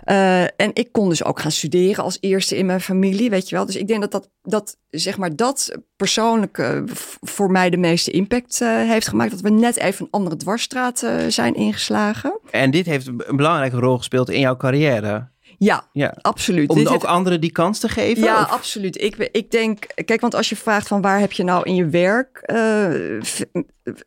Uh, 0.06 0.42
en 0.42 0.72
ik 0.74 0.92
kon 0.92 1.10
dus 1.10 1.24
ook 1.24 1.40
gaan 1.40 1.52
studeren 1.52 2.04
als 2.04 2.18
eerste 2.20 2.58
in 2.58 2.66
mijn 2.66 2.82
familie, 2.82 3.30
weet 3.30 3.50
je 3.50 3.56
wel. 3.56 3.66
Dus 3.66 3.76
ik 3.76 3.88
denk 3.88 4.02
dat 4.02 4.12
dat, 4.12 4.30
dat 4.42 4.78
zeg 4.90 5.18
maar, 5.18 5.36
dat 5.36 5.78
persoonlijke 5.96 6.84
voor 7.22 7.52
mij 7.52 7.70
de 7.70 7.78
meeste 7.78 8.12
impact 8.12 8.62
uh, 8.62 8.90
heeft 8.90 9.08
gemaakt. 9.08 9.32
Dat 9.32 9.42
we 9.42 9.50
net 9.50 9.78
even 9.78 10.06
een 10.06 10.12
andere 10.12 10.36
dwarsstraat 10.36 11.06
zijn 11.28 11.56
ingeslagen. 11.56 12.40
En 12.52 12.72
dit 12.72 12.86
heeft 12.86 13.08
een 13.08 13.36
belangrijke 13.36 13.78
rol 13.78 13.98
gespeeld 13.98 14.30
in 14.30 14.40
jouw 14.40 14.58
carrière. 14.58 15.30
Ja, 15.60 15.84
Ja. 15.92 16.14
absoluut. 16.22 16.70
Om 16.70 16.78
Dit- 16.78 16.88
ook 16.88 17.04
anderen 17.04 17.42
die 17.42 17.52
kans 17.52 17.80
te 17.80 17.90
geven? 17.90 18.24
Ja, 18.24 18.42
Of- 18.42 18.50
absoluut. 18.52 19.02
Ik, 19.02 19.16
ik 19.32 19.52
denk, 19.52 19.86
kijk, 20.06 20.22
want 20.22 20.36
als 20.36 20.50
je 20.50 20.56
vraagt 20.56 20.88
van 20.88 21.02
waar 21.02 21.20
heb 21.20 21.32
je 21.32 21.44
nou 21.44 21.64
in 21.64 21.76
je 21.76 21.86
werk 21.86 22.38
eh, 22.38 22.88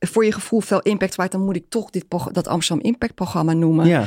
voor 0.00 0.24
je 0.24 0.32
gevoel 0.32 0.60
veel 0.60 0.80
impact 0.80 1.14
waard, 1.14 1.32
dan 1.32 1.44
moet 1.44 1.56
ik 1.56 1.64
toch 1.68 1.90
dit, 1.90 2.04
dat 2.32 2.48
Amsterdam 2.48 2.84
Impact 2.86 3.14
programma 3.14 3.52
noemen. 3.52 3.86
ja. 3.86 4.04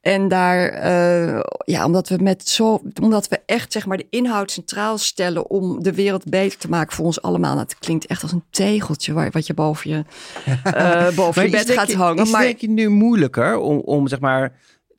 En 0.00 0.28
daar, 0.28 0.68
eh, 0.68 1.40
ja, 1.64 1.84
omdat 1.84 2.08
we 2.08 2.16
met 2.22 2.48
zo, 2.48 2.80
omdat 3.02 3.28
we 3.28 3.40
echt 3.46 3.72
zeg 3.72 3.86
maar 3.86 3.96
de 3.96 4.06
inhoud 4.10 4.50
centraal 4.50 4.98
stellen 4.98 5.50
om 5.50 5.82
de 5.82 5.92
wereld 5.94 6.24
beter 6.30 6.58
te 6.58 6.68
maken 6.68 6.96
voor 6.96 7.04
ons 7.04 7.22
allemaal. 7.22 7.54
Nou, 7.54 7.62
het 7.66 7.78
klinkt 7.78 8.06
echt 8.06 8.22
als 8.22 8.32
een 8.32 8.44
tegeltje 8.50 9.12
waar, 9.12 9.30
wat 9.30 9.46
je 9.46 9.54
boven 9.54 9.90
je, 9.90 10.04
eh, 10.64 11.08
boven 11.14 11.42
je 11.42 11.48
is 11.48 11.54
bed 11.54 11.66
denk 11.66 11.78
gaat 11.78 11.92
hangen. 11.92 12.24
Is 12.24 12.30
maar 12.30 12.42
denk 12.42 12.58
je 12.60 12.68
nu 12.68 12.88
moeilijker 12.88 13.58
om, 13.58 13.78
om 13.78 14.08
zeg 14.08 14.20
maar 14.20 14.52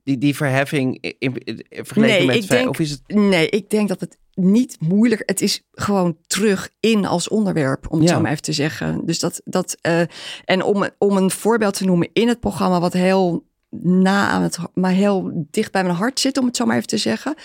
die, 0.08 0.18
die 0.18 0.36
verheffing 0.36 0.98
in, 1.02 1.16
in- 1.20 1.66
vergeleken 1.70 2.18
Nee, 2.18 2.26
met 2.26 2.36
ik 2.36 2.44
vijf- 2.44 2.60
denk- 2.62 2.70
of 2.70 2.80
is 2.80 2.90
het 2.92 3.02
Nee, 3.08 3.50
ik 3.50 3.70
denk 3.70 3.88
dat 3.88 4.00
het 4.00 4.18
niet 4.34 4.78
moeilijk. 4.80 5.24
Het 5.26 5.42
is 5.42 5.64
gewoon 5.72 6.18
terug 6.28 6.70
in 6.80 7.06
als 7.06 7.28
onderwerp, 7.28 7.86
om 7.92 8.00
het 8.00 8.10
Ja. 8.10 8.16
zo 8.16 8.22
maar 8.22 8.32
even 8.32 8.44
te 8.44 8.54
zeggen. 8.54 9.06
Dus 9.06 9.20
dat, 9.20 9.42
dat 9.46 9.78
eh, 9.82 10.02
en 10.46 10.64
om, 10.64 10.90
om 10.98 11.18
een 11.18 11.32
voorbeeld 11.32 11.74
te 11.78 11.86
noemen 11.86 12.10
in 12.14 12.28
het 12.28 12.40
programma, 12.40 12.80
wat 12.80 12.94
heel 12.94 13.46
na 13.82 14.28
aan 14.28 14.42
het, 14.42 14.58
maar 14.74 14.92
heel 14.92 15.46
dicht 15.52 15.72
bij 15.72 15.84
mijn 15.84 15.96
hart 15.96 16.20
zit, 16.20 16.38
om 16.38 16.46
het 16.46 16.56
zo 16.56 16.66
maar 16.66 16.76
even 16.76 16.88
te 16.88 16.98
zeggen, 16.98 17.36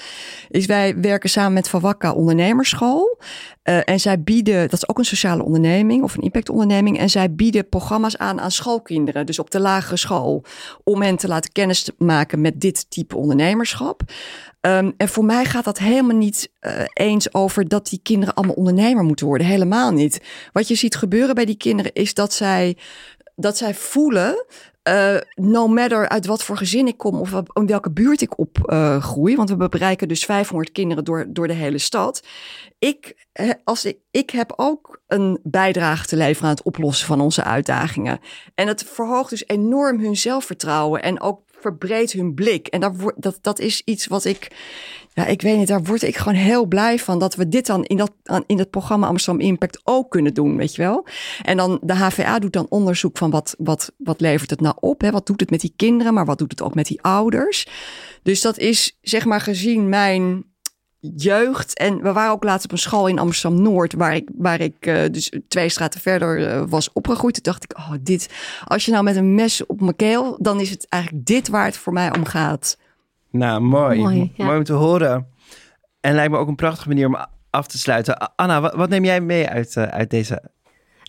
is 0.49 0.67
wij 0.67 1.01
werken 1.01 1.31
samen 1.31 1.53
met 1.53 1.69
Vawakka 1.69 2.13
Ondernemerschool. 2.13 3.19
Eh, 3.63 3.79
en 3.85 4.01
zij 4.01 4.23
bieden, 4.23 4.61
dat 4.61 4.73
is 4.73 4.89
ook 4.89 4.99
een 4.99 5.05
sociale 5.05 5.43
onderneming 5.43 6.03
of 6.03 6.15
een 6.15 6.23
impactonderneming, 6.23 6.99
en 6.99 7.11
zij 7.11 7.35
bieden 7.35 7.69
programma's 7.69 8.17
aan 8.17 8.41
aan 8.41 8.51
schoolkinderen, 8.51 9.27
dus 9.27 9.39
op 9.39 9.51
de 9.51 9.61
lagere 9.61 9.97
school, 9.97 10.45
om 10.85 11.03
hen 11.03 11.17
te 11.17 11.29
laten 11.29 11.53
kennis 11.53 11.91
maken 11.99 12.41
met 12.41 12.61
dit 12.61 12.91
type 12.91 13.17
ondernemerschap. 13.17 14.03
Ehm, 14.63 14.91
en 14.97 15.09
voor 15.09 15.25
mij 15.25 15.45
gaat 15.45 15.65
dat 15.65 15.79
helemaal 15.79 16.17
niet 16.17 16.51
eh, 16.61 16.85
eens 16.93 17.35
over 17.35 17.69
dat 17.69 17.89
die 17.89 18.01
kinderen 18.03 18.35
allemaal 18.35 18.55
ondernemer 18.55 19.05
moeten 19.05 19.27
worden. 19.27 19.47
Helemaal 19.47 19.91
niet. 19.91 20.21
Wat 20.53 20.69
je 20.69 20.75
ziet 20.75 20.97
gebeuren 20.97 21.35
bij 21.35 21.45
die 21.45 21.57
kinderen 21.57 21.93
is 21.93 22.15
dat 22.15 22.33
zij, 22.33 22.77
dat 23.37 23.57
zij 23.57 23.75
voelen. 23.75 24.45
Eh, 24.83 25.17
no 25.35 25.67
matter 25.67 26.09
uit 26.09 26.27
wat 26.27 26.45
voor 26.45 26.57
gezin 26.57 26.87
ik 26.87 26.97
kom 26.97 27.21
of 27.21 27.33
in 27.53 27.67
welke 27.67 27.91
buurt 27.91 28.21
ik 28.21 28.39
opgroei. 28.39 29.01
groei, 29.01 29.37
want 29.37 29.51
we 29.51 29.69
bereiken 29.69 30.09
dus 30.09 30.25
500 30.25 30.73
kinderen 30.73 31.05
door, 31.05 31.27
door 31.29 31.47
de 31.47 31.53
hele 31.53 31.79
stad. 31.79 32.23
Ik, 32.79 33.27
eh, 33.33 33.51
als 33.65 33.85
ik, 33.85 33.99
ik 34.11 34.31
heb 34.31 34.53
ook 34.57 35.01
een 35.07 35.39
bijdrage 35.43 36.07
te 36.07 36.17
leveren 36.17 36.49
aan 36.49 36.55
het 36.55 36.65
oplossen 36.65 37.07
van 37.07 37.21
onze 37.21 37.45
uitdagingen. 37.45 38.21
En 38.55 38.69
het 38.69 38.85
verhoogt 38.85 39.31
dus 39.31 39.47
enorm 39.47 40.01
hun 40.01 40.17
zelfvertrouwen 40.17 41.03
en 41.03 41.21
ook 41.21 41.41
verbreedt 41.63 42.13
hun 42.13 42.35
blik. 42.35 42.67
En 42.67 42.97
wordt 42.97 43.23
dat, 43.23 43.39
dat 43.41 43.59
is 43.59 43.83
iets 43.85 44.07
wat 44.07 44.25
ik, 44.25 44.51
ja, 45.13 45.27
ik 45.27 45.43
weet 45.43 45.57
niet, 45.57 45.69
daar 45.69 45.83
word 45.83 46.03
ik 46.03 46.17
gewoon 46.17 46.39
heel 46.39 46.67
blij 46.67 46.99
van 46.99 47.19
dat 47.19 47.35
we 47.35 47.49
dit 47.49 47.67
dan 47.67 47.85
in 47.85 47.97
dat 47.97 48.13
in 48.47 48.59
het 48.59 48.71
programma 48.71 49.07
Amsterdam 49.07 49.47
Impact 49.47 49.81
ook 49.85 50.11
kunnen 50.11 50.35
doen, 50.35 50.57
weet 50.57 50.75
je 50.75 50.83
wel. 50.83 51.07
En 51.43 51.57
dan 51.57 51.79
de 51.83 51.95
HVA 51.95 52.39
doet 52.39 52.53
dan 52.53 52.67
onderzoek 52.69 53.19
van 53.19 53.31
wat, 53.31 53.55
wat, 53.59 53.93
wat 53.97 54.21
levert 54.21 54.51
het 54.51 54.61
nou 54.61 54.75
op? 54.81 55.01
Hè? 55.01 55.11
Wat 55.11 55.27
doet 55.27 55.41
het 55.41 55.51
met 55.51 55.61
die 55.61 55.73
kinderen, 55.77 56.15
maar 56.15 56.25
wat 56.25 56.39
doet 56.39 56.51
het 56.51 56.63
ook 56.63 56.75
met 56.75 56.87
die 56.87 57.03
ouders? 57.03 57.67
Dus 58.23 58.41
dat 58.41 58.59
is 58.59 58.99
zeg 59.01 59.25
maar 59.25 59.41
gezien 59.41 59.89
mijn 59.89 60.45
jeugd. 61.17 61.79
En 61.79 62.03
we 62.03 62.13
waren 62.13 62.33
ook 62.33 62.45
laatst 62.45 62.65
op 62.65 62.73
een 62.73 62.79
school 62.79 63.07
in 63.07 63.19
Amsterdam 63.19 63.63
Noord, 63.63 63.93
waar 63.93 64.15
ik, 64.15 64.29
waar 64.37 64.61
ik 64.61 64.75
eh, 64.87 65.03
dus 65.11 65.33
twee 65.49 65.69
straten 65.69 66.01
verder 66.01 66.47
eh, 66.49 66.63
was 66.69 66.93
opgegroeid. 66.93 67.35
Toen 67.35 67.43
dacht 67.43 67.65
ik, 67.65 67.79
oh, 67.79 67.93
dit, 68.01 68.29
als 68.65 68.85
je 68.85 68.91
nou 68.91 69.05
met 69.05 69.17
een 69.17 69.35
mes 69.35 69.67
op 69.67 69.81
mijn 69.81 69.97
keel, 69.97 70.37
dan 70.41 70.61
is 70.61 70.71
het 70.71 70.87
eigenlijk 70.89 71.27
dit 71.27 71.49
waar 71.49 71.65
het 71.65 71.77
voor 71.77 71.93
mij 71.93 72.15
om 72.15 72.25
gaat. 72.25 72.79
nou 73.31 73.61
mooi. 73.61 73.99
Mooi, 74.37 74.59
om 74.59 74.65
te 74.65 74.73
horen. 74.73 75.27
En 76.01 76.15
lijkt 76.15 76.31
me 76.33 76.39
ook 76.39 76.49
een 76.49 76.55
prachtige 76.55 76.89
manier 76.89 77.07
om 77.07 77.27
af 77.51 77.67
te 77.67 77.79
sluiten. 77.79 78.33
Anna, 78.37 78.61
wat, 78.61 78.75
wat 78.75 78.89
neem 78.89 79.05
jij 79.05 79.21
mee 79.21 79.49
uit, 79.49 79.77
eh, 79.77 79.83
uit 79.83 80.11
deze 80.11 80.43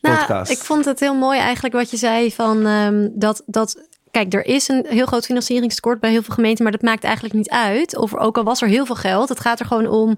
Nou, 0.02 0.18
podcast? 0.18 0.52
ik 0.52 0.58
vond 0.58 0.86
het 0.86 1.00
heel 1.00 1.16
mooi 1.16 1.40
eigenlijk 1.40 1.74
wat 1.76 1.92
je 1.92 1.98
zei 1.98 2.32
van 2.32 2.66
ehm, 2.66 3.10
dat, 3.14 3.44
dat. 3.46 3.92
Kijk, 4.14 4.34
er 4.34 4.46
is 4.46 4.68
een 4.68 4.86
heel 4.88 5.06
groot 5.06 5.26
financieringstekort 5.26 6.00
bij 6.00 6.12
heel 6.12 6.24
veel 6.24 6.34
gemeenten, 6.34 6.64
maar 6.64 6.72
dat 6.72 6.82
maakt 6.82 7.04
eigenlijk 7.04 7.36
niet 7.36 7.50
uit. 7.50 7.98
Of 7.98 8.16
ook 8.16 8.38
al 8.38 8.44
was 8.44 8.62
er 8.62 8.68
heel 8.68 8.86
veel 8.86 8.96
geld, 8.96 9.30
het 9.30 9.40
gaat 9.40 9.60
er 9.60 9.66
gewoon 9.66 9.88
om 9.88 10.18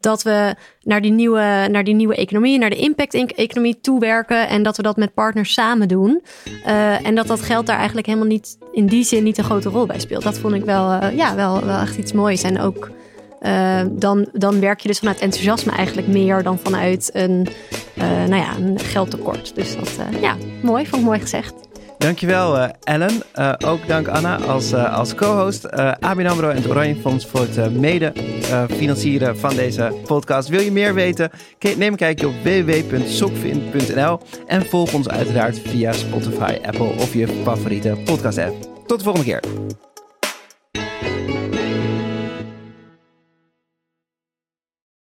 dat 0.00 0.22
we 0.22 0.54
naar 0.82 1.00
die 1.00 1.12
nieuwe, 1.12 1.68
naar 1.70 1.84
die 1.84 1.94
nieuwe 1.94 2.14
economie, 2.14 2.58
naar 2.58 2.70
de 2.70 2.76
impact-economie 2.76 3.80
toewerken 3.80 4.48
en 4.48 4.62
dat 4.62 4.76
we 4.76 4.82
dat 4.82 4.96
met 4.96 5.14
partners 5.14 5.52
samen 5.52 5.88
doen. 5.88 6.22
Eh, 6.64 7.06
en 7.06 7.14
dat 7.14 7.26
dat 7.26 7.40
geld 7.40 7.66
daar 7.66 7.76
eigenlijk 7.76 8.06
helemaal 8.06 8.28
niet 8.28 8.58
in 8.72 8.86
die 8.86 9.04
zin 9.04 9.22
niet 9.22 9.38
een 9.38 9.44
grote 9.44 9.68
rol 9.68 9.86
bij 9.86 10.00
speelt. 10.00 10.22
Dat 10.22 10.38
vond 10.38 10.54
ik 10.54 10.64
wel, 10.64 10.90
eh, 10.92 11.16
ja, 11.16 11.34
wel, 11.34 11.64
wel 11.64 11.80
echt 11.80 11.96
iets 11.96 12.12
moois. 12.12 12.42
En 12.42 12.60
ook 12.60 12.90
eh, 13.40 13.80
dan, 13.90 14.28
dan 14.32 14.60
werk 14.60 14.80
je 14.80 14.88
dus 14.88 14.98
vanuit 14.98 15.20
enthousiasme 15.20 15.72
eigenlijk 15.72 16.08
meer 16.08 16.42
dan 16.42 16.58
vanuit 16.58 17.10
een, 17.12 17.46
nou 17.96 18.36
ja, 18.36 18.56
een 18.56 18.78
geldtekort. 18.78 19.54
Dus 19.54 19.76
dat, 19.76 19.90
ja, 20.20 20.36
mooi. 20.62 20.86
Vond 20.86 21.02
ik 21.02 21.08
mooi 21.08 21.20
gezegd. 21.20 21.65
Dankjewel 22.06 22.58
eh 22.58 22.68
Ellen. 22.82 23.22
Eh, 23.32 23.52
ook 23.64 23.86
dank 23.86 24.08
Anna 24.08 24.36
als, 24.36 24.72
eh, 24.72 24.96
als 24.98 25.14
co-host. 25.14 25.70
ABN 26.00 26.26
AMRO 26.26 26.48
en 26.48 26.56
het 26.56 26.68
Oranje 26.68 26.96
Fonds 26.96 27.26
voor 27.26 27.40
het 27.40 27.74
mede 27.74 28.12
financieren 28.76 29.38
van 29.38 29.56
deze 29.56 29.92
podcast. 30.04 30.48
Wil 30.48 30.60
je 30.60 30.72
meer 30.72 30.94
weten? 30.94 31.30
Neem 31.76 31.82
een 31.82 31.96
kijkje 31.96 32.28
op 32.28 32.34
www.sokvin.nl 32.42 34.20
en 34.46 34.66
volg 34.66 34.92
ons 34.92 35.08
uiteraard 35.08 35.58
via 35.58 35.92
Spotify, 35.92 36.58
Apple 36.66 36.92
of 36.98 37.14
je 37.14 37.28
favoriete 37.42 37.96
podcast 38.04 38.38
app. 38.38 38.54
Tot 38.86 38.98
de 38.98 39.04
volgende 39.04 39.26
keer. 39.26 39.40